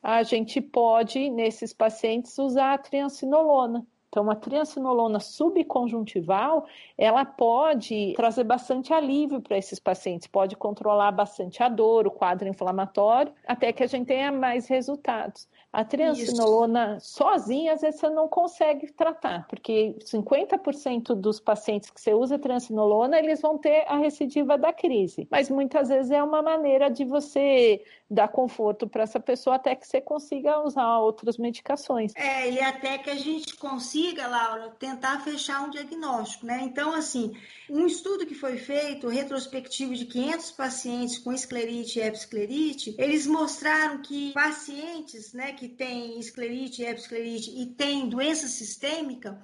a 0.00 0.22
gente 0.22 0.60
pode, 0.60 1.28
nesses 1.30 1.72
pacientes, 1.72 2.38
usar 2.38 2.74
a 2.74 2.78
triancinolona. 2.78 3.84
Então, 4.10 4.28
a 4.28 4.34
triancinolona 4.34 5.20
subconjuntival, 5.20 6.66
ela 6.98 7.24
pode 7.24 8.12
trazer 8.16 8.42
bastante 8.42 8.92
alívio 8.92 9.40
para 9.40 9.56
esses 9.56 9.78
pacientes, 9.78 10.26
pode 10.26 10.56
controlar 10.56 11.12
bastante 11.12 11.62
a 11.62 11.68
dor, 11.68 12.08
o 12.08 12.10
quadro 12.10 12.48
inflamatório, 12.48 13.32
até 13.46 13.72
que 13.72 13.84
a 13.84 13.86
gente 13.86 14.08
tenha 14.08 14.32
mais 14.32 14.66
resultados. 14.66 15.48
A 15.72 15.84
triancinolona 15.84 16.96
Isso. 16.96 17.14
sozinha, 17.14 17.74
às 17.74 17.82
vezes 17.82 18.00
você 18.00 18.10
não 18.10 18.26
consegue 18.26 18.92
tratar, 18.92 19.46
porque 19.46 19.94
50% 20.04 21.14
dos 21.14 21.38
pacientes 21.38 21.90
que 21.90 22.00
você 22.00 22.12
usa 22.12 22.36
triancinolona, 22.36 23.16
eles 23.16 23.40
vão 23.40 23.56
ter 23.56 23.84
a 23.86 23.96
recidiva 23.96 24.58
da 24.58 24.72
crise. 24.72 25.28
Mas 25.30 25.48
muitas 25.48 25.88
vezes 25.88 26.10
é 26.10 26.20
uma 26.20 26.42
maneira 26.42 26.90
de 26.90 27.04
você 27.04 27.84
dar 28.10 28.26
conforto 28.26 28.88
para 28.88 29.04
essa 29.04 29.20
pessoa 29.20 29.54
até 29.54 29.76
que 29.76 29.86
você 29.86 30.00
consiga 30.00 30.60
usar 30.60 30.98
outras 30.98 31.38
medicações. 31.38 32.12
É, 32.16 32.50
e 32.50 32.60
até 32.60 32.98
que 32.98 33.08
a 33.08 33.14
gente 33.14 33.56
consiga, 33.56 33.99
Laura, 34.28 34.70
tentar 34.78 35.20
fechar 35.20 35.62
um 35.62 35.70
diagnóstico, 35.70 36.46
né? 36.46 36.60
Então, 36.62 36.92
assim, 36.92 37.36
um 37.68 37.86
estudo 37.86 38.26
que 38.26 38.34
foi 38.34 38.56
feito, 38.56 39.08
retrospectivo 39.08 39.94
de 39.94 40.06
500 40.06 40.50
pacientes 40.52 41.18
com 41.18 41.32
esclerite 41.32 41.98
e 41.98 42.02
episclerite, 42.02 42.94
eles 42.98 43.26
mostraram 43.26 44.00
que 44.00 44.32
pacientes, 44.32 45.32
né, 45.32 45.52
que 45.52 45.68
têm 45.68 46.18
esclerite 46.18 46.82
e 46.82 46.86
episclerite 46.86 47.50
e 47.50 47.66
têm 47.66 48.08
doença 48.08 48.48
sistêmica, 48.48 49.40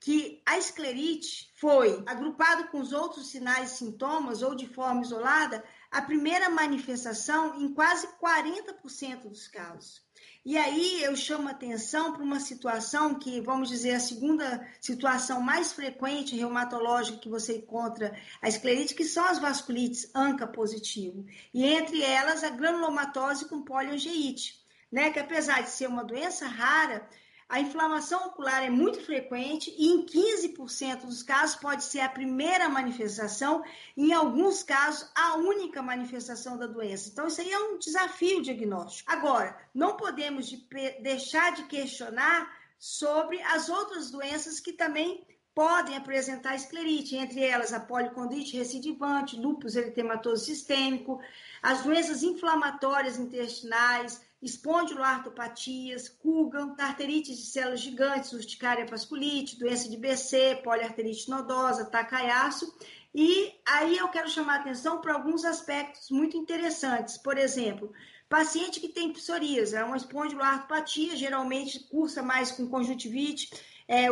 que 0.00 0.42
a 0.46 0.56
esclerite 0.56 1.50
foi 1.56 2.02
agrupado 2.06 2.68
com 2.68 2.80
os 2.80 2.92
outros 2.92 3.30
sinais 3.30 3.72
e 3.72 3.76
sintomas 3.76 4.42
ou 4.42 4.54
de 4.54 4.66
forma 4.66 5.02
isolada, 5.02 5.62
a 5.90 6.00
primeira 6.00 6.48
manifestação 6.48 7.60
em 7.60 7.72
quase 7.74 8.08
40% 8.18 9.28
dos 9.28 9.46
casos. 9.46 10.02
E 10.42 10.56
aí 10.56 11.02
eu 11.02 11.14
chamo 11.14 11.48
atenção 11.48 12.14
para 12.14 12.22
uma 12.22 12.40
situação 12.40 13.18
que, 13.18 13.42
vamos 13.42 13.68
dizer, 13.68 13.92
a 13.92 14.00
segunda 14.00 14.66
situação 14.80 15.40
mais 15.42 15.72
frequente 15.72 16.34
reumatológica 16.34 17.18
que 17.18 17.28
você 17.28 17.58
encontra 17.58 18.18
a 18.40 18.48
esclerite, 18.48 18.94
que 18.94 19.04
são 19.04 19.24
as 19.26 19.38
vasculites 19.38 20.10
ANCA 20.14 20.46
positivo. 20.46 21.26
E 21.52 21.64
entre 21.64 22.02
elas 22.02 22.42
a 22.42 22.48
granulomatose 22.48 23.44
com 23.50 23.62
poliangeite, 23.62 24.64
né? 24.90 25.10
Que 25.10 25.18
apesar 25.18 25.62
de 25.62 25.70
ser 25.70 25.88
uma 25.88 26.04
doença 26.04 26.46
rara, 26.46 27.06
a 27.50 27.58
inflamação 27.58 28.28
ocular 28.28 28.62
é 28.62 28.70
muito 28.70 29.00
frequente 29.04 29.74
e 29.76 29.88
em 29.88 30.06
15% 30.06 31.04
dos 31.04 31.20
casos 31.24 31.56
pode 31.56 31.82
ser 31.82 31.98
a 31.98 32.08
primeira 32.08 32.68
manifestação, 32.68 33.64
em 33.96 34.12
alguns 34.12 34.62
casos 34.62 35.10
a 35.16 35.34
única 35.34 35.82
manifestação 35.82 36.56
da 36.56 36.68
doença. 36.68 37.08
Então 37.08 37.26
isso 37.26 37.40
aí 37.40 37.50
é 37.50 37.58
um 37.58 37.76
desafio 37.76 38.40
diagnóstico. 38.40 39.10
Agora, 39.10 39.60
não 39.74 39.96
podemos 39.96 40.48
de 40.48 40.64
deixar 41.02 41.52
de 41.52 41.64
questionar 41.64 42.48
sobre 42.78 43.42
as 43.42 43.68
outras 43.68 44.12
doenças 44.12 44.60
que 44.60 44.72
também 44.72 45.26
podem 45.52 45.96
apresentar 45.96 46.54
esclerite, 46.54 47.16
entre 47.16 47.42
elas 47.42 47.72
a 47.72 47.80
policondrite 47.80 48.56
recidivante, 48.56 49.36
lúpus 49.36 49.74
eritematoso 49.74 50.44
sistêmico, 50.44 51.20
as 51.60 51.82
doenças 51.82 52.22
inflamatórias 52.22 53.18
intestinais, 53.18 54.24
espondiloartopatias, 54.42 56.08
Kugan, 56.08 56.74
arterite 56.78 57.34
de 57.34 57.42
células 57.42 57.80
gigantes, 57.80 58.32
urticária 58.32 58.86
vasculite, 58.86 59.58
doença 59.58 59.88
de 59.88 59.96
BC, 59.96 60.60
poliarterite 60.64 61.28
nodosa, 61.28 61.84
Takayasu. 61.84 62.72
E 63.14 63.52
aí 63.66 63.98
eu 63.98 64.08
quero 64.08 64.30
chamar 64.30 64.58
a 64.58 64.60
atenção 64.60 65.00
para 65.00 65.14
alguns 65.14 65.44
aspectos 65.44 66.10
muito 66.10 66.36
interessantes. 66.36 67.18
Por 67.18 67.36
exemplo, 67.36 67.92
paciente 68.28 68.80
que 68.80 68.88
tem 68.88 69.12
psoríase, 69.12 69.76
é 69.76 69.84
uma 69.84 69.96
espondiloartopatia, 69.96 71.16
geralmente 71.16 71.80
cursa 71.80 72.22
mais 72.22 72.52
com 72.52 72.68
conjuntivite, 72.68 73.50
é, 73.88 74.06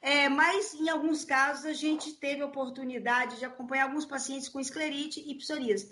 é, 0.00 0.28
mas 0.28 0.74
em 0.74 0.88
alguns 0.88 1.24
casos 1.24 1.66
a 1.66 1.72
gente 1.72 2.12
teve 2.14 2.40
a 2.42 2.46
oportunidade 2.46 3.38
de 3.38 3.44
acompanhar 3.44 3.84
alguns 3.84 4.06
pacientes 4.06 4.48
com 4.48 4.58
esclerite 4.58 5.22
e 5.26 5.34
psoríase. 5.34 5.90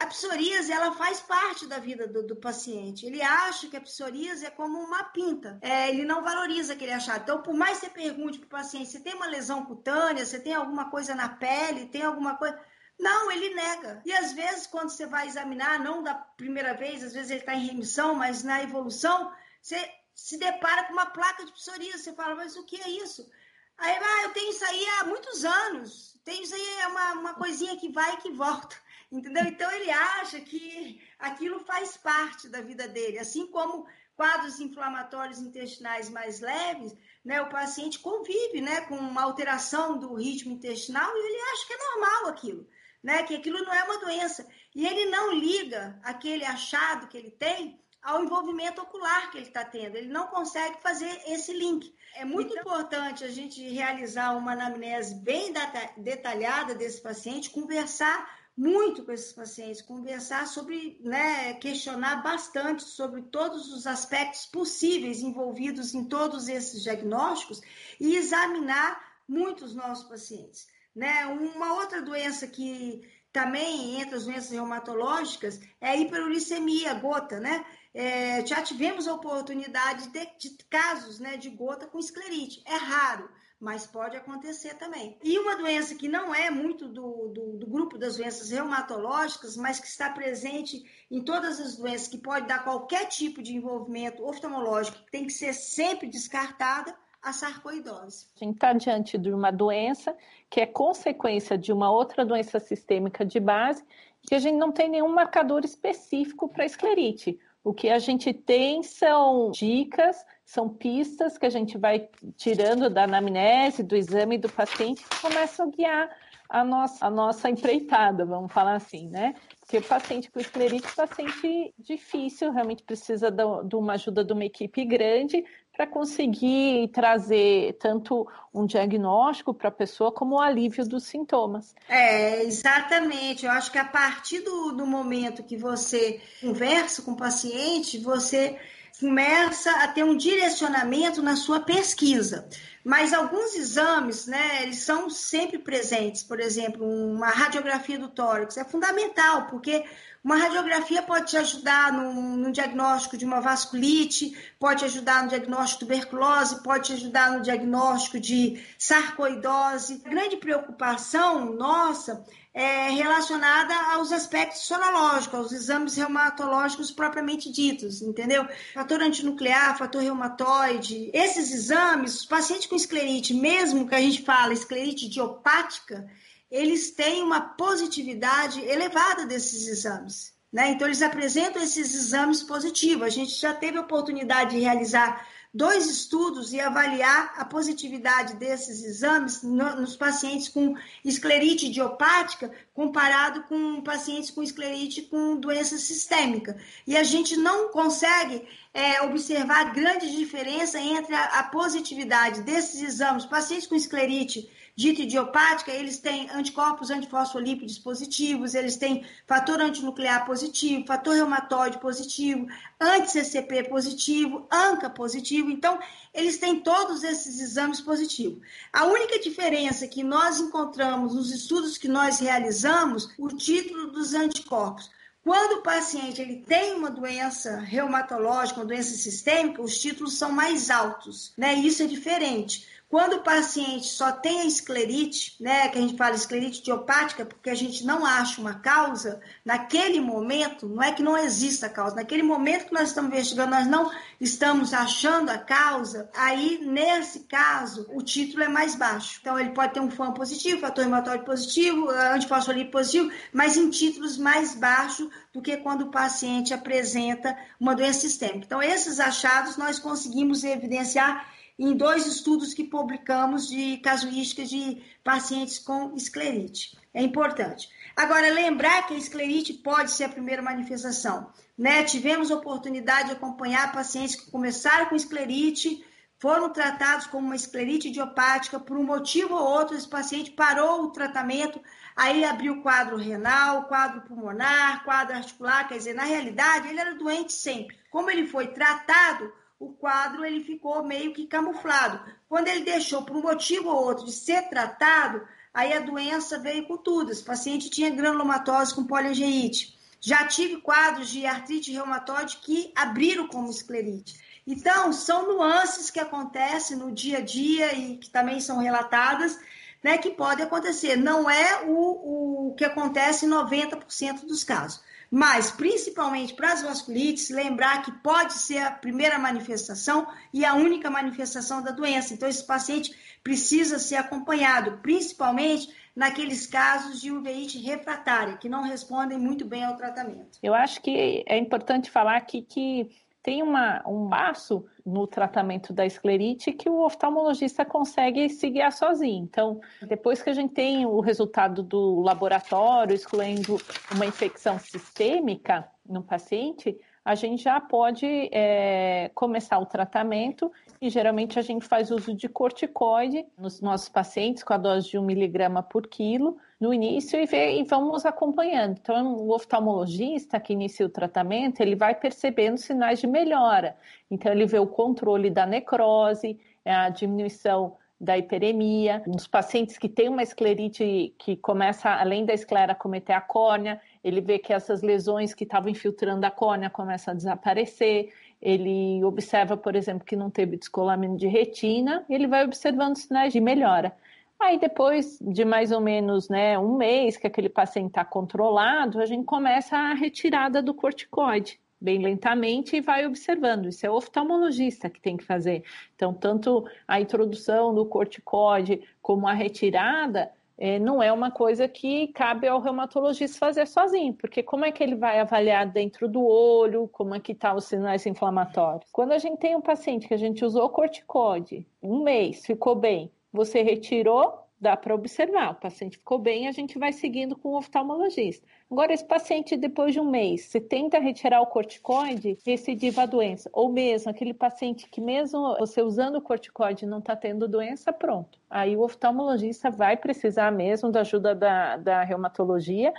A 0.00 0.06
psoríase, 0.06 0.70
ela 0.70 0.92
faz 0.92 1.20
parte 1.20 1.66
da 1.66 1.80
vida 1.80 2.06
do, 2.06 2.24
do, 2.24 2.36
paciente. 2.36 3.04
Ele 3.04 3.20
acha 3.20 3.66
que 3.66 3.76
a 3.76 3.80
psoríase 3.80 4.46
é 4.46 4.50
como 4.50 4.78
uma 4.78 5.02
pinta. 5.02 5.58
É, 5.60 5.88
ele 5.88 6.04
não 6.04 6.22
valoriza 6.22 6.74
aquele 6.74 6.92
achado. 6.92 7.22
Então, 7.22 7.42
por 7.42 7.52
mais 7.52 7.80
que 7.80 7.86
você 7.86 7.92
pergunte 7.92 8.38
para 8.38 8.46
o 8.46 8.50
paciente, 8.50 8.90
você 8.90 9.00
tem 9.00 9.14
uma 9.14 9.26
lesão 9.26 9.66
cutânea, 9.66 10.24
você 10.24 10.38
tem 10.38 10.54
alguma 10.54 10.88
coisa 10.88 11.16
na 11.16 11.28
pele, 11.28 11.86
tem 11.86 12.02
alguma 12.02 12.36
coisa... 12.36 12.56
Não, 12.96 13.30
ele 13.30 13.54
nega. 13.54 14.00
E 14.04 14.12
às 14.12 14.32
vezes, 14.32 14.68
quando 14.68 14.90
você 14.90 15.04
vai 15.04 15.26
examinar, 15.26 15.80
não 15.80 16.00
da 16.00 16.14
primeira 16.14 16.74
vez, 16.74 17.02
às 17.02 17.12
vezes 17.12 17.30
ele 17.30 17.40
está 17.40 17.54
em 17.54 17.66
remissão, 17.66 18.14
mas 18.14 18.44
na 18.44 18.62
evolução, 18.62 19.32
você 19.60 19.84
se 20.14 20.38
depara 20.38 20.84
com 20.84 20.92
uma 20.92 21.06
placa 21.06 21.44
de 21.44 21.52
psoríase. 21.52 22.04
Você 22.04 22.12
fala, 22.12 22.36
mas 22.36 22.56
o 22.56 22.64
que 22.64 22.80
é 22.80 22.88
isso? 22.88 23.28
Aí, 23.76 23.96
ah, 23.96 24.22
eu 24.24 24.32
tenho 24.32 24.50
isso 24.50 24.64
aí 24.64 24.86
há 25.00 25.04
muitos 25.04 25.44
anos. 25.44 26.20
Tenho 26.24 26.42
isso 26.44 26.54
aí, 26.54 26.68
é 26.82 26.86
uma, 26.86 27.12
uma 27.14 27.34
coisinha 27.34 27.76
que 27.76 27.90
vai 27.90 28.14
e 28.14 28.18
que 28.18 28.30
volta. 28.30 28.76
Entendeu? 29.10 29.44
Então 29.44 29.70
ele 29.70 29.90
acha 29.90 30.40
que 30.40 31.00
aquilo 31.18 31.60
faz 31.60 31.96
parte 31.96 32.48
da 32.48 32.60
vida 32.60 32.86
dele. 32.86 33.18
Assim 33.18 33.46
como 33.46 33.86
quadros 34.14 34.60
inflamatórios 34.60 35.38
intestinais 35.38 36.10
mais 36.10 36.40
leves, 36.40 36.94
né, 37.24 37.40
o 37.40 37.48
paciente 37.48 37.98
convive 37.98 38.60
né, 38.60 38.82
com 38.82 38.96
uma 38.96 39.22
alteração 39.22 39.98
do 39.98 40.14
ritmo 40.14 40.52
intestinal 40.52 41.10
e 41.14 41.20
ele 41.20 41.40
acha 41.52 41.66
que 41.66 41.72
é 41.72 41.78
normal 41.78 42.26
aquilo 42.26 42.68
né? 43.02 43.22
Que 43.22 43.36
aquilo 43.36 43.62
não 43.62 43.72
é 43.72 43.84
uma 43.84 43.98
doença. 43.98 44.46
E 44.74 44.86
ele 44.86 45.06
não 45.06 45.32
liga 45.32 45.98
aquele 46.02 46.44
achado 46.44 47.08
que 47.08 47.16
ele 47.16 47.30
tem 47.30 47.80
ao 48.02 48.22
envolvimento 48.22 48.80
ocular 48.80 49.30
que 49.30 49.38
ele 49.38 49.48
está 49.48 49.64
tendo. 49.64 49.96
Ele 49.96 50.08
não 50.08 50.28
consegue 50.28 50.80
fazer 50.80 51.10
esse 51.26 51.52
link. 51.52 51.94
É 52.14 52.24
muito 52.24 52.52
então... 52.52 52.62
importante 52.62 53.24
a 53.24 53.28
gente 53.28 53.60
realizar 53.68 54.36
uma 54.36 54.52
anamnese 54.52 55.14
bem 55.16 55.52
detalhada 55.96 56.74
desse 56.74 57.00
paciente, 57.00 57.50
conversar 57.50 58.38
muito 58.58 59.04
com 59.04 59.12
esses 59.12 59.32
pacientes, 59.32 59.80
conversar 59.80 60.44
sobre, 60.48 60.98
né, 61.00 61.54
questionar 61.54 62.24
bastante 62.24 62.82
sobre 62.82 63.22
todos 63.22 63.72
os 63.72 63.86
aspectos 63.86 64.46
possíveis 64.46 65.20
envolvidos 65.20 65.94
em 65.94 66.04
todos 66.04 66.48
esses 66.48 66.82
diagnósticos 66.82 67.60
e 68.00 68.16
examinar 68.16 69.00
muito 69.28 69.64
os 69.64 69.76
nossos 69.76 70.08
pacientes. 70.08 70.66
Né? 70.92 71.24
Uma 71.26 71.74
outra 71.74 72.02
doença 72.02 72.48
que 72.48 73.08
também 73.32 74.00
entre 74.00 74.16
as 74.16 74.24
doenças 74.24 74.50
reumatológicas 74.50 75.60
é 75.80 75.90
a 75.90 75.96
hiperuricemia, 75.96 76.94
gota, 76.94 77.38
né? 77.38 77.64
É, 77.94 78.44
já 78.44 78.60
tivemos 78.60 79.06
a 79.06 79.14
oportunidade 79.14 80.08
de, 80.08 80.26
de, 80.36 80.64
casos 80.64 81.20
né, 81.20 81.36
de 81.36 81.48
gota 81.48 81.86
com 81.86 81.98
esclerite. 81.98 82.60
É 82.66 82.74
raro, 82.74 83.30
mas 83.60 83.86
pode 83.86 84.16
acontecer 84.16 84.74
também. 84.74 85.18
E 85.22 85.38
uma 85.38 85.56
doença 85.56 85.94
que 85.94 86.08
não 86.08 86.34
é 86.34 86.50
muito 86.50 86.86
do, 86.86 87.28
do, 87.28 87.56
do, 87.56 87.66
grupo 87.66 87.98
das 87.98 88.16
doenças 88.16 88.50
reumatológicas, 88.50 89.56
mas 89.56 89.80
que 89.80 89.86
está 89.86 90.10
presente 90.10 90.84
em 91.10 91.22
todas 91.22 91.60
as 91.60 91.76
doenças, 91.76 92.08
que 92.08 92.18
pode 92.18 92.46
dar 92.46 92.62
qualquer 92.62 93.06
tipo 93.06 93.42
de 93.42 93.54
envolvimento 93.54 94.24
oftalmológico, 94.24 94.98
que 95.04 95.10
tem 95.10 95.26
que 95.26 95.32
ser 95.32 95.52
sempre 95.52 96.08
descartada, 96.08 96.94
a 97.20 97.32
sarcoidose. 97.32 98.28
A 98.36 98.44
gente 98.44 98.54
está 98.54 98.72
diante 98.72 99.18
de 99.18 99.32
uma 99.32 99.50
doença 99.50 100.16
que 100.48 100.60
é 100.60 100.66
consequência 100.66 101.58
de 101.58 101.72
uma 101.72 101.90
outra 101.90 102.24
doença 102.24 102.60
sistêmica 102.60 103.24
de 103.24 103.40
base, 103.40 103.84
que 104.22 104.34
a 104.34 104.38
gente 104.38 104.56
não 104.56 104.70
tem 104.70 104.88
nenhum 104.88 105.08
marcador 105.08 105.64
específico 105.64 106.48
para 106.48 106.64
esclerite. 106.64 107.38
O 107.68 107.74
que 107.74 107.90
a 107.90 107.98
gente 107.98 108.32
tem 108.32 108.82
são 108.82 109.50
dicas, 109.50 110.24
são 110.42 110.70
pistas 110.70 111.36
que 111.36 111.44
a 111.44 111.50
gente 111.50 111.76
vai 111.76 112.08
tirando 112.34 112.88
da 112.88 113.04
anamnese, 113.04 113.82
do 113.82 113.94
exame 113.94 114.38
do 114.38 114.48
paciente, 114.48 115.04
que 115.04 115.20
começam 115.20 115.66
a 115.66 115.70
guiar 115.70 116.16
a 116.48 116.64
nossa, 116.64 117.04
a 117.04 117.10
nossa 117.10 117.50
empreitada, 117.50 118.24
vamos 118.24 118.50
falar 118.50 118.76
assim, 118.76 119.10
né? 119.10 119.34
Porque 119.60 119.76
o 119.76 119.82
paciente 119.82 120.30
com 120.30 120.40
esclerite 120.40 120.86
é 120.86 120.88
um 120.88 121.06
paciente 121.06 121.74
difícil, 121.78 122.50
realmente 122.52 122.82
precisa 122.82 123.30
de 123.30 123.76
uma 123.76 123.92
ajuda 123.92 124.24
de 124.24 124.32
uma 124.32 124.46
equipe 124.46 124.82
grande 124.86 125.44
para 125.78 125.86
conseguir 125.86 126.88
trazer 126.88 127.74
tanto 127.74 128.26
um 128.52 128.66
diagnóstico 128.66 129.54
para 129.54 129.68
a 129.68 129.70
pessoa 129.70 130.10
como 130.10 130.34
o 130.34 130.40
alívio 130.40 130.84
dos 130.84 131.04
sintomas. 131.04 131.72
É, 131.88 132.42
exatamente. 132.42 133.46
Eu 133.46 133.52
acho 133.52 133.70
que 133.70 133.78
a 133.78 133.84
partir 133.84 134.40
do, 134.40 134.72
do 134.72 134.84
momento 134.84 135.44
que 135.44 135.56
você 135.56 136.20
conversa 136.40 137.00
com 137.02 137.12
o 137.12 137.16
paciente, 137.16 137.96
você 137.96 138.58
começa 138.98 139.70
a 139.70 139.86
ter 139.86 140.02
um 140.02 140.16
direcionamento 140.16 141.22
na 141.22 141.36
sua 141.36 141.60
pesquisa. 141.60 142.48
Mas 142.84 143.12
alguns 143.12 143.54
exames, 143.54 144.26
né, 144.26 144.64
eles 144.64 144.78
são 144.78 145.08
sempre 145.08 145.60
presentes. 145.60 146.24
Por 146.24 146.40
exemplo, 146.40 146.84
uma 146.84 147.28
radiografia 147.28 148.00
do 148.00 148.08
tórax 148.08 148.56
é 148.56 148.64
fundamental, 148.64 149.46
porque 149.46 149.84
uma 150.28 150.36
radiografia 150.36 151.02
pode 151.02 151.30
te 151.30 151.38
ajudar 151.38 151.90
no, 151.90 152.36
no, 152.36 152.52
diagnóstico 152.52 153.16
de 153.16 153.24
uma 153.24 153.40
vasculite, 153.40 154.36
pode 154.58 154.84
ajudar 154.84 155.22
no 155.22 155.30
diagnóstico 155.30 155.86
de 155.86 155.86
tuberculose, 155.86 156.62
pode 156.62 156.88
te 156.88 156.92
ajudar 156.92 157.30
no 157.30 157.40
diagnóstico 157.40 158.20
de 158.20 158.62
sarcoidose. 158.76 160.02
A 160.04 160.08
grande 160.10 160.36
preocupação 160.36 161.54
nossa 161.54 162.26
é 162.52 162.90
relacionada 162.90 163.74
aos 163.94 164.12
aspectos 164.12 164.66
sorológicos, 164.66 165.38
aos 165.38 165.52
exames 165.52 165.96
reumatológicos 165.96 166.90
propriamente 166.90 167.50
ditos, 167.50 168.02
entendeu? 168.02 168.46
Fator 168.74 169.00
antinuclear, 169.00 169.78
fator 169.78 170.02
reumatoide. 170.02 171.10
Esses 171.14 171.50
exames, 171.50 172.16
os 172.16 172.26
pacientes 172.26 172.66
com 172.66 172.76
esclerite, 172.76 173.32
mesmo 173.32 173.88
que 173.88 173.94
a 173.94 174.00
gente 174.00 174.22
fala 174.22 174.52
esclerite 174.52 175.06
idiopática, 175.06 176.06
eles 176.50 176.90
têm 176.90 177.22
uma 177.22 177.40
positividade 177.40 178.60
elevada 178.60 179.26
desses 179.26 179.66
exames. 179.68 180.32
Né? 180.52 180.70
Então, 180.70 180.86
eles 180.86 181.02
apresentam 181.02 181.62
esses 181.62 181.94
exames 181.94 182.42
positivos. 182.42 183.06
A 183.06 183.10
gente 183.10 183.32
já 183.32 183.52
teve 183.52 183.76
a 183.76 183.82
oportunidade 183.82 184.52
de 184.52 184.60
realizar 184.60 185.26
dois 185.52 185.86
estudos 185.88 186.52
e 186.52 186.60
avaliar 186.60 187.34
a 187.36 187.44
positividade 187.44 188.34
desses 188.36 188.84
exames 188.84 189.42
no, 189.42 189.76
nos 189.76 189.96
pacientes 189.96 190.48
com 190.48 190.76
esclerite 191.04 191.66
idiopática 191.66 192.50
comparado 192.74 193.42
com 193.44 193.80
pacientes 193.80 194.30
com 194.30 194.42
esclerite 194.42 195.02
com 195.02 195.36
doença 195.36 195.78
sistêmica. 195.78 196.56
E 196.86 196.96
a 196.96 197.02
gente 197.02 197.36
não 197.36 197.70
consegue 197.70 198.46
é, 198.74 199.02
observar 199.02 199.72
grande 199.72 200.14
diferença 200.14 200.78
entre 200.78 201.14
a, 201.14 201.24
a 201.40 201.42
positividade 201.44 202.42
desses 202.42 202.82
exames, 202.82 203.24
pacientes 203.24 203.66
com 203.66 203.74
esclerite 203.74 204.48
dita 204.78 205.02
idiopática, 205.02 205.72
eles 205.72 205.98
têm 205.98 206.30
anticorpos 206.30 206.88
antifosfolípidos 206.88 207.80
positivos, 207.80 208.54
eles 208.54 208.76
têm 208.76 209.04
fator 209.26 209.60
antinuclear 209.60 210.24
positivo, 210.24 210.86
fator 210.86 211.16
reumatoide 211.16 211.78
positivo, 211.78 212.46
anti-CCP 212.80 213.64
positivo, 213.64 214.46
ANCA 214.48 214.88
positivo. 214.88 215.50
Então, 215.50 215.80
eles 216.14 216.38
têm 216.38 216.60
todos 216.60 217.02
esses 217.02 217.40
exames 217.40 217.80
positivos. 217.80 218.40
A 218.72 218.84
única 218.84 219.18
diferença 219.18 219.88
que 219.88 220.04
nós 220.04 220.38
encontramos 220.38 221.12
nos 221.12 221.32
estudos 221.32 221.76
que 221.76 221.88
nós 221.88 222.20
realizamos, 222.20 223.12
o 223.18 223.26
título 223.30 223.90
dos 223.90 224.14
anticorpos. 224.14 224.88
Quando 225.24 225.58
o 225.58 225.62
paciente 225.62 226.22
ele 226.22 226.36
tem 226.36 226.74
uma 226.74 226.88
doença 226.88 227.58
reumatológica, 227.58 228.60
uma 228.60 228.66
doença 228.66 228.94
sistêmica, 228.94 229.60
os 229.60 229.76
títulos 229.78 230.16
são 230.16 230.30
mais 230.30 230.70
altos, 230.70 231.32
né? 231.36 231.54
Isso 231.54 231.82
é 231.82 231.86
diferente. 231.86 232.77
Quando 232.88 233.16
o 233.16 233.22
paciente 233.22 233.86
só 233.86 234.10
tem 234.10 234.40
a 234.40 234.44
esclerite, 234.46 235.36
né, 235.38 235.68
que 235.68 235.76
a 235.76 235.80
gente 235.82 235.94
fala 235.94 236.14
esclerite 236.14 236.60
idiopática, 236.60 237.26
porque 237.26 237.50
a 237.50 237.54
gente 237.54 237.84
não 237.84 238.06
acha 238.06 238.40
uma 238.40 238.54
causa, 238.60 239.20
naquele 239.44 240.00
momento, 240.00 240.66
não 240.66 240.82
é 240.82 240.90
que 240.90 241.02
não 241.02 241.16
exista 241.18 241.68
causa, 241.68 241.96
naquele 241.96 242.22
momento 242.22 242.64
que 242.64 242.72
nós 242.72 242.88
estamos 242.88 243.12
investigando, 243.12 243.50
nós 243.50 243.66
não 243.66 243.90
estamos 244.18 244.72
achando 244.72 245.28
a 245.28 245.36
causa, 245.36 246.08
aí, 246.16 246.60
nesse 246.64 247.20
caso, 247.20 247.86
o 247.90 248.02
título 248.02 248.44
é 248.44 248.48
mais 248.48 248.74
baixo. 248.74 249.18
Então, 249.20 249.38
ele 249.38 249.50
pode 249.50 249.74
ter 249.74 249.80
um 249.80 249.90
FAM 249.90 250.12
positivo, 250.12 250.62
fator 250.62 250.82
reumatóide 250.82 251.26
positivo, 251.26 251.90
antifosfolípido 251.90 252.70
positivo, 252.70 253.12
mas 253.34 253.58
em 253.58 253.68
títulos 253.68 254.16
mais 254.16 254.54
baixos 254.54 255.10
do 255.30 255.42
que 255.42 255.58
quando 255.58 255.82
o 255.82 255.90
paciente 255.90 256.54
apresenta 256.54 257.36
uma 257.60 257.74
doença 257.74 258.00
sistêmica. 258.00 258.46
Então, 258.46 258.62
esses 258.62 258.98
achados 258.98 259.58
nós 259.58 259.78
conseguimos 259.78 260.42
evidenciar 260.42 261.36
em 261.58 261.76
dois 261.76 262.06
estudos 262.06 262.54
que 262.54 262.62
publicamos 262.62 263.48
de 263.48 263.78
casuísticas 263.78 264.48
de 264.48 264.80
pacientes 265.02 265.58
com 265.58 265.94
esclerite. 265.96 266.78
É 266.94 267.02
importante. 267.02 267.68
Agora, 267.96 268.32
lembrar 268.32 268.86
que 268.86 268.94
a 268.94 268.98
esclerite 268.98 269.52
pode 269.54 269.90
ser 269.90 270.04
a 270.04 270.08
primeira 270.08 270.40
manifestação. 270.40 271.32
Né? 271.56 271.82
Tivemos 271.82 272.30
oportunidade 272.30 273.08
de 273.08 273.14
acompanhar 273.14 273.72
pacientes 273.72 274.14
que 274.14 274.30
começaram 274.30 274.86
com 274.86 274.94
esclerite, 274.94 275.84
foram 276.20 276.50
tratados 276.50 277.06
como 277.06 277.26
uma 277.26 277.36
esclerite 277.36 277.88
idiopática, 277.88 278.58
por 278.58 278.76
um 278.76 278.84
motivo 278.84 279.34
ou 279.34 279.40
outro, 279.40 279.76
esse 279.76 279.88
paciente 279.88 280.32
parou 280.32 280.82
o 280.82 280.90
tratamento, 280.90 281.60
aí 281.94 282.24
abriu 282.24 282.60
quadro 282.60 282.96
renal, 282.96 283.64
quadro 283.64 284.00
pulmonar, 284.02 284.84
quadro 284.84 285.16
articular, 285.16 285.68
quer 285.68 285.78
dizer, 285.78 285.94
na 285.94 286.04
realidade, 286.04 286.68
ele 286.68 286.80
era 286.80 286.94
doente 286.94 287.32
sempre. 287.32 287.76
Como 287.90 288.10
ele 288.10 288.26
foi 288.26 288.48
tratado, 288.48 289.32
o 289.58 289.70
quadro 289.72 290.24
ele 290.24 290.44
ficou 290.44 290.84
meio 290.84 291.12
que 291.12 291.26
camuflado. 291.26 292.00
Quando 292.28 292.48
ele 292.48 292.64
deixou 292.64 293.02
por 293.02 293.16
um 293.16 293.22
motivo 293.22 293.68
ou 293.68 293.84
outro 293.84 294.06
de 294.06 294.12
ser 294.12 294.48
tratado, 294.48 295.26
aí 295.52 295.72
a 295.72 295.80
doença 295.80 296.38
veio 296.38 296.66
com 296.66 296.76
tudo. 296.76 297.10
Esse 297.10 297.24
paciente 297.24 297.68
tinha 297.68 297.90
granulomatose 297.90 298.74
com 298.74 298.86
poliangeite. 298.86 299.76
Já 300.00 300.26
tive 300.26 300.58
quadros 300.58 301.08
de 301.08 301.26
artrite 301.26 301.72
reumatoide 301.72 302.36
que 302.36 302.72
abriram 302.76 303.26
como 303.26 303.50
esclerite. 303.50 304.14
Então, 304.46 304.92
são 304.92 305.26
nuances 305.26 305.90
que 305.90 305.98
acontecem 305.98 306.76
no 306.76 306.92
dia 306.92 307.18
a 307.18 307.20
dia 307.20 307.74
e 307.74 307.98
que 307.98 308.08
também 308.08 308.40
são 308.40 308.58
relatadas, 308.58 309.38
né, 309.82 309.98
que 309.98 310.10
pode 310.10 310.40
acontecer. 310.40 310.96
Não 310.96 311.28
é 311.28 311.64
o, 311.66 312.50
o 312.50 312.54
que 312.54 312.64
acontece 312.64 313.26
em 313.26 313.28
90% 313.28 314.24
dos 314.24 314.44
casos. 314.44 314.80
Mas, 315.10 315.50
principalmente 315.50 316.34
para 316.34 316.52
as 316.52 316.62
vasculites, 316.62 317.30
lembrar 317.30 317.82
que 317.82 317.90
pode 317.90 318.34
ser 318.34 318.58
a 318.58 318.70
primeira 318.70 319.18
manifestação 319.18 320.06
e 320.32 320.44
a 320.44 320.54
única 320.54 320.90
manifestação 320.90 321.62
da 321.62 321.70
doença. 321.70 322.12
Então, 322.12 322.28
esse 322.28 322.46
paciente 322.46 322.94
precisa 323.22 323.78
ser 323.78 323.96
acompanhado, 323.96 324.78
principalmente 324.82 325.68
naqueles 325.96 326.46
casos 326.46 327.00
de 327.00 327.10
uveíte 327.10 327.58
refratária, 327.58 328.36
que 328.36 328.48
não 328.48 328.62
respondem 328.62 329.18
muito 329.18 329.44
bem 329.44 329.64
ao 329.64 329.76
tratamento. 329.76 330.38
Eu 330.42 330.54
acho 330.54 330.80
que 330.80 331.24
é 331.26 331.36
importante 331.36 331.90
falar 331.90 332.16
aqui 332.16 332.42
que 332.42 332.88
tem 333.28 333.42
uma, 333.42 333.82
um 333.86 334.08
passo 334.08 334.64
no 334.86 335.06
tratamento 335.06 335.70
da 335.70 335.84
esclerite 335.84 336.50
que 336.50 336.66
o 336.66 336.80
oftalmologista 336.82 337.62
consegue 337.62 338.30
se 338.30 338.48
guiar 338.48 338.72
sozinho. 338.72 339.22
Então, 339.22 339.60
depois 339.86 340.22
que 340.22 340.30
a 340.30 340.32
gente 340.32 340.54
tem 340.54 340.86
o 340.86 340.98
resultado 341.00 341.62
do 341.62 342.00
laboratório, 342.00 342.94
excluindo 342.94 343.58
uma 343.94 344.06
infecção 344.06 344.58
sistêmica 344.58 345.68
no 345.86 346.02
paciente, 346.02 346.74
a 347.04 347.14
gente 347.14 347.42
já 347.42 347.60
pode 347.60 348.06
é, 348.32 349.10
começar 349.14 349.58
o 349.58 349.66
tratamento 349.66 350.50
e 350.80 350.88
geralmente 350.88 351.38
a 351.38 351.42
gente 351.42 351.66
faz 351.66 351.90
uso 351.90 352.14
de 352.14 352.30
corticoide 352.30 353.26
nos 353.36 353.60
nossos 353.60 353.90
pacientes 353.90 354.42
com 354.42 354.54
a 354.54 354.56
dose 354.56 354.88
de 354.88 354.98
1 354.98 355.02
miligrama 355.02 355.62
por 355.62 355.86
quilo 355.86 356.38
no 356.60 356.74
início 356.74 357.20
e, 357.20 357.26
vê, 357.26 357.60
e 357.60 357.64
vamos 357.64 358.04
acompanhando. 358.04 358.78
Então, 358.80 359.14
o 359.16 359.32
oftalmologista 359.32 360.40
que 360.40 360.52
inicia 360.52 360.86
o 360.86 360.88
tratamento, 360.88 361.60
ele 361.60 361.76
vai 361.76 361.94
percebendo 361.94 362.58
sinais 362.58 362.98
de 363.00 363.06
melhora. 363.06 363.76
Então, 364.10 364.32
ele 364.32 364.46
vê 364.46 364.58
o 364.58 364.66
controle 364.66 365.30
da 365.30 365.46
necrose, 365.46 366.38
a 366.64 366.88
diminuição 366.88 367.76
da 368.00 368.16
hiperemia, 368.16 369.02
nos 369.06 369.26
pacientes 369.26 369.76
que 369.76 369.88
têm 369.88 370.08
uma 370.08 370.22
esclerite 370.22 371.12
que 371.18 371.36
começa, 371.36 371.90
além 371.90 372.24
da 372.24 372.32
esclera, 372.32 372.72
a 372.72 372.76
cometer 372.76 373.12
a 373.12 373.20
córnea, 373.20 373.80
ele 374.04 374.20
vê 374.20 374.38
que 374.38 374.52
essas 374.52 374.82
lesões 374.82 375.34
que 375.34 375.42
estavam 375.42 375.68
infiltrando 375.68 376.24
a 376.24 376.30
córnea 376.30 376.70
começam 376.70 377.12
a 377.12 377.16
desaparecer, 377.16 378.12
ele 378.40 379.02
observa, 379.02 379.56
por 379.56 379.74
exemplo, 379.74 380.04
que 380.04 380.14
não 380.14 380.30
teve 380.30 380.56
descolamento 380.56 381.16
de 381.16 381.26
retina, 381.26 382.04
ele 382.08 382.28
vai 382.28 382.44
observando 382.44 382.96
sinais 382.96 383.32
de 383.32 383.40
melhora. 383.40 383.92
Aí 384.40 384.58
depois 384.58 385.18
de 385.20 385.44
mais 385.44 385.72
ou 385.72 385.80
menos 385.80 386.28
né, 386.28 386.58
um 386.58 386.76
mês 386.76 387.16
que 387.16 387.26
aquele 387.26 387.48
paciente 387.48 387.88
está 387.88 388.04
controlado, 388.04 389.00
a 389.00 389.06
gente 389.06 389.24
começa 389.24 389.76
a 389.76 389.94
retirada 389.94 390.62
do 390.62 390.72
corticoide, 390.72 391.60
bem 391.80 391.98
lentamente 391.98 392.76
e 392.76 392.80
vai 392.80 393.04
observando. 393.04 393.66
Isso 393.66 393.84
é 393.84 393.90
o 393.90 393.94
oftalmologista 393.94 394.88
que 394.88 395.00
tem 395.00 395.16
que 395.16 395.24
fazer. 395.24 395.64
Então, 395.94 396.14
tanto 396.14 396.64
a 396.86 397.00
introdução 397.00 397.74
do 397.74 397.84
corticoide 397.84 398.82
como 399.02 399.26
a 399.26 399.32
retirada 399.32 400.30
é, 400.56 400.78
não 400.78 401.00
é 401.00 401.12
uma 401.12 401.30
coisa 401.30 401.68
que 401.68 402.08
cabe 402.08 402.48
ao 402.48 402.60
reumatologista 402.60 403.38
fazer 403.38 403.66
sozinho, 403.66 404.12
porque 404.14 404.42
como 404.42 404.64
é 404.64 404.72
que 404.72 404.82
ele 404.82 404.96
vai 404.96 405.20
avaliar 405.20 405.66
dentro 405.66 406.08
do 406.08 406.24
olho, 406.24 406.88
como 406.88 407.14
é 407.14 407.20
que 407.20 407.30
estão 407.30 407.50
tá 407.52 407.56
os 407.56 407.64
sinais 407.66 408.04
inflamatórios? 408.06 408.90
Quando 408.92 409.12
a 409.12 409.18
gente 409.18 409.38
tem 409.38 409.54
um 409.54 409.60
paciente 409.60 410.08
que 410.08 410.14
a 410.14 410.18
gente 410.18 410.44
usou 410.44 410.68
corticoide, 410.68 411.64
um 411.80 412.02
mês, 412.02 412.44
ficou 412.44 412.74
bem, 412.74 413.08
você 413.38 413.62
retirou, 413.62 414.48
dá 414.60 414.76
para 414.76 414.92
observar. 414.92 415.52
O 415.52 415.54
paciente 415.54 415.96
ficou 415.96 416.18
bem, 416.18 416.48
a 416.48 416.52
gente 416.52 416.76
vai 416.76 416.92
seguindo 416.92 417.36
com 417.36 417.50
o 417.50 417.56
oftalmologista. 417.56 418.44
Agora, 418.68 418.92
esse 418.92 419.04
paciente, 419.04 419.56
depois 419.56 419.92
de 419.92 420.00
um 420.00 420.10
mês, 420.10 420.46
você 420.46 420.60
tenta 420.60 420.98
retirar 420.98 421.40
o 421.40 421.46
corticoide, 421.46 422.36
recidiva 422.44 423.02
a 423.02 423.06
doença. 423.06 423.48
Ou 423.52 423.70
mesmo 423.70 424.10
aquele 424.10 424.34
paciente 424.34 424.88
que, 424.90 425.00
mesmo 425.00 425.56
você 425.56 425.80
usando 425.80 426.16
o 426.16 426.20
corticoide, 426.20 426.84
não 426.84 426.98
está 426.98 427.14
tendo 427.14 427.46
doença, 427.46 427.92
pronto. 427.92 428.40
Aí 428.50 428.76
o 428.76 428.82
oftalmologista 428.82 429.70
vai 429.70 429.96
precisar 429.96 430.50
mesmo 430.50 430.90
da 430.90 431.02
ajuda 431.02 431.32
da, 431.32 431.76
da 431.76 432.02
reumatologia 432.02 432.92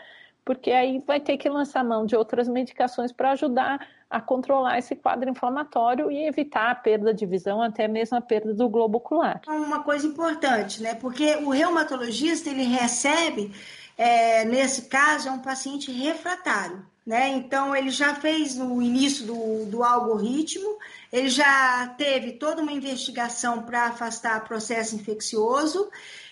porque 0.44 0.72
aí 0.72 1.04
vai 1.06 1.20
ter 1.20 1.38
que 1.38 1.50
lançar 1.50 1.84
mão 1.84 2.06
de 2.06 2.16
outras 2.16 2.48
medicações 2.48 3.12
para 3.12 3.32
ajudar 3.32 3.80
a 4.10 4.20
controlar 4.20 4.80
esse 4.80 4.96
quadro 4.96 5.30
inflamatório 5.30 6.12
e 6.12 6.26
evitar 6.26 6.72
a 6.72 6.76
perda 6.76 7.14
de 7.14 7.26
visão, 7.26 7.62
até 7.62 7.88
mesmo 7.88 8.18
a 8.18 8.22
perda 8.22 8.54
do 8.54 8.68
globo 8.68 8.98
ocular. 8.98 9.42
Uma 9.48 9.84
coisa 9.84 10.08
importante, 10.08 10.82
né? 10.82 10.96
Porque 10.96 11.36
o 11.36 11.50
reumatologista 11.50 12.50
ele 12.50 12.64
recebe, 12.64 13.54
é, 13.96 14.46
nesse 14.46 14.84
caso, 14.84 15.30
é 15.30 15.32
um 15.32 15.40
paciente 15.40 15.92
refratário. 15.92 16.84
Né? 17.06 17.30
Então, 17.30 17.76
ele 17.76 17.90
já 17.90 18.14
fez 18.14 18.56
no 18.56 18.82
início 18.82 19.26
do, 19.26 19.66
do 19.66 19.84
algoritmo, 19.84 20.78
ele 21.12 21.30
já 21.30 21.88
teve 21.98 22.34
toda 22.34 22.62
uma 22.62 22.72
investigação 22.72 23.64
para 23.64 23.88
afastar 23.88 24.44
processo 24.44 24.96
infeccioso, 24.96 25.90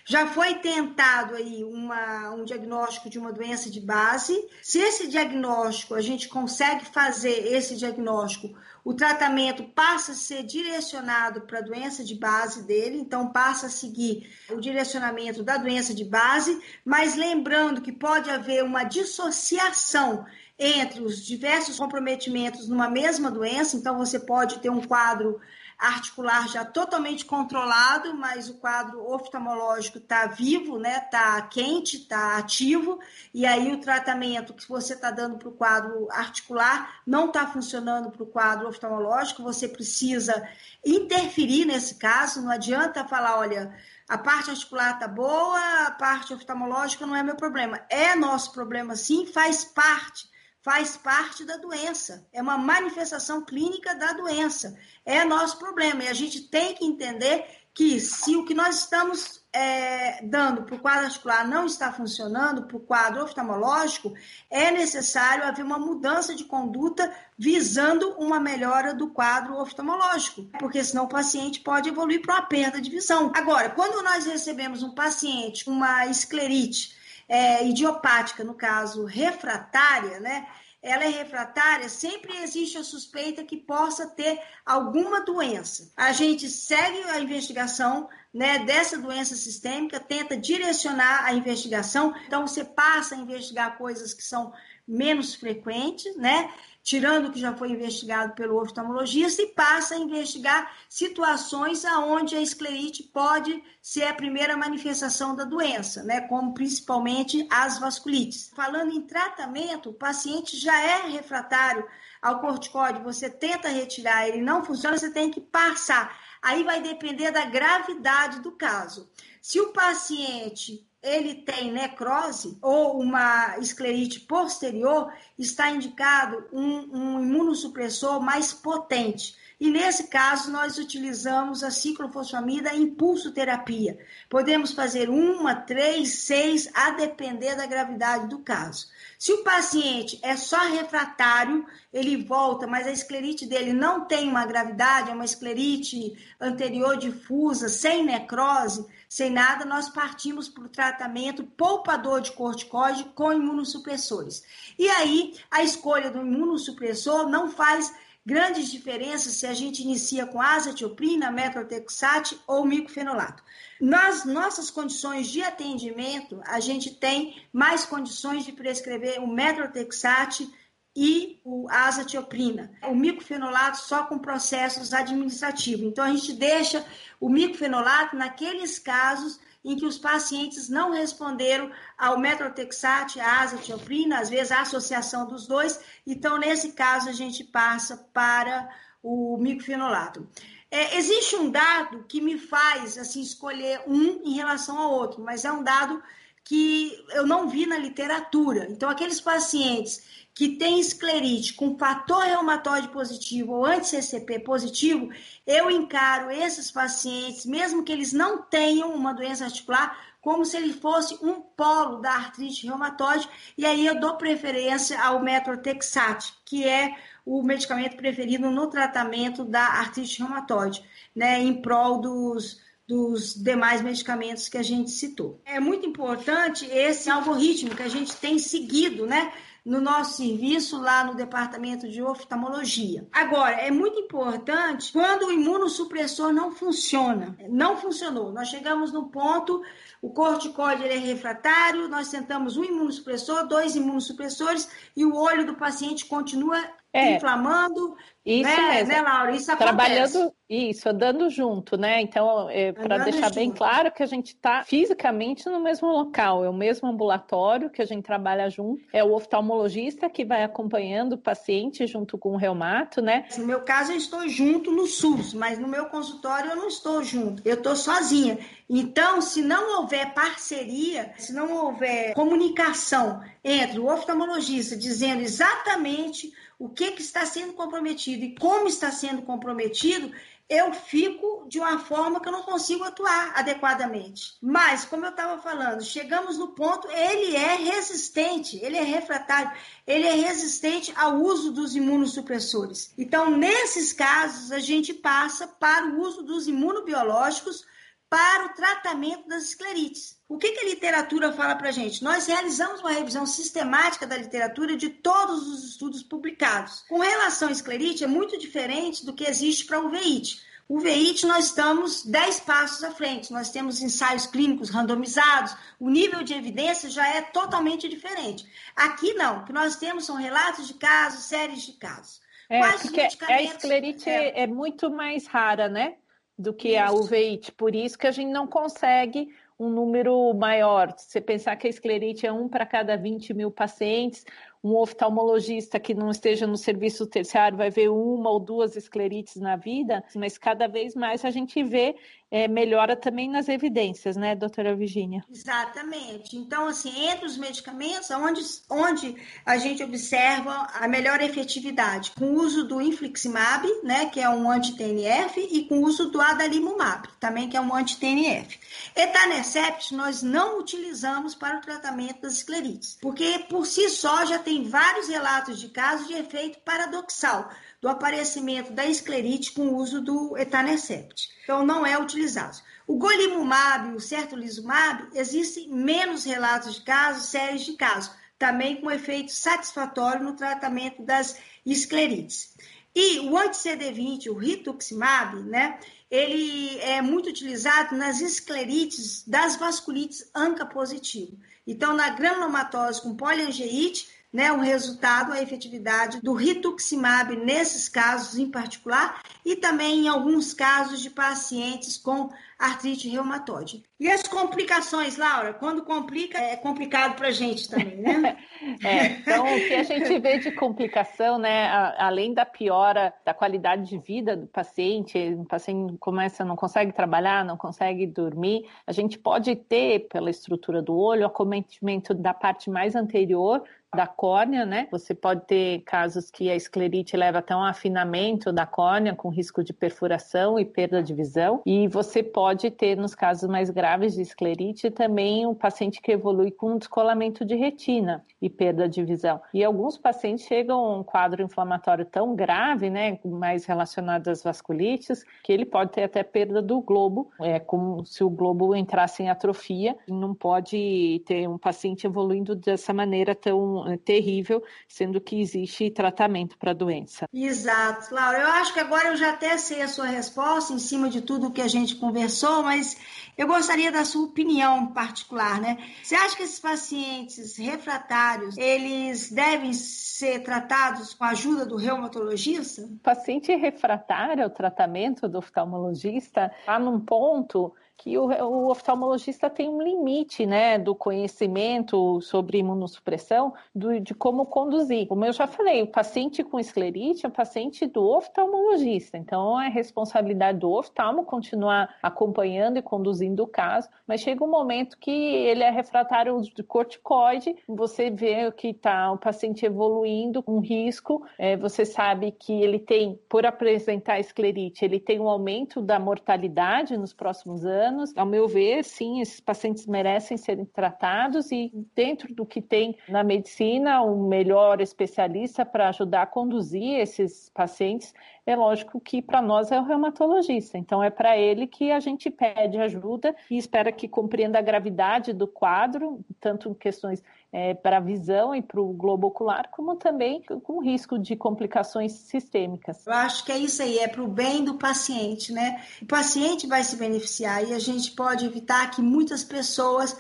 já 0.10 0.26
foi 0.28 0.56
tentado 0.56 1.36
aí 1.36 1.66
uma, 1.66 2.32
um 2.32 2.46
diagnóstico 2.46 3.10
de 3.10 3.20
uma 3.20 3.34
doença 3.34 3.70
de 3.70 3.82
base. 3.82 4.34
Se 4.62 4.80
esse 4.80 5.08
diagnóstico, 5.08 5.96
a 5.96 6.02
gente 6.02 6.30
consegue 6.30 6.86
fazer 6.86 7.54
esse 7.54 7.76
diagnóstico, 7.76 8.58
o 8.86 8.94
tratamento 8.94 9.66
passa 9.66 10.14
a 10.14 10.16
ser 10.16 10.44
direcionado 10.44 11.42
para 11.42 11.60
a 11.60 11.62
doença 11.62 12.06
de 12.06 12.16
base 12.16 12.64
dele, 12.64 12.98
então 12.98 13.34
passa 13.34 13.66
a 13.66 13.70
seguir 13.70 14.32
o 14.50 14.62
direcionamento 14.62 15.44
da 15.44 15.58
doença 15.58 15.94
de 15.94 16.06
base, 16.06 16.58
mas 16.86 17.18
lembrando 17.18 17.82
que 17.82 17.92
pode 17.92 18.30
haver 18.30 18.64
uma 18.64 18.86
dissociação 18.86 20.26
entre 20.60 21.02
os 21.02 21.24
diversos 21.24 21.78
comprometimentos 21.78 22.68
numa 22.68 22.90
mesma 22.90 23.30
doença, 23.30 23.78
então 23.78 23.98
você 23.98 24.20
pode 24.20 24.60
ter 24.60 24.70
um 24.70 24.82
quadro 24.82 25.40
articular 25.78 26.48
já 26.48 26.66
totalmente 26.66 27.24
controlado, 27.24 28.16
mas 28.16 28.50
o 28.50 28.56
quadro 28.56 29.00
oftalmológico 29.14 30.00
está 30.00 30.26
vivo, 30.26 30.80
né? 30.80 30.98
Está 30.98 31.40
quente, 31.44 31.98
está 31.98 32.38
ativo, 32.38 33.00
e 33.32 33.46
aí 33.46 33.72
o 33.72 33.80
tratamento 33.80 34.56
que 34.56 34.68
você 34.68 34.96
está 34.96 35.12
dando 35.12 35.38
para 35.38 35.50
o 35.50 35.52
quadro 35.52 36.08
articular 36.10 37.02
não 37.06 37.28
está 37.28 37.46
funcionando 37.46 38.10
para 38.10 38.24
o 38.24 38.28
quadro 38.28 38.68
oftalmológico, 38.68 39.44
você 39.44 39.68
precisa 39.68 40.50
interferir 40.84 41.66
nesse 41.66 41.96
caso, 41.96 42.42
não 42.42 42.50
adianta 42.50 43.08
falar, 43.08 43.38
olha, 43.38 43.72
a 44.10 44.18
parte 44.18 44.50
articular 44.50 44.94
está 44.94 45.08
boa, 45.08 45.86
a 45.86 45.92
parte 45.92 46.34
oftalmológica 46.34 47.06
não 47.06 47.16
é 47.16 47.22
meu 47.22 47.36
problema. 47.36 47.82
É 47.88 48.16
nosso 48.16 48.52
problema 48.52 48.96
sim, 48.96 49.28
faz 49.28 49.64
parte 49.64 50.28
faz 50.68 50.98
parte 50.98 51.46
da 51.46 51.56
doença, 51.56 52.28
é 52.34 52.42
uma 52.42 52.58
manifestação 52.58 53.42
clínica 53.42 53.96
da 53.96 54.12
doença, 54.12 54.78
é 55.06 55.24
nosso 55.24 55.58
problema. 55.58 56.04
E 56.04 56.10
a 56.10 56.14
gente 56.14 56.42
tem 56.42 56.76
que 56.76 56.84
entender 56.84 57.46
que 57.74 58.02
se 58.02 58.36
o 58.36 58.44
que 58.44 58.54
nós 58.54 58.80
estamos 58.80 59.42
é, 59.54 60.22
dando 60.26 60.64
para 60.64 60.76
o 60.76 60.80
quadro 60.80 61.06
articular 61.06 61.48
não 61.48 61.66
está 61.66 61.94
funcionando, 61.94 62.64
para 62.64 62.76
o 62.76 62.82
quadro 62.82 63.24
oftalmológico, 63.24 64.14
é 64.50 64.70
necessário 64.70 65.46
haver 65.46 65.64
uma 65.64 65.80
mudança 65.80 66.36
de 66.36 66.44
conduta 66.44 67.16
visando 67.38 68.10
uma 68.18 68.38
melhora 68.38 68.94
do 68.94 69.08
quadro 69.08 69.56
oftalmológico, 69.62 70.50
porque 70.60 70.84
senão 70.84 71.06
o 71.06 71.10
paciente 71.10 71.62
pode 71.62 71.88
evoluir 71.88 72.22
para 72.22 72.36
uma 72.36 72.42
perda 72.42 72.82
de 72.82 72.90
visão. 72.90 73.32
Agora, 73.34 73.70
quando 73.70 74.04
nós 74.04 74.26
recebemos 74.26 74.84
um 74.84 74.94
paciente 74.94 75.64
com 75.64 75.72
uma 75.72 76.08
esclerite, 76.08 76.97
é, 77.28 77.66
idiopática, 77.68 78.44
no 78.44 78.54
caso 78.54 79.06
refratária, 79.06 80.20
né? 80.20 80.48
Ela 80.82 81.06
é 81.06 81.10
refratária, 81.10 81.90
sempre 81.90 82.38
existe 82.38 82.78
a 82.78 82.84
suspeita 82.84 83.44
que 83.44 83.58
possa 83.58 84.08
ter 84.08 84.40
alguma 84.66 85.22
doença. 85.22 85.92
A 85.98 86.12
gente 86.14 86.50
segue 86.50 87.02
a 87.10 87.20
investigação 87.20 88.08
né, 88.34 88.60
dessa 88.60 88.98
doença 88.98 89.36
sistêmica, 89.36 90.00
tenta 90.00 90.38
direcionar 90.38 91.26
a 91.26 91.34
investigação. 91.34 92.14
Então, 92.28 92.46
você 92.48 92.64
passa 92.64 93.16
a 93.16 93.18
investigar 93.18 93.78
coisas 93.78 94.14
que 94.14 94.24
são 94.24 94.54
menos 94.88 95.36
frequentes, 95.36 96.16
né? 96.16 96.50
Tirando 96.88 97.26
o 97.26 97.32
que 97.34 97.40
já 97.42 97.54
foi 97.54 97.72
investigado 97.72 98.34
pelo 98.34 98.62
oftalmologista, 98.62 99.42
e 99.42 99.48
passa 99.48 99.94
a 99.96 99.98
investigar 99.98 100.72
situações 100.88 101.84
aonde 101.84 102.34
a 102.34 102.42
esclerite 102.42 103.04
pode 103.04 103.62
ser 103.82 104.04
a 104.04 104.14
primeira 104.14 104.56
manifestação 104.56 105.36
da 105.36 105.44
doença, 105.44 106.02
né, 106.04 106.22
como 106.22 106.54
principalmente 106.54 107.46
as 107.52 107.78
vasculites. 107.78 108.50
Falando 108.56 108.94
em 108.94 109.02
tratamento, 109.02 109.90
o 109.90 109.94
paciente 109.94 110.56
já 110.56 110.80
é 110.82 111.10
refratário 111.10 111.86
ao 112.22 112.40
corticóide, 112.40 113.04
você 113.04 113.30
tenta 113.30 113.68
retirar, 113.68 114.26
ele 114.26 114.42
não 114.42 114.64
funciona, 114.64 114.98
você 114.98 115.12
tem 115.12 115.30
que 115.30 115.42
passar. 115.42 116.18
Aí 116.42 116.64
vai 116.64 116.82
depender 116.82 117.32
da 117.32 117.44
gravidade 117.44 118.40
do 118.40 118.54
caso. 118.54 119.12
Se 119.42 119.60
o 119.60 119.74
paciente 119.74 120.87
ele 121.08 121.36
tem 121.36 121.72
necrose 121.72 122.58
ou 122.62 123.00
uma 123.02 123.58
esclerite 123.60 124.20
posterior, 124.20 125.12
está 125.38 125.72
indicado 125.72 126.46
um, 126.52 126.90
um 126.92 127.22
imunossupressor 127.22 128.22
mais 128.22 128.54
potente, 128.54 129.36
e 129.60 129.72
nesse 129.72 130.08
caso 130.08 130.52
nós 130.52 130.78
utilizamos 130.78 131.64
a 131.64 131.72
ciclofosfamida 131.72 132.76
impulso 132.76 133.32
terapia. 133.32 133.98
Podemos 134.30 134.72
fazer 134.72 135.10
uma, 135.10 135.56
três, 135.56 136.10
seis, 136.20 136.70
a 136.76 136.92
depender 136.92 137.56
da 137.56 137.66
gravidade 137.66 138.28
do 138.28 138.38
caso. 138.40 138.88
Se 139.18 139.34
o 139.34 139.44
paciente 139.44 140.20
é 140.22 140.36
só 140.38 140.60
refratário, 140.60 141.66
ele 141.92 142.24
volta, 142.24 142.68
mas 142.68 142.86
a 142.86 142.92
esclerite 142.92 143.48
dele 143.48 143.74
não 143.74 144.06
tem 144.06 144.30
uma 144.30 144.46
gravidade, 144.46 145.10
é 145.10 145.14
uma 145.14 145.26
esclerite 145.26 146.16
anterior 146.40 146.96
difusa, 146.96 147.68
sem 147.68 148.06
necrose, 148.06 148.86
sem 149.10 149.30
nada, 149.30 149.64
nós 149.64 149.90
partimos 149.90 150.50
para 150.50 150.66
o 150.66 150.70
tratamento 150.70 151.44
poupador 151.44 152.22
de 152.22 152.32
corticóide 152.32 153.06
com 153.16 153.32
imunossupressores. 153.32 154.44
E 154.78 154.90
aí, 154.90 155.34
a 155.50 155.64
escolha 155.64 156.12
do 156.12 156.20
imunossupressor 156.20 157.30
não 157.30 157.50
faz 157.50 157.94
grandes 158.26 158.70
diferenças 158.70 159.36
se 159.36 159.48
a 159.48 159.54
gente 159.54 159.82
inicia 159.82 160.26
com 160.26 160.42
azatioprina, 160.42 161.32
metrotexate 161.32 162.38
ou 162.46 162.66
micofenolato. 162.66 163.42
Nas 163.80 164.26
nossas 164.26 164.70
condições 164.70 165.28
de 165.28 165.42
atendimento, 165.42 166.42
a 166.46 166.60
gente 166.60 166.94
tem 166.94 167.42
mais 167.54 167.86
condições 167.86 168.44
de 168.44 168.52
prescrever 168.52 169.24
o 169.24 169.28
metrotexate 169.28 170.52
e 171.00 171.40
o 171.46 171.70
azatioprina. 171.70 172.72
O 172.82 172.96
micofenolato 172.96 173.78
só 173.78 174.06
com 174.06 174.18
processos 174.18 174.96
administrativos. 174.96 175.86
Então, 175.86 176.04
a 176.04 176.10
gente 176.10 176.34
deixa 176.34 176.84
o 177.20 177.30
micofenolato 177.30 178.16
naqueles 178.16 178.80
casos 178.80 179.40
em 179.64 179.76
que 179.78 179.86
os 179.86 180.00
pacientes 180.00 180.70
não 180.70 180.92
responderam 180.92 181.70
ao 181.96 182.18
metrotexate, 182.18 183.20
à 183.20 183.42
azatioprina, 183.42 184.18
às 184.18 184.32
vezes 184.32 184.52
a 184.52 184.62
associação 184.62 185.28
dos 185.28 185.46
dois. 185.46 185.80
Então, 186.06 186.40
nesse 186.40 186.72
caso, 186.72 187.10
a 187.10 187.14
gente 187.14 187.44
passa 187.44 187.96
para 188.12 188.68
o 189.04 189.38
micofenolato. 189.38 190.28
É, 190.72 190.98
existe 190.98 191.36
um 191.36 191.52
dado 191.52 192.06
que 192.08 192.20
me 192.20 192.40
faz 192.40 192.98
assim 192.98 193.22
escolher 193.22 193.84
um 193.86 194.20
em 194.24 194.34
relação 194.34 194.80
ao 194.80 194.92
outro, 194.92 195.22
mas 195.22 195.46
é 195.46 195.52
um 195.52 195.62
dado 195.62 196.02
que 196.44 197.06
eu 197.12 197.28
não 197.28 197.50
vi 197.50 197.66
na 197.66 197.78
literatura. 197.78 198.68
Então, 198.70 198.90
aqueles 198.90 199.20
pacientes 199.20 200.27
que 200.38 200.50
têm 200.50 200.80
esclerite 200.80 201.56
com 201.56 201.80
fator 201.80 202.24
reumatóide 202.24 202.90
positivo 202.90 203.54
ou 203.54 203.66
anti-CCP 203.66 204.38
positivo, 204.42 205.10
eu 205.48 205.72
encaro 205.72 206.30
esses 206.30 206.70
pacientes, 206.70 207.44
mesmo 207.44 207.84
que 207.84 207.92
eles 207.92 208.14
não 208.14 208.44
tenham 208.44 208.94
uma 208.94 209.14
doença 209.14 209.46
articular, 209.46 209.98
como 210.22 210.46
se 210.46 210.56
ele 210.56 210.74
fosse 210.74 211.18
um 211.24 211.42
polo 211.42 212.02
da 212.02 212.12
artrite 212.12 212.68
reumatoide, 212.68 213.28
e 213.58 213.66
aí 213.66 213.88
eu 213.88 214.00
dou 214.00 214.16
preferência 214.16 215.02
ao 215.02 215.24
metrotexate, 215.24 216.32
que 216.46 216.68
é 216.68 216.96
o 217.26 217.42
medicamento 217.42 217.98
preferido 217.98 218.52
no 218.52 218.68
tratamento 218.68 219.44
da 219.44 219.64
artrite 219.64 220.20
reumatoide, 220.20 220.84
né, 221.16 221.42
em 221.42 221.64
prol 221.64 222.00
dos, 222.00 222.62
dos 222.88 223.34
demais 223.34 223.82
medicamentos 223.82 224.48
que 224.48 224.58
a 224.60 224.64
gente 224.64 224.92
citou. 224.92 225.42
É 225.44 225.60
muito 225.60 225.88
importante 225.88 226.64
esse 226.68 227.10
algoritmo 227.10 227.74
que 227.74 227.82
a 227.82 227.90
gente 227.90 228.16
tem 228.18 228.38
seguido, 228.38 229.08
né? 229.08 229.34
No 229.68 229.82
nosso 229.82 230.18
serviço 230.18 230.80
lá 230.80 231.04
no 231.04 231.14
departamento 231.14 231.90
de 231.90 232.02
oftalmologia. 232.02 233.06
Agora, 233.12 233.56
é 233.58 233.70
muito 233.70 234.00
importante 234.00 234.94
quando 234.94 235.28
o 235.28 235.32
imunossupressor 235.32 236.32
não 236.32 236.52
funciona. 236.52 237.38
Não 237.50 237.76
funcionou. 237.76 238.32
Nós 238.32 238.48
chegamos 238.48 238.94
no 238.94 239.10
ponto, 239.10 239.62
o 240.02 240.10
corticóide 240.10 240.86
é 240.86 240.98
refratário, 240.98 241.90
nós 241.90 242.10
tentamos 242.10 242.56
um 242.56 242.64
imunossupressor, 242.64 243.46
dois 243.46 243.76
imunossupressores 243.76 244.70
e 244.96 245.04
o 245.04 245.14
olho 245.16 245.46
do 245.46 245.56
paciente 245.56 246.06
continua 246.06 246.58
é, 246.98 247.16
inflamando, 247.16 247.96
isso 248.26 248.50
né, 248.50 248.74
mesmo. 248.74 248.90
né, 248.90 249.02
Laura? 249.02 249.32
Isso 249.32 249.52
acontece. 249.52 249.76
Trabalhando 249.76 250.34
isso, 250.50 250.88
andando 250.88 251.30
junto, 251.30 251.78
né? 251.78 252.02
Então, 252.02 252.50
é, 252.50 252.72
para 252.72 253.00
deixar 253.00 253.28
junto. 253.28 253.36
bem 253.36 253.52
claro 253.52 253.92
que 253.92 254.02
a 254.02 254.06
gente 254.06 254.28
está 254.28 254.64
fisicamente 254.64 255.50
no 255.50 255.60
mesmo 255.60 255.90
local, 255.90 256.44
é 256.44 256.50
o 256.50 256.54
mesmo 256.54 256.88
ambulatório 256.88 257.70
que 257.70 257.82
a 257.82 257.86
gente 257.86 258.04
trabalha 258.04 258.50
junto, 258.50 258.82
é 258.94 259.04
o 259.04 259.14
oftalmologista 259.14 260.10
que 260.10 260.24
vai 260.24 260.44
acompanhando 260.44 261.14
o 261.14 261.18
paciente 261.18 261.86
junto 261.86 262.18
com 262.18 262.30
o 262.30 262.38
reumato, 262.38 263.02
né? 263.02 263.26
No 263.38 263.46
meu 263.46 263.62
caso, 263.62 263.92
eu 263.92 263.98
estou 263.98 264.28
junto 264.28 264.72
no 264.72 264.88
SUS, 264.88 265.34
mas 265.34 265.60
no 265.60 265.68
meu 265.68 265.86
consultório 265.86 266.52
eu 266.52 266.56
não 266.56 266.68
estou 266.68 267.04
junto, 267.04 267.42
eu 267.46 267.56
estou 267.56 267.76
sozinha. 267.76 268.40
Então, 268.70 269.22
se 269.22 269.42
não 269.42 269.82
houver 269.82 270.14
parceria, 270.14 271.14
se 271.18 271.34
não 271.34 271.54
houver 271.54 272.14
comunicação 272.14 273.22
entre 273.44 273.80
o 273.80 273.88
oftalmologista 273.88 274.76
dizendo 274.76 275.22
exatamente 275.22 276.34
o 276.60 276.70
que, 276.70 276.92
que 276.92 277.02
está 277.02 277.26
sendo 277.26 277.54
comprometido 277.54 278.24
e 278.24 278.36
como 278.36 278.68
está 278.68 278.92
sendo 278.92 279.22
comprometido, 279.22 280.12
eu 280.50 280.74
fico 280.74 281.46
de 281.50 281.60
uma 281.60 281.78
forma 281.78 282.22
que 282.22 282.28
eu 282.28 282.32
não 282.32 282.44
consigo 282.44 282.84
atuar 282.84 283.34
adequadamente. 283.36 284.38
Mas, 284.42 284.86
como 284.86 285.06
eu 285.06 285.10
estava 285.10 285.42
falando, 285.42 285.84
chegamos 285.84 286.38
no 286.38 286.50
ponto, 286.50 286.88
ele 286.90 287.36
é 287.36 287.56
resistente, 287.56 288.58
ele 288.64 288.78
é 288.78 288.84
refratário, 288.84 289.52
ele 289.86 290.08
é 290.08 290.14
resistente 290.14 290.94
ao 290.96 291.22
uso 291.22 291.52
dos 291.52 291.76
imunossupressores. 291.76 292.94
Então, 292.98 293.30
nesses 293.30 293.92
casos, 293.92 294.52
a 294.52 294.60
gente 294.60 294.94
passa 294.94 295.48
para 295.48 295.86
o 295.86 296.00
uso 296.00 296.24
dos 296.24 296.48
imunobiológicos 296.48 297.66
para 298.10 298.46
o 298.46 298.50
tratamento 298.50 299.28
das 299.28 299.44
esclerites. 299.44 300.18
O 300.30 300.38
que, 300.38 300.52
que 300.52 300.60
a 300.60 300.70
literatura 300.70 301.34
fala 301.34 301.56
para 301.56 301.70
a 301.70 301.72
gente? 301.72 302.04
Nós 302.04 302.28
realizamos 302.28 302.80
uma 302.82 302.92
revisão 302.92 303.26
sistemática 303.26 304.08
da 304.08 304.18
literatura 304.18 304.76
de 304.76 304.90
todos 304.90 305.48
os 305.48 305.64
estudos 305.64 306.04
publicados. 306.04 306.84
Com 306.88 307.00
relação 307.00 307.50
à 307.50 307.52
esclerite, 307.52 308.04
é 308.04 308.08
muito 308.08 308.38
diferente 308.38 309.06
do 309.06 309.14
que 309.14 309.26
existe 309.26 309.66
para 309.66 309.80
o 309.80 309.90
veite. 309.90 310.42
O 310.70 310.80
veite, 310.80 311.26
nós 311.26 311.46
estamos 311.46 312.06
10 312.06 312.42
passos 312.42 312.84
à 312.84 312.92
frente. 312.92 313.32
Nós 313.32 313.50
temos 313.50 313.82
ensaios 313.82 314.26
clínicos 314.26 314.70
randomizados, 314.70 315.56
o 315.80 315.90
nível 315.90 316.24
de 316.24 316.34
evidência 316.34 316.90
já 316.90 317.08
é 317.08 317.22
totalmente 317.22 317.88
diferente. 317.88 318.46
Aqui 318.76 319.14
não, 319.14 319.40
o 319.40 319.46
que 319.46 319.54
nós 319.54 319.78
temos 319.78 320.06
são 320.06 320.16
relatos 320.18 320.68
de 320.68 320.74
casos, 320.74 321.26
séries 321.26 321.66
de 321.66 321.74
casos. 321.74 322.22
É, 322.50 322.62
porque 322.78 323.02
a 323.02 323.42
esclerite 323.44 324.10
é... 324.10 324.44
é 324.44 324.48
muito 324.48 324.90
mais 324.90 325.26
rara, 325.28 325.68
né? 325.68 325.96
Do 326.38 326.54
que 326.54 326.78
a 326.78 326.92
uveíte. 326.92 327.52
Por 327.52 327.76
isso 327.76 327.98
que 327.98 328.08
a 328.08 328.12
gente 328.12 328.32
não 328.32 328.48
consegue 328.48 329.30
um 329.60 329.70
número 329.70 330.34
maior. 330.34 330.94
Se 330.98 331.10
você 331.10 331.22
pensar 331.22 331.56
que 331.56 331.66
a 331.66 331.70
esclerite 331.70 332.28
é 332.28 332.32
um 332.32 332.48
para 332.48 332.66
cada 332.66 332.96
20 332.96 333.34
mil 333.34 333.50
pacientes, 333.50 334.24
um 334.68 334.76
oftalmologista 334.76 335.80
que 335.80 335.94
não 335.94 336.12
esteja 336.12 336.46
no 336.46 336.58
serviço 336.58 337.08
terciário 337.08 337.58
vai 337.58 337.70
ver 337.70 337.90
uma 337.90 338.30
ou 338.30 338.40
duas 338.40 338.76
esclerites 338.76 339.38
na 339.38 339.56
vida, 339.56 340.04
mas 340.16 340.38
cada 340.38 340.68
vez 340.68 340.94
mais 340.94 341.24
a 341.24 341.32
gente 341.32 341.64
vê 341.64 341.96
é, 342.30 342.48
melhora 342.48 342.96
também 342.96 343.30
nas 343.30 343.48
evidências, 343.48 344.18
né, 344.18 344.36
doutora 344.36 344.76
Virginia? 344.76 345.24
Exatamente. 345.32 346.36
Então, 346.36 346.68
assim, 346.68 347.08
entre 347.08 347.26
os 347.26 347.38
medicamentos, 347.38 348.12
onde, 348.12 348.42
onde 348.70 349.16
a 349.46 349.58
gente 349.58 349.84
observa 349.84 350.68
a 350.74 350.88
melhor 350.88 351.22
efetividade, 351.22 352.12
com 352.12 352.26
o 352.26 352.42
uso 352.42 352.68
do 352.68 352.82
infliximab, 352.82 353.66
né, 353.84 354.08
que 354.08 354.20
é 354.20 354.30
um 354.30 354.50
anti-TNF, 354.52 355.40
e 355.40 355.66
com 355.66 355.80
o 355.80 355.86
uso 355.86 356.10
do 356.10 356.20
adalimumab, 356.20 357.08
também 357.20 357.48
que 357.50 357.56
é 357.56 357.62
um 357.62 357.74
anti-TNF. 357.74 358.60
Etanercept 358.96 359.96
nós 359.96 360.22
não 360.22 360.60
utilizamos 360.60 361.34
para 361.34 361.58
o 361.58 361.62
tratamento 361.62 362.22
das 362.22 362.34
esclerites, 362.34 362.98
porque 363.02 363.46
por 363.50 363.66
si 363.66 363.90
só 363.90 364.26
já 364.26 364.40
tem 364.40 364.57
vários 364.64 365.08
relatos 365.08 365.60
de 365.60 365.70
casos 365.70 366.08
de 366.08 366.14
efeito 366.14 366.60
paradoxal 366.60 367.50
do 367.82 367.90
aparecimento 367.90 368.72
da 368.72 368.86
esclerite 368.86 369.52
com 369.52 369.68
o 369.68 369.76
uso 369.76 370.02
do 370.02 370.38
etanercept. 370.38 371.30
Então, 371.44 371.66
não 371.66 371.86
é 371.86 372.00
utilizado. 372.00 372.58
O 372.86 372.96
golimumab 372.96 373.90
e 373.90 373.96
o 373.96 374.00
certolizumab, 374.00 375.10
existem 375.14 375.70
menos 375.70 376.24
relatos 376.24 376.76
de 376.76 376.82
casos, 376.82 377.28
séries 377.28 377.66
de 377.66 377.74
casos, 377.74 378.12
também 378.40 378.80
com 378.80 378.92
efeito 378.92 379.32
satisfatório 379.32 380.24
no 380.24 380.36
tratamento 380.36 381.02
das 381.04 381.38
esclerites. 381.66 382.56
E 382.96 383.20
o 383.20 383.38
anti-CD20, 383.38 384.28
o 384.30 384.34
rituximab, 384.34 385.44
né, 385.44 385.80
ele 386.10 386.80
é 386.80 387.02
muito 387.02 387.30
utilizado 387.30 387.96
nas 387.96 388.22
esclerites 388.22 389.24
das 389.28 389.56
vasculites 389.58 390.30
ANCA 390.34 390.66
positivo. 390.66 391.38
Então, 391.66 391.94
na 391.94 392.10
granulomatose 392.10 393.02
com 393.02 393.16
poliangeite, 393.16 394.08
né, 394.32 394.52
o 394.52 394.60
resultado, 394.60 395.32
a 395.32 395.42
efetividade 395.42 396.22
do 396.22 396.34
rituximab 396.34 397.36
nesses 397.38 397.88
casos 397.88 398.38
em 398.38 398.50
particular 398.50 399.22
e 399.46 399.56
também 399.56 400.06
em 400.06 400.08
alguns 400.08 400.54
casos 400.54 401.02
de 401.02 401.10
pacientes 401.10 401.98
com 401.98 402.30
artrite 402.60 403.08
reumatoide. 403.08 403.84
E 404.00 404.10
as 404.10 404.24
complicações, 404.24 405.16
Laura? 405.16 405.54
Quando 405.54 405.84
complica, 405.84 406.40
é 406.40 406.56
complicado 406.56 407.16
para 407.16 407.28
a 407.28 407.32
gente 407.32 407.70
também, 407.70 407.98
né? 407.98 408.38
é, 408.84 409.06
então, 409.06 409.44
o 409.44 409.68
que 409.68 409.74
a 409.74 409.84
gente 409.84 410.20
vê 410.20 410.40
de 410.40 410.52
complicação, 410.52 411.38
né, 411.38 411.70
além 411.98 412.34
da 412.34 412.46
piora 412.46 413.14
da 413.24 413.34
qualidade 413.34 413.88
de 413.88 413.98
vida 413.98 414.36
do 414.36 414.48
paciente, 414.48 415.18
o 415.36 415.46
paciente 415.46 415.96
começa, 416.00 416.44
não 416.44 416.56
consegue 416.56 416.92
trabalhar, 416.92 417.46
não 417.46 417.58
consegue 417.58 418.08
dormir, 418.08 418.68
a 418.86 418.92
gente 418.92 419.18
pode 419.18 419.56
ter, 419.56 420.08
pela 420.08 420.30
estrutura 420.30 420.82
do 420.82 420.96
olho, 420.96 421.26
acometimento 421.26 422.14
da 422.14 422.34
parte 422.34 422.70
mais 422.70 422.96
anterior 422.96 423.64
da 423.96 424.06
córnea, 424.06 424.66
né? 424.66 424.88
Você 424.92 425.16
pode 425.16 425.46
ter 425.46 425.82
casos 425.82 426.30
que 426.30 426.50
a 426.50 426.56
esclerite 426.56 427.16
leva 427.16 427.40
até 427.40 427.56
um 427.56 427.64
afinamento 427.64 428.52
da 428.52 428.66
córnea 428.66 429.16
com 429.16 429.30
risco 429.30 429.64
de 429.64 429.74
perfuração 429.74 430.60
e 430.60 430.66
perda 430.66 431.02
de 431.02 431.14
visão. 431.14 431.62
E 431.66 431.88
você 431.88 432.22
pode 432.22 432.70
ter, 432.70 432.98
nos 432.98 433.16
casos 433.16 433.50
mais 433.50 433.70
graves 433.70 434.16
de 434.16 434.22
esclerite, 434.22 434.92
também 434.92 435.46
um 435.46 435.56
paciente 435.56 436.02
que 436.02 436.12
evolui 436.12 436.52
com 436.52 436.78
descolamento 436.78 437.46
de 437.46 437.56
retina 437.56 438.24
e 438.42 438.50
perda 438.50 438.88
de 438.88 439.04
visão. 439.04 439.42
E 439.54 439.64
alguns 439.64 439.98
pacientes 439.98 440.46
chegam 440.46 440.80
a 440.80 440.98
um 440.98 441.04
quadro 441.04 441.42
inflamatório 441.42 442.06
tão 442.06 442.36
grave, 442.36 442.90
né, 442.90 443.20
mais 443.26 443.66
relacionado 443.66 444.28
às 444.28 444.44
vasculites, 444.44 445.24
que 445.44 445.52
ele 445.52 445.66
pode 445.66 445.92
ter 445.92 446.04
até 446.04 446.24
perda 446.24 446.62
do 446.62 446.82
globo, 446.82 447.32
é 447.42 447.60
como 447.60 448.06
se 448.06 448.24
o 448.24 448.30
globo 448.30 448.76
entrasse 448.76 449.24
em 449.24 449.30
atrofia. 449.30 449.96
Não 450.08 450.36
pode 450.36 451.24
ter 451.26 451.48
um 451.48 451.58
paciente 451.58 452.06
evoluindo 452.06 452.56
dessa 452.56 452.94
maneira 452.94 453.34
tão 453.34 453.77
é, 453.86 453.98
terrível, 453.98 454.64
sendo 454.88 455.20
que 455.20 455.42
existe 455.42 455.92
tratamento 455.92 456.58
para 456.58 456.72
a 456.72 456.74
doença. 456.74 457.28
Exato, 457.34 458.14
Laura. 458.14 458.40
Eu 458.40 458.48
acho 458.48 458.74
que 458.74 458.80
agora 458.80 459.10
eu 459.10 459.18
já 459.18 459.32
até 459.32 459.58
sei 459.58 459.82
a 459.82 459.88
sua 459.88 460.06
resposta 460.06 460.74
em 460.74 460.80
cima 460.80 461.10
de 461.10 461.22
tudo 461.22 461.52
que 461.52 461.62
a 461.62 461.68
gente 461.68 461.96
conversou, 461.96 462.64
mas 462.64 462.98
eu 463.38 463.48
gostaria 463.48 463.92
da 463.92 464.06
sua 464.06 464.26
opinião 464.26 464.88
particular, 464.88 465.60
né? 465.60 465.78
Você 466.02 466.16
acha 466.16 466.36
que 466.36 466.44
esses 466.44 466.60
pacientes 466.60 467.58
refratários, 467.58 468.58
eles 468.58 469.32
devem 469.32 469.74
ser 469.74 470.44
tratados 470.44 471.14
com 471.14 471.24
a 471.24 471.30
ajuda 471.30 471.66
do 471.66 471.76
reumatologista? 471.76 472.84
O 472.84 473.00
paciente 473.00 473.54
refratário 473.56 474.44
ao 474.44 474.50
tratamento 474.50 475.28
do 475.28 475.38
oftalmologista 475.40 476.52
está 476.62 476.80
num 476.80 477.00
ponto 477.00 477.74
que 477.98 478.18
o, 478.18 478.28
o, 478.28 478.70
oftalmologista 478.70 479.50
tem 479.50 479.68
um 479.68 479.82
limite, 479.82 480.46
né, 480.46 480.78
do 480.78 480.94
conhecimento 480.94 482.22
sobre 482.22 482.60
imunossupressão, 482.60 483.54
do, 483.74 484.00
de 484.00 484.14
como 484.14 484.46
conduzir. 484.46 485.08
Como 485.08 485.26
eu 485.26 485.34
já 485.34 485.48
falei, 485.48 485.82
o 485.82 485.88
paciente 485.88 486.44
com 486.44 486.60
esclerite 486.60 487.26
é 487.26 487.30
o 487.30 487.32
paciente 487.32 487.86
do 487.86 488.04
oftalmologista, 488.04 489.18
então 489.18 489.60
é 489.60 489.70
responsabilidade 489.70 490.60
do 490.60 490.72
oftalmo 490.72 491.26
continuar 491.26 491.96
acompanhando 492.02 492.78
e 492.78 492.82
conduzindo 492.82 493.44
o 493.44 493.48
caso, 493.48 493.90
mas 494.06 494.22
chega 494.22 494.44
um 494.44 494.50
momento 494.50 494.98
que 494.98 495.12
ele 495.12 495.64
é 495.64 495.70
refratário 495.70 496.40
de 496.42 496.64
corticoide, 496.64 497.56
você 497.68 498.10
vê 498.10 498.52
que 498.52 498.70
está 498.70 499.12
o 499.12 499.18
paciente 499.18 499.66
evoluindo 499.66 500.44
com 500.44 500.60
risco, 500.60 501.26
é, 501.38 501.58
você 501.58 501.86
sabe 501.86 502.32
que 502.32 502.62
ele 502.62 502.80
tem, 502.80 503.20
por 503.28 503.46
apresentar 503.46 504.20
esclerite, 504.20 504.86
ele 504.86 505.00
tem 505.00 505.20
um 505.20 505.28
aumento 505.28 505.82
da 505.82 506.00
mortalidade 506.00 506.98
nos 506.98 507.14
próximos 507.14 507.66
anos, 507.66 507.87
anos. 507.88 508.16
Ao 508.16 508.26
meu 508.26 508.48
ver, 508.48 508.84
sim, 508.84 509.22
esses 509.22 509.40
pacientes 509.40 509.86
merecem 509.88 510.38
serem 510.38 510.66
tratados 510.66 511.52
e 511.52 511.72
dentro 511.96 512.34
do 512.34 512.46
que 512.46 512.62
tem 512.62 512.98
na 513.08 513.24
medicina, 513.24 514.02
um 514.02 514.28
melhor 514.28 514.82
especialista 514.82 515.66
para 515.66 515.90
ajudar 515.90 516.24
a 516.24 516.28
conduzir 516.28 517.00
esses 517.00 517.50
pacientes, 517.50 518.14
é 518.46 518.56
lógico 518.56 519.00
que 519.00 519.22
para 519.22 519.42
nós 519.42 519.72
é 519.72 519.80
o 519.80 519.84
reumatologista. 519.84 520.78
Então 520.78 521.04
é 521.04 521.10
para 521.10 521.38
ele 521.38 521.68
que 521.68 521.92
a 521.92 522.00
gente 522.00 522.30
pede 522.30 522.78
ajuda 522.78 523.36
e 523.50 523.58
espera 523.58 523.92
que 523.92 524.08
compreenda 524.08 524.60
a 524.60 524.62
gravidade 524.62 525.34
do 525.34 525.48
quadro, 525.48 526.22
tanto 526.40 526.70
em 526.70 526.74
questões 526.74 527.24
é, 527.52 527.74
para 527.74 527.98
a 527.98 528.02
visão 528.02 528.54
e 528.54 528.62
para 528.62 528.82
o 528.82 528.94
globo 528.94 529.28
ocular, 529.28 529.70
como 529.72 529.96
também 529.96 530.42
com 530.64 530.84
risco 530.84 531.18
de 531.18 531.36
complicações 531.36 532.12
sistêmicas. 532.12 533.06
Eu 533.06 533.14
acho 533.14 533.46
que 533.46 533.52
é 533.52 533.58
isso 533.58 533.82
aí, 533.82 534.00
é 534.00 534.08
para 534.08 534.24
o 534.24 534.28
bem 534.28 534.64
do 534.64 534.76
paciente, 534.76 535.54
né? 535.54 535.82
O 536.02 536.06
paciente 536.06 536.68
vai 536.68 536.84
se 536.84 536.98
beneficiar 536.98 537.64
e 537.68 537.74
a 537.74 537.80
gente 537.80 538.12
pode 538.12 538.46
evitar 538.46 538.92
que 538.92 539.02
muitas 539.02 539.44
pessoas 539.44 540.20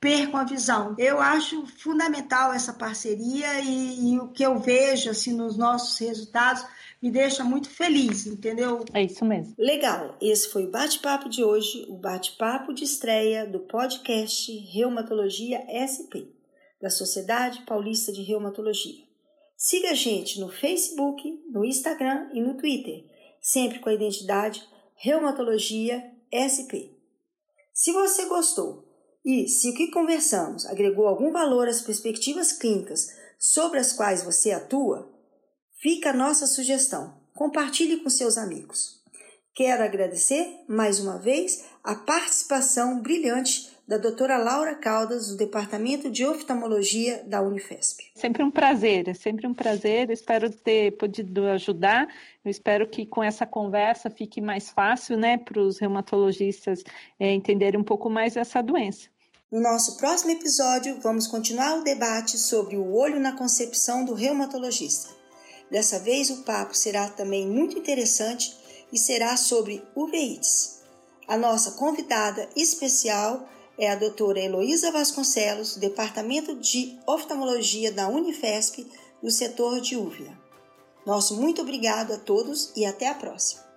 percam 0.00 0.38
a 0.38 0.44
visão. 0.44 0.94
Eu 0.96 1.20
acho 1.20 1.66
fundamental 1.66 2.52
essa 2.52 2.72
parceria 2.72 3.60
e, 3.60 4.12
e 4.12 4.18
o 4.20 4.28
que 4.28 4.44
eu 4.44 4.58
vejo 4.58 5.10
assim 5.10 5.32
nos 5.32 5.56
nossos 5.56 5.98
resultados 5.98 6.64
me 7.02 7.10
deixa 7.10 7.42
muito 7.42 7.68
feliz, 7.68 8.26
entendeu? 8.26 8.84
É 8.92 9.02
isso 9.02 9.24
mesmo. 9.24 9.54
Legal. 9.58 10.16
Esse 10.20 10.48
foi 10.52 10.66
o 10.66 10.70
bate-papo 10.70 11.28
de 11.28 11.42
hoje, 11.42 11.86
o 11.88 11.96
bate-papo 11.96 12.72
de 12.72 12.84
estreia 12.84 13.46
do 13.46 13.60
podcast 13.60 14.52
Reumatologia 14.72 15.64
SP 15.66 16.37
da 16.80 16.90
Sociedade 16.90 17.62
Paulista 17.66 18.12
de 18.12 18.22
Reumatologia. 18.22 19.04
Siga 19.56 19.90
a 19.90 19.94
gente 19.94 20.38
no 20.38 20.48
Facebook, 20.48 21.42
no 21.50 21.64
Instagram 21.64 22.30
e 22.32 22.40
no 22.40 22.56
Twitter, 22.56 23.04
sempre 23.40 23.80
com 23.80 23.88
a 23.88 23.94
identidade 23.94 24.64
Reumatologia 24.94 26.02
SP. 26.30 26.96
Se 27.72 27.92
você 27.92 28.26
gostou 28.26 28.88
e 29.24 29.48
se 29.48 29.70
o 29.70 29.74
que 29.74 29.90
conversamos 29.90 30.66
agregou 30.66 31.06
algum 31.06 31.32
valor 31.32 31.68
às 31.68 31.80
perspectivas 31.80 32.52
clínicas 32.52 33.08
sobre 33.38 33.78
as 33.78 33.92
quais 33.92 34.22
você 34.22 34.52
atua, 34.52 35.12
fica 35.80 36.10
a 36.10 36.14
nossa 36.14 36.46
sugestão. 36.46 37.20
Compartilhe 37.34 37.98
com 37.98 38.10
seus 38.10 38.36
amigos. 38.36 38.98
Quero 39.54 39.82
agradecer 39.82 40.64
mais 40.68 41.00
uma 41.00 41.18
vez 41.18 41.64
a 41.82 41.94
participação 41.94 43.00
brilhante 43.00 43.76
da 43.88 43.96
doutora 43.96 44.36
Laura 44.36 44.74
Caldas, 44.74 45.28
do 45.28 45.36
Departamento 45.38 46.10
de 46.10 46.26
Oftalmologia 46.26 47.24
da 47.26 47.40
Unifesp. 47.40 48.04
Sempre 48.14 48.42
um 48.42 48.50
prazer, 48.50 49.08
é 49.08 49.14
sempre 49.14 49.46
um 49.46 49.54
prazer. 49.54 50.10
Espero 50.10 50.50
ter 50.50 50.94
podido 50.98 51.46
ajudar. 51.46 52.06
Eu 52.44 52.50
espero 52.50 52.86
que 52.86 53.06
com 53.06 53.24
essa 53.24 53.46
conversa 53.46 54.10
fique 54.10 54.42
mais 54.42 54.68
fácil 54.68 55.16
né, 55.16 55.38
para 55.38 55.58
os 55.58 55.78
reumatologistas 55.78 56.84
é, 57.18 57.32
entenderem 57.32 57.80
um 57.80 57.84
pouco 57.84 58.10
mais 58.10 58.36
essa 58.36 58.62
doença. 58.62 59.08
No 59.50 59.62
nosso 59.62 59.96
próximo 59.96 60.32
episódio, 60.32 61.00
vamos 61.00 61.26
continuar 61.26 61.78
o 61.78 61.82
debate 61.82 62.36
sobre 62.36 62.76
o 62.76 62.94
olho 62.94 63.18
na 63.18 63.32
concepção 63.32 64.04
do 64.04 64.12
reumatologista. 64.12 65.08
Dessa 65.70 65.98
vez, 65.98 66.28
o 66.28 66.42
papo 66.42 66.74
será 66.74 67.08
também 67.08 67.48
muito 67.48 67.78
interessante 67.78 68.54
e 68.92 68.98
será 68.98 69.34
sobre 69.38 69.82
uveites. 69.96 70.82
A 71.26 71.38
nossa 71.38 71.70
convidada 71.72 72.46
especial 72.54 73.48
é 73.78 73.90
a 73.90 73.94
doutora 73.94 74.40
Heloísa 74.40 74.90
Vasconcelos, 74.90 75.76
Departamento 75.76 76.56
de 76.56 76.98
Oftalmologia 77.06 77.92
da 77.92 78.08
Unifesp, 78.08 78.84
do 79.22 79.30
setor 79.30 79.80
de 79.80 79.96
Úvila. 79.96 80.36
Nosso 81.06 81.36
muito 81.36 81.62
obrigado 81.62 82.12
a 82.12 82.18
todos 82.18 82.72
e 82.74 82.84
até 82.84 83.08
a 83.08 83.14
próxima. 83.14 83.67